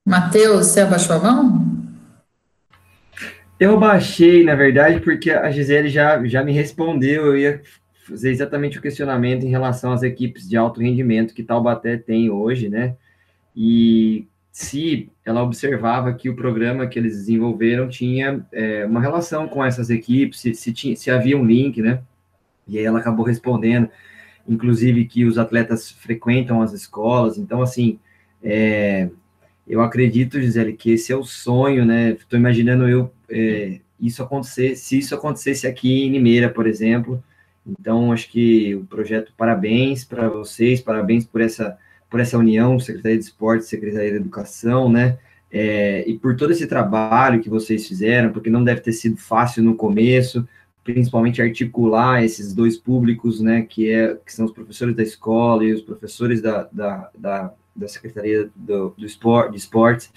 Matheus, 0.07 0.67
você 0.67 0.81
abaixou 0.81 1.17
a 1.17 1.19
mão? 1.19 1.85
Eu 3.59 3.79
baixei, 3.79 4.45
na 4.45 4.55
verdade, 4.55 5.01
porque 5.01 5.31
a 5.31 5.51
Gisele 5.51 5.89
já, 5.89 6.23
já 6.25 6.43
me 6.43 6.53
respondeu. 6.53 7.27
Eu 7.27 7.39
ia 7.39 7.63
fazer 8.07 8.31
exatamente 8.31 8.79
o 8.79 8.83
questionamento 8.83 9.45
em 9.45 9.51
relação 9.51 9.93
às 9.93 10.03
equipes 10.03 10.47
de 10.47 10.57
alto 10.57 10.81
rendimento 10.81 11.33
que 11.33 11.43
Taubaté 11.43 11.97
tem 11.97 12.29
hoje, 12.29 12.69
né? 12.69 12.97
E 13.57 14.27
se 14.51 15.11
ela 15.25 15.43
observava 15.43 16.13
que 16.15 16.29
o 16.29 16.37
programa 16.37 16.87
que 16.87 16.99
eles 16.99 17.17
desenvolveram 17.17 17.89
tinha 17.89 18.47
é, 18.53 18.87
uma 18.87 19.01
relação 19.01 19.49
com 19.49 19.65
essas 19.65 19.91
equipes, 19.91 20.41
se, 20.41 20.55
se, 20.55 20.73
tinha, 20.73 20.97
se 20.97 21.11
havia 21.11 21.37
um 21.37 21.45
link, 21.45 21.83
né? 21.83 22.03
E 22.67 22.79
aí 22.79 22.85
ela 22.85 22.99
acabou 22.99 23.25
respondendo, 23.27 23.89
inclusive 24.49 25.07
que 25.07 25.25
os 25.25 25.39
atletas 25.39 25.91
frequentam 25.91 26.63
as 26.63 26.73
escolas. 26.73 27.37
Então, 27.37 27.63
assim, 27.63 27.99
é, 28.43 29.11
eu 29.67 29.81
acredito, 29.81 30.41
Gisele, 30.41 30.75
que 30.75 30.93
esse 30.93 31.13
é 31.13 31.17
o 31.17 31.25
sonho, 31.25 31.85
né? 31.85 32.11
Estou 32.11 32.39
imaginando 32.39 32.89
eu 32.89 33.13
é, 33.29 33.81
isso 34.01 34.23
acontecer, 34.23 34.77
se 34.77 34.99
isso 34.99 35.15
acontecesse 35.15 35.67
aqui 35.67 36.05
em 36.05 36.13
Limeira, 36.13 36.49
por 36.49 36.67
exemplo. 36.67 37.23
Então, 37.67 38.13
acho 38.13 38.31
que 38.31 38.75
o 38.75 38.85
projeto, 38.85 39.33
parabéns 39.37 40.05
para 40.05 40.29
vocês, 40.29 40.81
parabéns 40.81 41.25
por 41.25 41.41
essa, 41.41 41.79
por 42.15 42.21
essa 42.21 42.39
união, 42.39 42.79
Secretaria 42.79 43.19
de 43.19 43.25
Esporte, 43.25 43.65
Secretaria 43.65 44.11
de 44.13 44.17
Educação, 44.19 44.89
né? 44.89 45.19
É, 45.51 46.09
e 46.09 46.17
por 46.17 46.37
todo 46.37 46.53
esse 46.53 46.65
trabalho 46.65 47.41
que 47.41 47.51
vocês 47.51 47.89
fizeram, 47.89 48.33
porque 48.33 48.49
não 48.49 48.63
deve 48.63 48.83
ter 48.83 48.93
sido 48.93 49.17
fácil 49.17 49.65
no 49.65 49.75
começo, 49.75 50.47
principalmente 50.85 51.43
articular 51.43 52.23
esses 52.23 52.55
dois 52.55 52.77
públicos, 52.77 53.41
né, 53.41 53.63
que, 53.63 53.91
é, 53.91 54.17
que 54.25 54.33
são 54.33 54.45
os 54.45 54.53
professores 54.53 54.95
da 54.95 55.03
escola 55.03 55.65
e 55.65 55.73
os 55.73 55.83
professores 55.83 56.41
da, 56.41 56.69
da, 56.71 57.11
da, 57.19 57.53
da 57.75 57.89
Secretaria 57.89 58.49
do, 58.55 58.95
do 58.97 59.05
esporte, 59.05 59.51
de 59.51 59.57
Esportes, 59.57 60.13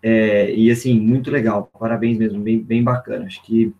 é, 0.00 0.54
e 0.54 0.70
assim, 0.70 1.00
muito 1.00 1.28
legal, 1.28 1.68
parabéns 1.76 2.18
mesmo, 2.18 2.40
bem, 2.40 2.60
bem 2.60 2.84
bacana. 2.84 3.24
Acho 3.24 3.42
que 3.42 3.74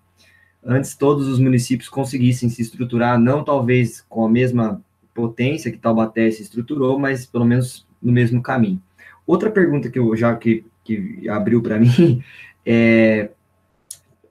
antes 0.65 0.97
todos 0.97 1.29
os 1.29 1.39
municípios 1.39 1.89
conseguissem 1.89 2.49
se 2.49 2.61
estruturar, 2.61 3.21
não 3.21 3.45
talvez 3.45 4.01
com 4.09 4.27
a 4.27 4.29
mesma 4.29 4.83
potência 5.15 5.71
que 5.71 5.79
Taubaté 5.79 6.31
se 6.31 6.43
estruturou, 6.43 6.99
mas 6.99 7.27
pelo 7.27 7.45
menos 7.45 7.87
no 8.03 8.13
mesmo 8.13 8.43
caminho. 8.43 8.83
Outra 9.27 9.51
pergunta 9.51 9.91
que 9.91 9.99
eu 9.99 10.17
já 10.17 10.35
que, 10.37 10.65
que 10.85 11.29
abriu 11.29 11.63
para 11.63 11.79
mim 11.81 12.23
é 12.65 13.31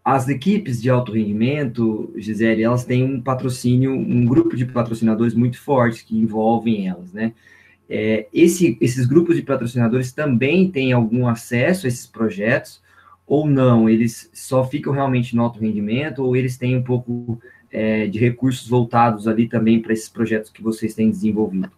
as 0.04 0.28
equipes 0.28 0.82
de 0.82 0.90
alto 0.90 1.12
rendimento, 1.12 2.12
Gisele, 2.18 2.64
elas 2.64 2.84
têm 2.84 3.04
um 3.04 3.22
patrocínio, 3.22 3.94
um 3.94 4.26
grupo 4.26 4.56
de 4.56 4.66
patrocinadores 4.66 5.36
muito 5.36 5.60
forte 5.60 6.04
que 6.04 6.18
envolvem 6.18 6.88
elas, 6.88 7.14
né? 7.14 7.34
É, 7.88 8.28
esse, 8.34 8.78
esses 8.80 9.06
grupos 9.06 9.36
de 9.36 9.42
patrocinadores 9.42 10.12
também 10.12 10.72
têm 10.72 10.94
algum 10.94 11.28
acesso 11.28 11.86
a 11.86 11.90
esses 11.90 12.08
projetos 12.08 12.82
ou 13.28 13.46
não? 13.46 13.90
Eles 13.90 14.30
só 14.34 14.66
ficam 14.66 14.94
realmente 14.94 15.36
no 15.36 15.44
alto 15.44 15.60
rendimento 15.60 16.24
ou 16.24 16.36
eles 16.36 16.58
têm 16.58 16.78
um 16.78 16.84
pouco 16.84 17.40
é, 17.72 18.08
de 18.08 18.20
recursos 18.20 18.68
voltados 18.68 19.28
ali 19.28 19.48
também 19.48 19.82
para 19.82 19.94
esses 19.94 20.10
projetos 20.10 20.50
que 20.50 20.62
vocês 20.62 20.94
têm 20.94 21.10
desenvolvido? 21.10 21.72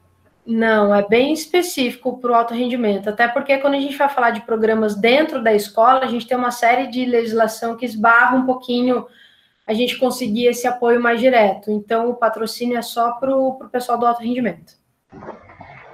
Não, 0.45 0.93
é 0.93 1.07
bem 1.07 1.31
específico 1.31 2.17
para 2.17 2.31
o 2.31 2.35
alto 2.35 2.53
rendimento, 2.53 3.09
até 3.09 3.27
porque 3.27 3.57
quando 3.59 3.75
a 3.75 3.79
gente 3.79 3.95
vai 3.95 4.09
falar 4.09 4.31
de 4.31 4.41
programas 4.41 4.93
dentro 4.93 5.41
da 5.41 5.53
escola, 5.53 6.01
a 6.01 6.07
gente 6.07 6.27
tem 6.27 6.37
uma 6.37 6.51
série 6.51 6.87
de 6.87 7.05
legislação 7.05 7.77
que 7.77 7.85
esbarra 7.85 8.35
um 8.35 8.45
pouquinho 8.45 9.05
a 9.65 9.73
gente 9.73 9.97
conseguir 9.97 10.47
esse 10.47 10.67
apoio 10.67 11.01
mais 11.01 11.21
direto. 11.21 11.71
Então, 11.71 12.09
o 12.09 12.15
patrocínio 12.15 12.77
é 12.77 12.81
só 12.81 13.13
para 13.13 13.33
o 13.33 13.69
pessoal 13.71 13.97
do 13.97 14.05
alto 14.05 14.21
rendimento. 14.21 14.73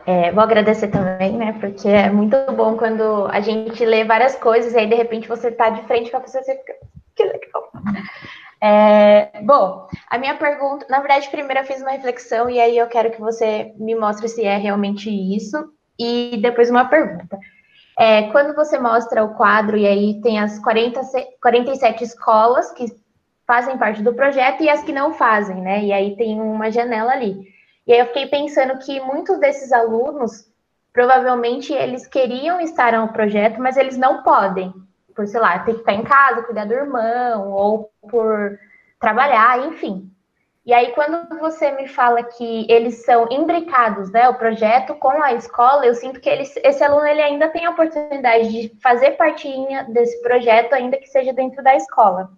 É, 0.07 0.31
vou 0.31 0.41
agradecer 0.41 0.87
também, 0.87 1.33
né? 1.33 1.55
Porque 1.59 1.87
é 1.87 2.09
muito 2.09 2.35
bom 2.53 2.75
quando 2.75 3.27
a 3.27 3.39
gente 3.41 3.85
lê 3.85 4.03
várias 4.03 4.35
coisas 4.35 4.73
e 4.73 4.79
aí 4.79 4.87
de 4.87 4.95
repente 4.95 5.27
você 5.27 5.49
está 5.49 5.69
de 5.69 5.83
frente 5.83 6.09
com 6.09 6.17
a 6.17 6.21
pessoa 6.21 6.41
e 6.41 6.45
você 6.45 6.57
fica. 6.57 6.73
É, 8.61 9.41
bom, 9.43 9.87
a 10.09 10.17
minha 10.17 10.35
pergunta, 10.37 10.85
na 10.89 10.99
verdade, 10.99 11.29
primeiro 11.29 11.61
eu 11.61 11.65
fiz 11.65 11.81
uma 11.81 11.91
reflexão 11.91 12.49
e 12.49 12.59
aí 12.59 12.77
eu 12.77 12.87
quero 12.87 13.11
que 13.11 13.19
você 13.19 13.73
me 13.77 13.95
mostre 13.95 14.27
se 14.27 14.43
é 14.43 14.57
realmente 14.57 15.09
isso, 15.09 15.57
e 15.97 16.37
depois 16.41 16.69
uma 16.69 16.85
pergunta. 16.89 17.37
é, 17.99 18.31
quando 18.31 18.55
você 18.55 18.79
mostra 18.79 19.23
o 19.23 19.35
quadro 19.35 19.77
e 19.77 19.85
aí 19.87 20.21
tem 20.21 20.39
as 20.39 20.59
40, 20.59 21.01
47 21.41 22.03
escolas 22.03 22.71
que 22.73 22.85
fazem 23.47 23.77
parte 23.77 24.01
do 24.03 24.13
projeto 24.15 24.63
e 24.63 24.69
as 24.69 24.83
que 24.83 24.93
não 24.93 25.13
fazem, 25.13 25.61
né? 25.61 25.83
E 25.83 25.91
aí 25.93 26.15
tem 26.15 26.39
uma 26.41 26.71
janela 26.71 27.11
ali. 27.13 27.35
E 27.87 27.93
aí 27.93 27.99
eu 27.99 28.07
fiquei 28.07 28.27
pensando 28.27 28.77
que 28.79 29.01
muitos 29.01 29.39
desses 29.39 29.71
alunos, 29.73 30.47
provavelmente 30.93 31.73
eles 31.73 32.07
queriam 32.07 32.61
estar 32.61 32.93
no 32.93 33.11
projeto, 33.13 33.59
mas 33.61 33.77
eles 33.77 33.97
não 33.97 34.23
podem, 34.23 34.73
por, 35.19 35.27
sei 35.27 35.41
lá, 35.41 35.59
ter 35.59 35.73
que 35.73 35.79
ficar 35.79 35.93
em 35.93 36.03
casa, 36.03 36.43
cuidar 36.43 36.63
do 36.63 36.73
irmão, 36.73 37.51
ou 37.51 37.91
por 38.09 38.57
trabalhar, 39.01 39.67
enfim. 39.67 40.09
E 40.65 40.73
aí, 40.73 40.93
quando 40.93 41.27
você 41.39 41.71
me 41.71 41.89
fala 41.89 42.23
que 42.23 42.65
eles 42.69 43.03
são 43.03 43.27
imbricados, 43.29 44.09
né, 44.11 44.29
o 44.29 44.35
projeto 44.35 44.95
com 44.95 45.21
a 45.21 45.33
escola, 45.33 45.85
eu 45.85 45.93
sinto 45.93 46.21
que 46.21 46.29
eles, 46.29 46.55
esse 46.63 46.81
aluno 46.81 47.05
ele 47.05 47.21
ainda 47.21 47.49
tem 47.49 47.65
a 47.65 47.71
oportunidade 47.71 48.49
de 48.49 48.69
fazer 48.81 49.11
partinha 49.11 49.83
desse 49.89 50.21
projeto, 50.21 50.71
ainda 50.71 50.95
que 50.95 51.07
seja 51.07 51.33
dentro 51.33 51.61
da 51.61 51.75
escola. 51.75 52.31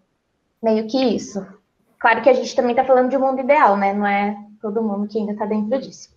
Meio 0.64 0.88
que 0.88 0.98
isso. 0.98 1.46
Claro 2.00 2.24
que 2.24 2.30
a 2.30 2.34
gente 2.34 2.56
também 2.56 2.72
está 2.72 2.84
falando 2.84 3.10
de 3.10 3.18
um 3.18 3.20
mundo 3.20 3.42
ideal, 3.42 3.78
né? 3.78 3.94
Não 3.94 4.08
é 4.08 4.36
todo 4.60 4.82
mundo 4.82 5.08
que 5.08 5.20
ainda 5.20 5.34
está 5.34 5.46
dentro 5.46 5.80
disso. 5.80 6.10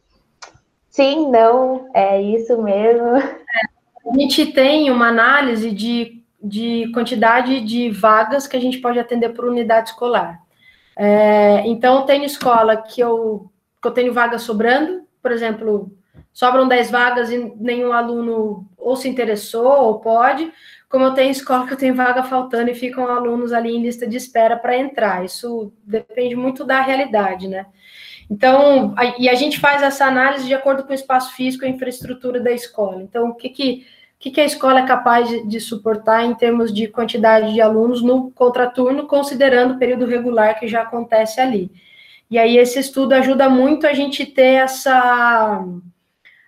Sim, 0.89 1.31
não, 1.31 1.91
é 1.93 2.23
isso 2.23 2.62
mesmo. 2.62 3.17
A 3.17 4.19
gente 4.19 4.53
tem 4.53 4.91
uma 4.91 5.09
análise 5.09 5.71
de, 5.73 6.24
de 6.45 6.90
quantidade 6.92 7.61
de 7.62 7.90
vagas 7.90 8.47
que 8.47 8.57
a 8.57 8.61
gente 8.61 8.78
pode 8.78 8.99
atender 8.99 9.30
por 9.30 9.47
unidade 9.47 9.88
escolar. 9.88 10.40
É, 10.95 11.66
então, 11.66 12.05
tem 12.05 12.24
escola 12.24 12.76
que 12.76 13.01
eu, 13.01 13.51
que 13.80 13.88
eu 13.88 13.92
tenho 13.92 14.12
vaga 14.12 14.38
sobrando, 14.38 15.03
por 15.22 15.32
exemplo, 15.32 15.90
sobram 16.32 16.68
10 16.68 16.90
vagas 16.90 17.30
e 17.30 17.55
nenhum 17.57 17.92
aluno 17.92 18.68
ou 18.76 18.95
se 18.95 19.09
interessou 19.09 19.66
ou 19.66 20.01
pode, 20.01 20.53
como 20.88 21.07
eu 21.07 21.14
tenho 21.14 21.30
escola 21.30 21.66
que 21.66 21.72
eu 21.72 21.78
tenho 21.78 21.95
vaga 21.95 22.22
faltando 22.22 22.70
e 22.70 22.74
ficam 22.74 23.09
alunos 23.09 23.53
ali 23.53 23.74
em 23.74 23.82
lista 23.82 24.07
de 24.07 24.16
espera 24.16 24.57
para 24.57 24.76
entrar. 24.76 25.24
Isso 25.24 25.72
depende 25.82 26.36
muito 26.36 26.62
da 26.62 26.82
realidade, 26.82 27.49
né? 27.49 27.66
Então, 28.30 28.95
a, 28.97 29.18
e 29.18 29.28
a 29.28 29.34
gente 29.34 29.59
faz 29.59 29.82
essa 29.82 30.07
análise 30.07 30.47
de 30.47 30.55
acordo 30.55 30.84
com 30.84 30.92
o 30.92 30.95
espaço 30.95 31.34
físico 31.34 31.64
e 31.64 31.68
a 31.68 31.70
infraestrutura 31.70 32.38
da 32.38 32.53
escola. 32.53 33.03
Então, 33.03 33.30
o 33.30 33.34
que, 33.34 33.49
que 33.49 33.86
que, 34.25 34.31
que 34.31 34.41
a 34.41 34.47
escola 34.47 34.81
é 34.81 34.87
capaz 34.87 35.29
de, 35.29 35.47
de, 35.47 35.61
suportar 35.61 36.25
em 36.25 36.35
termos 36.35 36.72
de 36.72 36.89
quantidade 36.89 37.53
de 37.53 37.61
alunos 37.61 38.01
no 38.01 38.31
contraturno, 38.31 39.07
considerando 39.07 39.75
o 39.75 39.79
período 39.79 40.07
regular 40.07 40.59
que 40.59 40.66
já 40.66 40.81
acontece 40.81 41.43
ali. 41.43 41.70
E 42.31 42.39
aí 42.39 42.57
esse 42.57 42.79
estudo 42.79 43.12
ajuda 43.12 43.51
muito 43.51 43.87
a 43.87 43.93
gente 43.93 44.25
ter 44.25 44.62
essa, 44.62 45.62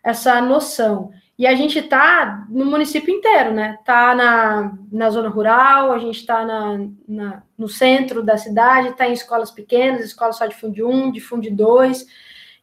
essa 0.02 0.40
noção. 0.40 1.10
E 1.38 1.46
a 1.46 1.54
gente 1.54 1.80
está 1.80 2.46
no 2.48 2.64
município 2.64 3.14
inteiro, 3.14 3.52
né? 3.52 3.76
Está 3.78 4.14
na, 4.14 4.72
na 4.90 5.10
zona 5.10 5.28
rural, 5.28 5.92
a 5.92 5.98
gente 5.98 6.18
está 6.20 6.46
na, 6.46 6.78
na, 7.06 7.42
no 7.58 7.68
centro 7.68 8.22
da 8.22 8.38
cidade, 8.38 8.88
está 8.88 9.06
em 9.06 9.12
escolas 9.12 9.50
pequenas, 9.50 10.02
escolas 10.02 10.38
só 10.38 10.46
de 10.46 10.54
fundo 10.54 10.88
1, 10.88 11.12
de 11.12 11.20
fundo 11.20 11.50
2, 11.50 12.06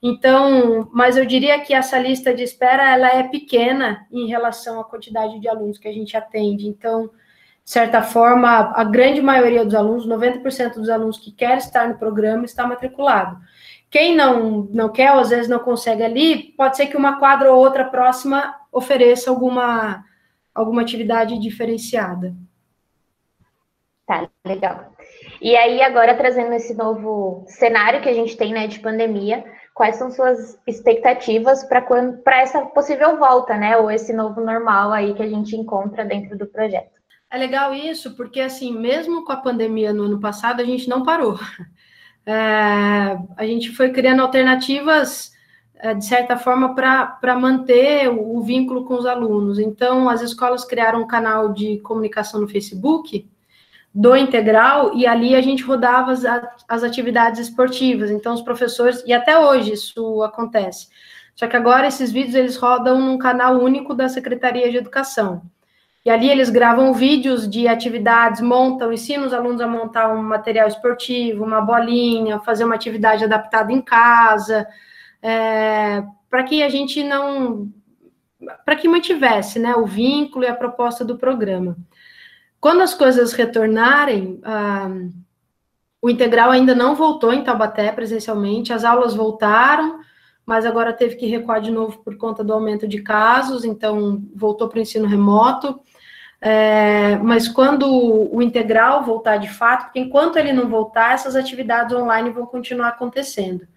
então, 0.05 0.89
mas 0.91 1.15
eu 1.15 1.25
diria 1.25 1.61
que 1.61 1.73
essa 1.73 1.97
lista 1.97 2.33
de 2.33 2.43
espera 2.43 2.91
ela 2.91 3.07
é 3.07 3.23
pequena 3.23 4.05
em 4.11 4.27
relação 4.27 4.77
à 4.77 4.83
quantidade 4.83 5.39
de 5.39 5.47
alunos 5.47 5.77
que 5.77 5.87
a 5.87 5.93
gente 5.93 6.17
atende. 6.17 6.67
Então, 6.67 7.09
de 7.63 7.71
certa 7.71 8.01
forma, 8.01 8.73
a 8.75 8.83
grande 8.83 9.21
maioria 9.21 9.63
dos 9.63 9.73
alunos, 9.73 10.05
90% 10.05 10.73
dos 10.73 10.89
alunos 10.89 11.17
que 11.17 11.31
querem 11.31 11.55
estar 11.55 11.87
no 11.87 11.97
programa 11.97 12.43
está 12.43 12.67
matriculado. 12.67 13.39
Quem 13.89 14.13
não, 14.13 14.67
não 14.73 14.91
quer, 14.91 15.13
ou 15.13 15.19
às 15.19 15.29
vezes 15.29 15.47
não 15.47 15.59
consegue 15.59 16.03
ali, 16.03 16.51
pode 16.57 16.75
ser 16.75 16.87
que 16.87 16.97
uma 16.97 17.17
quadra 17.17 17.53
ou 17.53 17.57
outra 17.57 17.85
próxima 17.85 18.53
ofereça 18.73 19.29
alguma, 19.29 20.03
alguma 20.53 20.81
atividade 20.81 21.39
diferenciada. 21.39 22.35
Tá, 24.05 24.27
legal. 24.43 24.91
E 25.41 25.55
aí, 25.55 25.81
agora 25.81 26.13
trazendo 26.13 26.51
esse 26.53 26.73
novo 26.73 27.45
cenário 27.47 28.01
que 28.01 28.09
a 28.09 28.13
gente 28.13 28.35
tem, 28.35 28.51
né, 28.51 28.67
de 28.67 28.79
pandemia, 28.79 29.45
quais 29.73 29.95
são 29.95 30.11
suas 30.11 30.59
expectativas 30.67 31.63
para 31.63 32.41
essa 32.41 32.61
possível 32.67 33.17
volta, 33.17 33.57
né? 33.57 33.75
Ou 33.77 33.89
esse 33.89 34.13
novo 34.13 34.39
normal 34.41 34.91
aí 34.91 35.13
que 35.13 35.23
a 35.23 35.27
gente 35.27 35.55
encontra 35.55 36.05
dentro 36.05 36.37
do 36.37 36.45
projeto. 36.45 37.01
É 37.29 37.37
legal 37.37 37.73
isso, 37.73 38.15
porque 38.15 38.39
assim, 38.39 38.71
mesmo 38.71 39.25
com 39.25 39.31
a 39.31 39.37
pandemia 39.37 39.91
no 39.91 40.03
ano 40.03 40.19
passado, 40.19 40.61
a 40.61 40.65
gente 40.65 40.87
não 40.87 41.03
parou. 41.03 41.39
É, 42.25 43.19
a 43.35 43.45
gente 43.45 43.73
foi 43.73 43.91
criando 43.91 44.21
alternativas, 44.21 45.33
é, 45.75 45.93
de 45.93 46.05
certa 46.05 46.37
forma, 46.37 46.73
para 46.73 47.37
manter 47.37 48.07
o, 48.07 48.37
o 48.37 48.41
vínculo 48.41 48.85
com 48.85 48.93
os 48.93 49.05
alunos. 49.05 49.59
Então, 49.59 50.07
as 50.07 50.21
escolas 50.21 50.63
criaram 50.63 51.01
um 51.01 51.05
canal 51.05 51.51
de 51.51 51.79
comunicação 51.79 52.39
no 52.39 52.47
Facebook, 52.47 53.29
do 53.93 54.15
integral 54.15 54.95
e 54.95 55.05
ali 55.05 55.35
a 55.35 55.41
gente 55.41 55.63
rodava 55.63 56.11
as, 56.11 56.23
as 56.67 56.83
atividades 56.83 57.39
esportivas. 57.39 58.09
Então, 58.09 58.33
os 58.33 58.41
professores, 58.41 59.03
e 59.05 59.13
até 59.13 59.37
hoje 59.37 59.73
isso 59.73 60.23
acontece. 60.23 60.87
Só 61.35 61.47
que 61.47 61.55
agora 61.55 61.87
esses 61.87 62.11
vídeos 62.11 62.35
eles 62.35 62.57
rodam 62.57 62.99
num 62.99 63.17
canal 63.17 63.59
único 63.59 63.93
da 63.93 64.09
Secretaria 64.09 64.69
de 64.69 64.77
Educação. 64.77 65.43
E 66.05 66.09
ali 66.09 66.29
eles 66.29 66.49
gravam 66.49 66.93
vídeos 66.93 67.49
de 67.49 67.67
atividades, 67.67 68.41
montam, 68.41 68.91
ensinam 68.91 69.25
os 69.25 69.33
alunos 69.33 69.61
a 69.61 69.67
montar 69.67 70.13
um 70.13 70.21
material 70.21 70.67
esportivo, 70.67 71.45
uma 71.45 71.61
bolinha, 71.61 72.39
fazer 72.39 72.65
uma 72.65 72.75
atividade 72.75 73.23
adaptada 73.23 73.71
em 73.71 73.81
casa, 73.81 74.67
é, 75.21 76.03
para 76.29 76.43
que 76.43 76.61
a 76.61 76.67
gente 76.67 77.01
não. 77.03 77.69
para 78.65 78.75
que 78.75 78.87
mantivesse 78.87 79.59
né, 79.59 79.75
o 79.75 79.85
vínculo 79.85 80.43
e 80.43 80.47
a 80.47 80.55
proposta 80.55 81.05
do 81.05 81.17
programa. 81.17 81.77
Quando 82.63 82.79
as 82.79 82.93
coisas 82.93 83.33
retornarem, 83.33 84.39
ah, 84.41 84.89
o 86.01 86.09
integral 86.09 86.49
ainda 86.49 86.73
não 86.73 86.95
voltou 86.95 87.33
em 87.33 87.43
Taubaté 87.43 87.91
presencialmente, 87.91 88.71
as 88.71 88.85
aulas 88.85 89.13
voltaram, 89.13 89.99
mas 90.45 90.65
agora 90.65 90.93
teve 90.93 91.17
que 91.17 91.25
recuar 91.25 91.59
de 91.59 91.69
novo 91.69 92.01
por 92.01 92.15
conta 92.15 92.41
do 92.41 92.53
aumento 92.53 92.87
de 92.87 93.01
casos, 93.01 93.65
então 93.65 94.23
voltou 94.33 94.69
para 94.69 94.79
o 94.79 94.81
ensino 94.81 95.05
remoto. 95.09 95.77
É, 96.39 97.17
mas 97.17 97.49
quando 97.49 97.85
o 98.33 98.41
integral 98.41 99.03
voltar 99.03 99.35
de 99.35 99.49
fato, 99.49 99.87
porque 99.87 99.99
enquanto 99.99 100.37
ele 100.37 100.53
não 100.53 100.69
voltar, 100.69 101.15
essas 101.15 101.35
atividades 101.35 101.93
online 101.93 102.29
vão 102.29 102.45
continuar 102.45 102.87
acontecendo. 102.87 103.67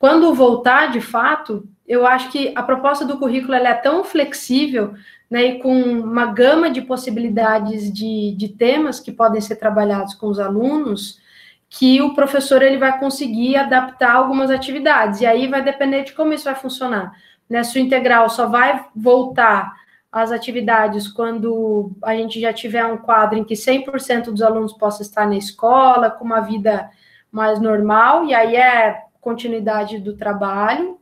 Quando 0.00 0.34
voltar 0.34 0.90
de 0.90 1.00
fato, 1.00 1.64
eu 1.86 2.04
acho 2.04 2.32
que 2.32 2.52
a 2.56 2.62
proposta 2.64 3.04
do 3.04 3.18
currículo 3.18 3.54
é 3.54 3.74
tão 3.74 4.02
flexível 4.02 4.94
né, 5.30 5.44
e 5.44 5.58
com 5.58 5.74
uma 5.74 6.26
gama 6.26 6.70
de 6.70 6.80
possibilidades 6.82 7.92
de, 7.92 8.34
de 8.36 8.48
temas 8.48 9.00
que 9.00 9.10
podem 9.10 9.40
ser 9.40 9.56
trabalhados 9.56 10.14
com 10.14 10.28
os 10.28 10.38
alunos, 10.38 11.20
que 11.68 12.00
o 12.00 12.14
professor 12.14 12.62
ele 12.62 12.78
vai 12.78 12.98
conseguir 12.98 13.56
adaptar 13.56 14.12
algumas 14.12 14.50
atividades, 14.50 15.20
e 15.20 15.26
aí 15.26 15.48
vai 15.48 15.62
depender 15.62 16.04
de 16.04 16.12
como 16.12 16.32
isso 16.32 16.44
vai 16.44 16.54
funcionar. 16.54 17.12
Né, 17.48 17.62
se 17.62 17.78
o 17.78 17.82
integral 17.82 18.28
só 18.28 18.46
vai 18.46 18.86
voltar 18.94 19.72
às 20.10 20.32
atividades 20.32 21.06
quando 21.06 21.92
a 22.02 22.14
gente 22.14 22.40
já 22.40 22.52
tiver 22.52 22.84
um 22.84 22.96
quadro 22.96 23.38
em 23.38 23.44
que 23.44 23.54
100% 23.54 24.26
dos 24.26 24.42
alunos 24.42 24.72
possam 24.72 25.02
estar 25.02 25.26
na 25.26 25.36
escola, 25.36 26.10
com 26.10 26.24
uma 26.24 26.40
vida 26.40 26.88
mais 27.30 27.60
normal, 27.60 28.24
e 28.24 28.34
aí 28.34 28.56
é 28.56 29.02
continuidade 29.20 29.98
do 29.98 30.16
trabalho, 30.16 30.95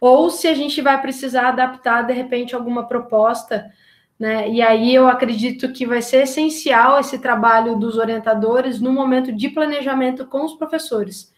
ou 0.00 0.30
se 0.30 0.46
a 0.46 0.54
gente 0.54 0.80
vai 0.80 1.00
precisar 1.00 1.48
adaptar, 1.48 2.02
de 2.02 2.12
repente, 2.12 2.54
alguma 2.54 2.86
proposta, 2.86 3.70
né? 4.18 4.48
E 4.48 4.62
aí 4.62 4.94
eu 4.94 5.06
acredito 5.08 5.72
que 5.72 5.86
vai 5.86 6.00
ser 6.00 6.22
essencial 6.22 6.98
esse 6.98 7.18
trabalho 7.18 7.76
dos 7.76 7.98
orientadores 7.98 8.80
no 8.80 8.92
momento 8.92 9.32
de 9.32 9.48
planejamento 9.48 10.26
com 10.26 10.44
os 10.44 10.54
professores, 10.54 11.32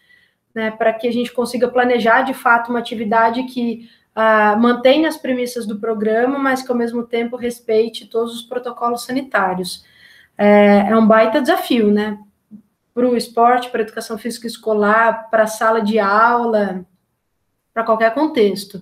né? 0.53 0.71
Para 0.71 0.93
que 0.93 1.07
a 1.07 1.11
gente 1.11 1.31
consiga 1.33 1.67
planejar 1.67 2.21
de 2.21 2.33
fato 2.33 2.69
uma 2.69 2.79
atividade 2.79 3.43
que 3.43 3.89
uh, 4.15 4.59
mantenha 4.59 5.09
as 5.09 5.17
premissas 5.17 5.65
do 5.65 5.79
programa, 5.79 6.39
mas 6.39 6.61
que 6.61 6.71
ao 6.71 6.77
mesmo 6.77 7.03
tempo 7.03 7.35
respeite 7.35 8.07
todos 8.07 8.33
os 8.33 8.41
protocolos 8.43 9.03
sanitários. 9.03 9.83
É, 10.37 10.87
é 10.89 10.97
um 10.97 11.05
baita 11.05 11.41
desafio, 11.41 11.91
né? 11.91 12.17
Para 12.93 13.07
o 13.07 13.15
esporte, 13.15 13.69
para 13.69 13.81
a 13.81 13.83
educação 13.83 14.17
física 14.17 14.47
escolar, 14.47 15.29
para 15.29 15.43
a 15.43 15.47
sala 15.47 15.81
de 15.81 15.99
aula, 15.99 16.85
para 17.73 17.83
qualquer 17.83 18.13
contexto. 18.13 18.81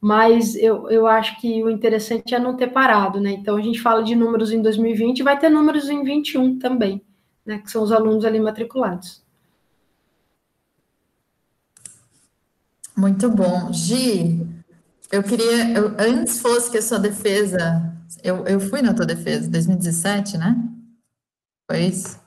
Mas 0.00 0.54
eu, 0.54 0.90
eu 0.90 1.06
acho 1.06 1.40
que 1.40 1.62
o 1.64 1.70
interessante 1.70 2.34
é 2.34 2.38
não 2.38 2.56
ter 2.56 2.68
parado, 2.68 3.20
né? 3.20 3.32
Então 3.32 3.56
a 3.56 3.62
gente 3.62 3.80
fala 3.80 4.02
de 4.02 4.14
números 4.14 4.52
em 4.52 4.60
2020 4.60 5.22
vai 5.22 5.38
ter 5.38 5.48
números 5.48 5.88
em 5.88 6.04
21 6.04 6.58
também, 6.58 7.02
né? 7.44 7.58
Que 7.58 7.70
são 7.70 7.82
os 7.82 7.90
alunos 7.90 8.24
ali 8.24 8.38
matriculados. 8.38 9.24
Muito 12.96 13.28
bom. 13.30 13.72
Gi, 13.72 14.46
eu 15.10 15.22
queria, 15.22 15.70
eu, 15.72 15.94
antes 15.98 16.40
fosse 16.40 16.70
que 16.70 16.78
a 16.78 16.82
sua 16.82 16.98
defesa, 16.98 17.92
eu, 18.22 18.46
eu 18.46 18.60
fui 18.60 18.82
na 18.82 18.94
tua 18.94 19.06
defesa, 19.06 19.50
2017, 19.50 20.38
né? 20.38 20.56
Foi 21.70 21.80
isso? 21.80 22.20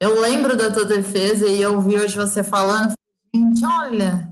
Eu 0.00 0.20
lembro 0.20 0.56
da 0.56 0.70
tua 0.70 0.84
defesa 0.84 1.46
e 1.46 1.60
eu 1.60 1.74
ouvi 1.74 1.96
hoje 1.96 2.16
você 2.16 2.42
falando, 2.42 2.92
gente, 3.34 3.64
olha, 3.64 4.31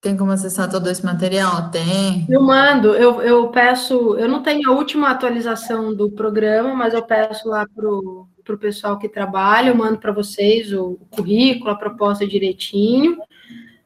Tem 0.00 0.16
como 0.16 0.30
acessar 0.30 0.70
todo 0.70 0.88
esse 0.88 1.04
material? 1.04 1.70
Tem. 1.70 2.24
Eu 2.28 2.40
mando, 2.40 2.94
eu, 2.94 3.20
eu 3.20 3.48
peço, 3.48 4.16
eu 4.16 4.28
não 4.28 4.44
tenho 4.44 4.70
a 4.70 4.72
última 4.72 5.10
atualização 5.10 5.92
do 5.92 6.08
programa, 6.08 6.72
mas 6.72 6.94
eu 6.94 7.02
peço 7.02 7.48
lá 7.48 7.66
para 7.66 7.88
o 7.88 8.58
pessoal 8.60 8.96
que 8.96 9.08
trabalha, 9.08 9.70
eu 9.70 9.74
mando 9.74 9.98
para 9.98 10.12
vocês 10.12 10.72
o, 10.72 10.90
o, 10.92 11.06
currículo, 11.10 11.70
a 11.70 11.76
proposta 11.76 12.24
direitinho, 12.24 13.18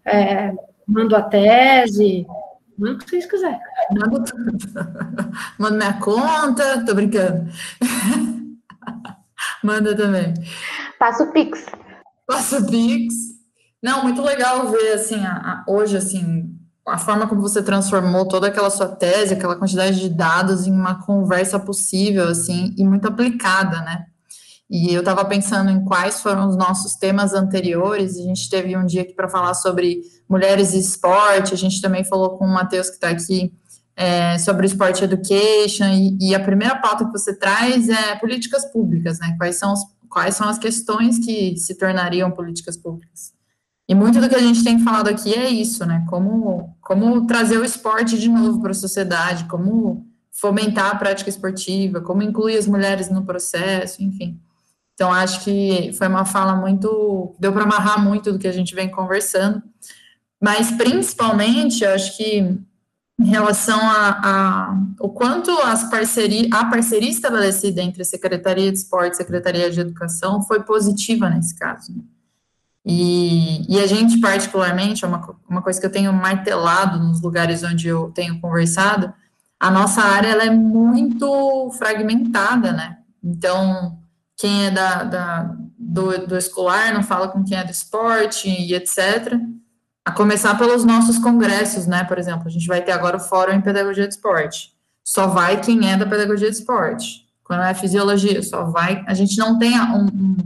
é, 0.04 0.52
mando 0.86 1.16
a 1.16 1.22
tese, 1.22 2.26
mando 2.78 2.96
o 2.96 2.98
que 2.98 3.08
vocês 3.08 3.24
quiserem. 3.24 3.58
Mando 3.92 4.22
tudo. 4.22 4.52
Mando 5.58 5.76
minha 5.78 5.94
conta, 5.94 6.84
tô 6.84 6.94
brincando. 6.94 7.50
Manda 9.64 9.96
também. 9.96 10.34
Passa 10.98 11.24
o 11.24 11.32
Pix. 11.32 11.64
Passa 12.26 12.58
o 12.58 12.66
Pix. 12.66 13.31
Não, 13.82 14.04
muito 14.04 14.22
legal 14.22 14.70
ver, 14.70 14.92
assim, 14.92 15.24
a, 15.24 15.32
a, 15.32 15.64
hoje, 15.66 15.96
assim, 15.96 16.54
a 16.86 16.98
forma 16.98 17.26
como 17.26 17.40
você 17.40 17.62
transformou 17.62 18.28
toda 18.28 18.46
aquela 18.46 18.70
sua 18.70 18.88
tese, 18.88 19.34
aquela 19.34 19.56
quantidade 19.56 19.98
de 20.00 20.08
dados 20.08 20.66
em 20.66 20.72
uma 20.72 21.04
conversa 21.04 21.58
possível, 21.58 22.28
assim, 22.28 22.74
e 22.78 22.84
muito 22.84 23.08
aplicada, 23.08 23.80
né? 23.80 24.06
E 24.70 24.94
eu 24.94 25.00
estava 25.00 25.24
pensando 25.24 25.70
em 25.70 25.84
quais 25.84 26.22
foram 26.22 26.48
os 26.48 26.56
nossos 26.56 26.94
temas 26.94 27.34
anteriores. 27.34 28.16
A 28.16 28.22
gente 28.22 28.48
teve 28.48 28.74
um 28.74 28.86
dia 28.86 29.02
aqui 29.02 29.12
para 29.12 29.28
falar 29.28 29.52
sobre 29.52 30.00
mulheres 30.26 30.72
e 30.72 30.78
esporte. 30.78 31.52
A 31.52 31.56
gente 31.58 31.82
também 31.82 32.04
falou 32.04 32.38
com 32.38 32.46
o 32.46 32.48
Matheus, 32.48 32.88
que 32.88 32.94
está 32.94 33.10
aqui, 33.10 33.52
é, 33.94 34.38
sobre 34.38 34.64
o 34.64 34.68
Sport 34.68 35.02
Education. 35.02 35.88
E, 35.88 36.30
e, 36.30 36.34
a 36.34 36.40
primeira 36.40 36.76
pauta 36.76 37.04
que 37.04 37.12
você 37.12 37.38
traz 37.38 37.86
é 37.90 38.16
políticas 38.16 38.64
públicas, 38.64 39.18
né? 39.18 39.34
Quais 39.36 39.56
são, 39.56 39.74
os, 39.74 39.80
quais 40.08 40.36
são 40.36 40.48
as 40.48 40.58
questões 40.58 41.18
que 41.18 41.54
se 41.58 41.76
tornariam 41.76 42.30
políticas 42.30 42.76
públicas? 42.76 43.34
E 43.88 43.94
muito 43.94 44.20
do 44.20 44.28
que 44.28 44.34
a 44.34 44.40
gente 44.40 44.62
tem 44.62 44.78
falado 44.78 45.08
aqui 45.08 45.34
é 45.34 45.50
isso, 45.50 45.84
né? 45.84 46.04
Como, 46.08 46.76
como 46.80 47.26
trazer 47.26 47.58
o 47.58 47.64
esporte 47.64 48.18
de 48.18 48.28
novo 48.28 48.60
para 48.60 48.70
a 48.70 48.74
sociedade, 48.74 49.44
como 49.44 50.06
fomentar 50.30 50.90
a 50.92 50.94
prática 50.94 51.28
esportiva, 51.28 52.00
como 52.00 52.22
incluir 52.22 52.56
as 52.56 52.66
mulheres 52.66 53.10
no 53.10 53.24
processo, 53.24 54.02
enfim. 54.02 54.40
Então, 54.94 55.12
acho 55.12 55.42
que 55.44 55.92
foi 55.98 56.08
uma 56.08 56.24
fala 56.24 56.54
muito. 56.54 57.34
deu 57.38 57.52
para 57.52 57.64
amarrar 57.64 58.02
muito 58.02 58.32
do 58.32 58.38
que 58.38 58.48
a 58.48 58.52
gente 58.52 58.74
vem 58.74 58.90
conversando. 58.90 59.62
Mas, 60.40 60.70
principalmente, 60.70 61.84
acho 61.84 62.16
que 62.16 62.58
em 63.20 63.26
relação 63.26 63.78
a, 63.80 64.20
a 64.22 64.78
o 65.00 65.08
quanto 65.08 65.50
as 65.50 65.84
parceria, 65.88 66.48
a 66.52 66.64
parceria 66.64 67.10
estabelecida 67.10 67.82
entre 67.82 68.02
a 68.02 68.04
Secretaria 68.04 68.70
de 68.72 68.78
Esporte 68.78 69.10
e 69.10 69.12
a 69.12 69.16
Secretaria 69.16 69.70
de 69.70 69.80
Educação 69.80 70.42
foi 70.42 70.62
positiva 70.62 71.28
nesse 71.30 71.54
caso. 71.54 71.92
Né? 71.92 72.02
E, 72.84 73.64
e 73.72 73.80
a 73.80 73.86
gente, 73.86 74.18
particularmente, 74.20 75.04
é 75.04 75.08
uma, 75.08 75.36
uma 75.48 75.62
coisa 75.62 75.80
que 75.80 75.86
eu 75.86 75.92
tenho 75.92 76.12
martelado 76.12 76.98
nos 76.98 77.20
lugares 77.22 77.62
onde 77.62 77.86
eu 77.88 78.10
tenho 78.10 78.40
conversado, 78.40 79.12
a 79.58 79.70
nossa 79.70 80.02
área 80.02 80.28
ela 80.28 80.44
é 80.44 80.50
muito 80.50 81.70
fragmentada, 81.78 82.72
né? 82.72 82.98
Então, 83.22 83.98
quem 84.36 84.66
é 84.66 84.70
da, 84.72 85.04
da 85.04 85.56
do, 85.78 86.26
do 86.26 86.36
escolar 86.36 86.92
não 86.92 87.02
fala 87.02 87.28
com 87.28 87.44
quem 87.44 87.56
é 87.56 87.62
do 87.62 87.70
esporte 87.70 88.48
e 88.48 88.74
etc. 88.74 89.38
A 90.04 90.10
começar 90.10 90.56
pelos 90.58 90.84
nossos 90.84 91.18
congressos, 91.18 91.86
né? 91.86 92.02
Por 92.02 92.18
exemplo, 92.18 92.48
a 92.48 92.50
gente 92.50 92.66
vai 92.66 92.82
ter 92.82 92.90
agora 92.90 93.18
o 93.18 93.20
Fórum 93.20 93.52
em 93.52 93.60
Pedagogia 93.60 94.08
de 94.08 94.14
Esporte. 94.14 94.72
Só 95.04 95.28
vai 95.28 95.60
quem 95.60 95.90
é 95.90 95.96
da 95.96 96.06
Pedagogia 96.06 96.50
de 96.50 96.56
Esporte. 96.56 97.26
Quando 97.44 97.62
é 97.62 97.74
Fisiologia, 97.74 98.42
só 98.42 98.64
vai. 98.64 99.04
A 99.06 99.14
gente 99.14 99.36
não 99.38 99.58
tem 99.58 99.78
um, 99.80 100.06
um 100.06 100.36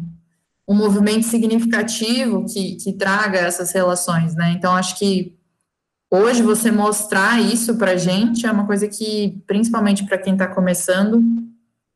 um 0.68 0.74
movimento 0.74 1.24
significativo 1.24 2.44
que, 2.44 2.76
que 2.76 2.92
traga 2.92 3.38
essas 3.38 3.70
relações, 3.70 4.34
né? 4.34 4.52
Então, 4.52 4.74
acho 4.74 4.98
que 4.98 5.36
hoje 6.10 6.42
você 6.42 6.72
mostrar 6.72 7.40
isso 7.40 7.76
para 7.76 7.96
gente 7.96 8.46
é 8.46 8.50
uma 8.50 8.66
coisa 8.66 8.88
que, 8.88 9.42
principalmente 9.46 10.04
para 10.04 10.18
quem 10.18 10.32
está 10.32 10.48
começando, 10.48 11.22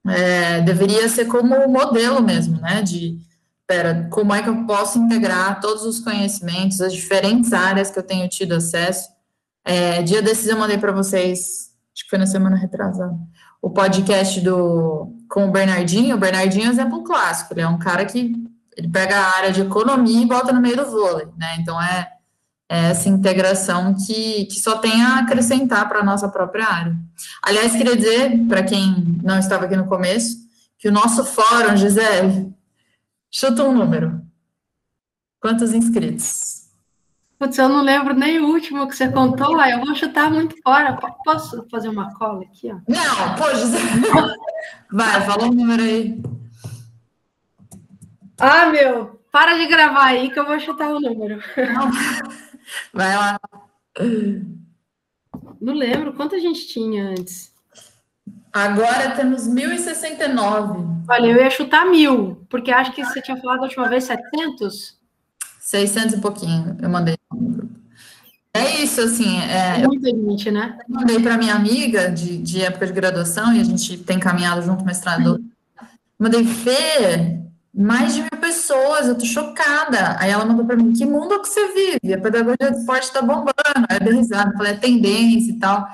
é, 0.07 0.61
deveria 0.61 1.09
ser 1.09 1.27
como 1.27 1.69
modelo 1.69 2.23
mesmo, 2.23 2.61
né? 2.61 2.81
De, 2.83 3.19
pera, 3.67 4.09
como 4.11 4.33
é 4.33 4.43
que 4.43 4.49
eu 4.49 4.65
posso 4.67 4.99
integrar 4.99 5.61
todos 5.61 5.85
os 5.85 5.99
conhecimentos, 5.99 6.81
as 6.81 6.93
diferentes 6.93 7.53
áreas 7.53 7.91
que 7.91 7.99
eu 7.99 8.03
tenho 8.03 8.29
tido 8.29 8.55
acesso. 8.55 9.09
É, 9.65 10.01
dia 10.03 10.23
desses 10.23 10.47
eu 10.47 10.59
mandei 10.59 10.79
para 10.79 10.93
vocês, 10.93 11.71
acho 11.95 12.05
que 12.05 12.11
foi 12.11 12.19
na 12.19 12.27
semana 12.27 12.57
retrasada, 12.57 13.17
o 13.61 13.69
podcast 13.71 14.41
do 14.41 15.17
com 15.29 15.47
o 15.47 15.51
Bernardinho. 15.51 16.17
O 16.17 16.19
Bernardinho 16.19 16.67
é 16.67 16.69
um 16.69 16.73
exemplo 16.73 17.05
clássico, 17.05 17.53
ele 17.53 17.61
é 17.61 17.69
um 17.69 17.79
cara 17.79 18.05
que 18.05 18.50
ele 18.77 18.89
pega 18.89 19.17
a 19.17 19.37
área 19.37 19.53
de 19.53 19.63
economia 19.63 20.23
e 20.23 20.27
bota 20.27 20.53
no 20.53 20.61
meio 20.61 20.77
do 20.77 20.91
vôlei, 20.91 21.27
né? 21.37 21.57
Então 21.59 21.81
é, 21.81 22.11
é 22.69 22.91
essa 22.91 23.09
integração 23.09 23.95
que, 23.95 24.47
que 24.47 24.61
só 24.61 24.79
tem 24.79 25.03
a 25.03 25.19
acrescentar 25.19 25.89
para 25.89 26.01
a 26.01 26.05
nossa 26.05 26.29
própria 26.29 26.67
área. 26.67 26.97
Aliás, 27.43 27.73
queria 27.73 27.97
dizer, 27.97 28.47
para 28.49 28.63
quem 28.63 29.19
não 29.23 29.39
estava 29.39 29.65
aqui 29.65 29.77
no 29.77 29.87
começo, 29.87 30.37
que 30.79 30.89
o 30.89 30.93
nosso 30.93 31.25
fórum, 31.25 31.77
Gisele, 31.77 32.53
chuta 33.31 33.65
um 33.65 33.73
número. 33.73 34.23
Quantos 35.41 35.73
inscritos? 35.73 36.61
Putz, 37.39 37.57
eu 37.57 37.71
não 37.71 37.83
lembro 37.83 38.15
nem 38.15 38.39
o 38.39 38.49
último 38.49 38.87
que 38.87 38.95
você 38.95 39.09
contou, 39.09 39.59
aí 39.59 39.73
eu 39.73 39.81
vou 39.81 39.95
chutar 39.95 40.31
muito 40.31 40.55
fora. 40.63 40.99
Posso 41.25 41.67
fazer 41.71 41.89
uma 41.89 42.15
cola 42.15 42.43
aqui, 42.43 42.71
ó? 42.71 42.77
Não, 42.87 43.35
pô, 43.37 43.55
Gisele. 43.55 44.07
Vai, 44.93 45.21
fala 45.23 45.47
um 45.47 45.53
número 45.53 45.83
aí. 45.83 46.21
Ah, 48.41 48.67
meu, 48.71 49.21
para 49.31 49.59
de 49.59 49.67
gravar 49.67 50.07
aí 50.07 50.31
que 50.31 50.39
eu 50.39 50.47
vou 50.47 50.59
chutar 50.59 50.91
o 50.91 51.01
número. 51.01 51.41
Vai 52.93 53.17
lá. 53.17 53.41
Não 55.61 55.75
lembro 55.75 56.15
quanto 56.15 56.35
a 56.35 56.39
gente 56.39 56.67
tinha 56.67 57.11
antes. 57.11 57.53
Agora 58.53 59.11
temos 59.11 59.49
1.069. 59.49 61.05
Olha, 61.09 61.27
eu 61.27 61.37
ia 61.37 61.51
chutar 61.51 61.87
mil, 61.87 62.45
porque 62.49 62.73
acho 62.73 62.93
que 62.93 63.05
você 63.05 63.21
tinha 63.21 63.37
falado 63.37 63.61
a 63.61 63.65
última 63.65 63.89
vez 63.89 64.05
700. 64.05 64.99
600 65.61 66.15
e 66.15 66.21
pouquinho, 66.21 66.77
eu 66.81 66.89
mandei. 66.89 67.17
É 68.53 68.83
isso, 68.83 69.01
assim. 69.01 69.39
É, 69.41 69.87
Muita 69.87 70.09
gente, 70.09 70.51
né? 70.51 70.79
Eu 70.89 70.95
mandei 70.97 71.21
para 71.21 71.39
minha 71.39 71.55
amiga 71.55 72.11
de, 72.11 72.39
de 72.39 72.63
época 72.63 72.87
de 72.87 72.93
graduação, 72.93 73.55
e 73.55 73.61
a 73.61 73.65
gente 73.65 73.99
tem 73.99 74.19
caminhado 74.19 74.63
junto 74.63 74.85
mestrado. 74.85 75.45
Mandei, 76.19 76.45
Fê, 76.45 77.41
mais 77.73 78.15
de 78.15 78.23
mil 78.23 78.41
pessoas, 78.41 79.07
eu 79.07 79.17
tô 79.17 79.25
chocada. 79.25 80.17
Aí 80.19 80.31
ela 80.31 80.45
mandou 80.45 80.65
para 80.65 80.77
mim, 80.77 80.93
que 80.93 81.07
mundo 81.07 81.41
que 81.41 81.49
você 81.49 81.73
vive? 81.73 82.15
A 82.15 82.21
pedagogia 82.21 82.71
do 82.71 82.79
esporte 82.79 83.13
tá 83.13 83.23
bombando. 83.23 83.87
Aí 83.89 83.99
eu 83.99 84.05
dei 84.05 84.15
risada, 84.15 84.53
falei, 84.57 84.73
é 84.73 84.77
tendência 84.77 85.53
e 85.53 85.59
tal. 85.59 85.87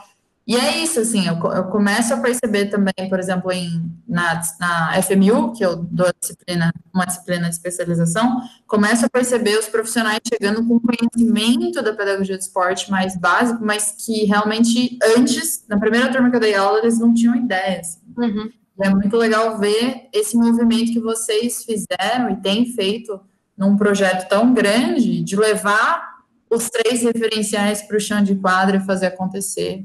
E 0.46 0.54
é 0.54 0.78
isso, 0.78 1.00
assim, 1.00 1.26
eu, 1.26 1.34
eu 1.50 1.64
começo 1.64 2.14
a 2.14 2.18
perceber 2.18 2.66
também, 2.66 3.08
por 3.08 3.18
exemplo, 3.18 3.50
em, 3.50 3.92
na, 4.06 4.40
na 4.60 5.02
FMU, 5.02 5.52
que 5.52 5.64
eu 5.64 5.74
dou 5.74 6.06
disciplina, 6.20 6.72
uma 6.94 7.04
disciplina 7.04 7.48
de 7.48 7.56
especialização, 7.56 8.40
começo 8.64 9.04
a 9.04 9.10
perceber 9.10 9.58
os 9.58 9.66
profissionais 9.66 10.20
chegando 10.32 10.64
com 10.64 10.78
conhecimento 10.78 11.82
da 11.82 11.92
pedagogia 11.92 12.36
do 12.36 12.40
esporte 12.40 12.88
mais 12.92 13.18
básico, 13.18 13.58
mas 13.60 13.96
que 13.98 14.24
realmente 14.24 14.96
antes, 15.16 15.64
na 15.68 15.80
primeira 15.80 16.12
turma 16.12 16.30
que 16.30 16.36
eu 16.36 16.40
dei 16.40 16.54
aula, 16.54 16.78
eles 16.78 17.00
não 17.00 17.12
tinham 17.12 17.34
ideia. 17.34 17.80
Assim. 17.80 17.98
Uhum. 18.16 18.48
É 18.80 18.90
muito 18.90 19.16
legal 19.16 19.58
ver 19.58 20.08
esse 20.12 20.36
movimento 20.36 20.92
que 20.92 21.00
vocês 21.00 21.64
fizeram 21.64 22.30
e 22.30 22.36
têm 22.36 22.66
feito 22.66 23.20
num 23.56 23.76
projeto 23.76 24.28
tão 24.28 24.52
grande 24.52 25.22
de 25.22 25.34
levar 25.34 26.16
os 26.50 26.68
três 26.68 27.02
referenciais 27.02 27.82
para 27.82 27.96
o 27.96 28.00
chão 28.00 28.22
de 28.22 28.34
quadra 28.34 28.76
e 28.76 28.84
fazer 28.84 29.06
acontecer 29.06 29.84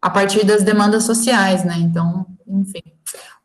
a 0.00 0.08
partir 0.08 0.44
das 0.44 0.62
demandas 0.62 1.04
sociais, 1.04 1.64
né? 1.64 1.74
Então, 1.78 2.26
enfim, 2.46 2.82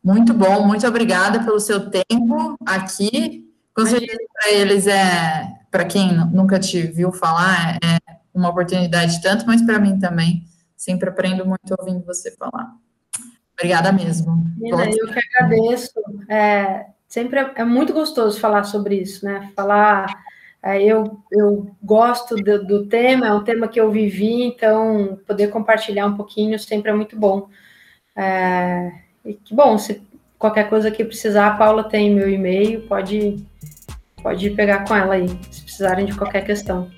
muito 0.02 0.32
bom, 0.32 0.66
muito 0.66 0.86
obrigada 0.86 1.42
pelo 1.42 1.58
seu 1.58 1.90
tempo 1.90 2.56
aqui. 2.64 3.50
Com 3.74 3.84
certeza 3.84 4.18
para 4.32 4.52
eles 4.52 4.86
é, 4.86 5.48
para 5.70 5.84
quem 5.84 6.14
nunca 6.14 6.60
te 6.60 6.82
viu 6.82 7.10
falar, 7.10 7.76
é 7.82 7.98
uma 8.32 8.50
oportunidade 8.50 9.20
tanto, 9.20 9.44
mas 9.46 9.60
para 9.62 9.80
mim 9.80 9.98
também. 9.98 10.44
Sempre 10.76 11.08
aprendo 11.08 11.46
muito 11.46 11.74
ouvindo 11.78 12.04
você 12.04 12.30
falar. 12.32 12.76
Obrigada 13.54 13.92
mesmo. 13.92 14.44
Menina, 14.56 14.86
eu 14.86 15.08
que 15.08 15.20
agradeço. 15.38 15.92
É, 16.28 16.86
sempre 17.06 17.40
é, 17.40 17.52
é, 17.56 17.64
muito 17.64 17.92
gostoso 17.92 18.40
falar 18.40 18.64
sobre 18.64 18.96
isso, 18.96 19.24
né? 19.24 19.50
Falar. 19.54 20.06
É, 20.62 20.82
eu, 20.82 21.20
eu 21.30 21.70
gosto 21.82 22.36
do, 22.36 22.64
do, 22.64 22.86
tema, 22.86 23.26
é 23.26 23.32
um 23.32 23.44
tema 23.44 23.68
que 23.68 23.78
eu 23.78 23.90
vivi, 23.90 24.42
então 24.44 25.18
poder 25.26 25.48
compartilhar 25.48 26.06
um 26.06 26.16
pouquinho 26.16 26.58
sempre 26.58 26.90
é 26.90 26.94
muito 26.94 27.18
bom. 27.18 27.48
É, 28.16 28.92
e 29.24 29.34
que 29.34 29.54
bom, 29.54 29.76
se 29.76 30.00
qualquer 30.38 30.68
coisa 30.70 30.90
que 30.90 31.04
precisar, 31.04 31.48
a 31.48 31.56
Paula 31.56 31.84
tem 31.84 32.14
meu 32.14 32.30
e-mail, 32.30 32.80
pode, 32.88 33.46
pode 34.22 34.50
pegar 34.50 34.86
com 34.86 34.96
ela 34.96 35.14
aí, 35.14 35.28
se 35.50 35.62
precisarem 35.62 36.06
de 36.06 36.16
qualquer 36.16 36.44
questão. 36.46 36.90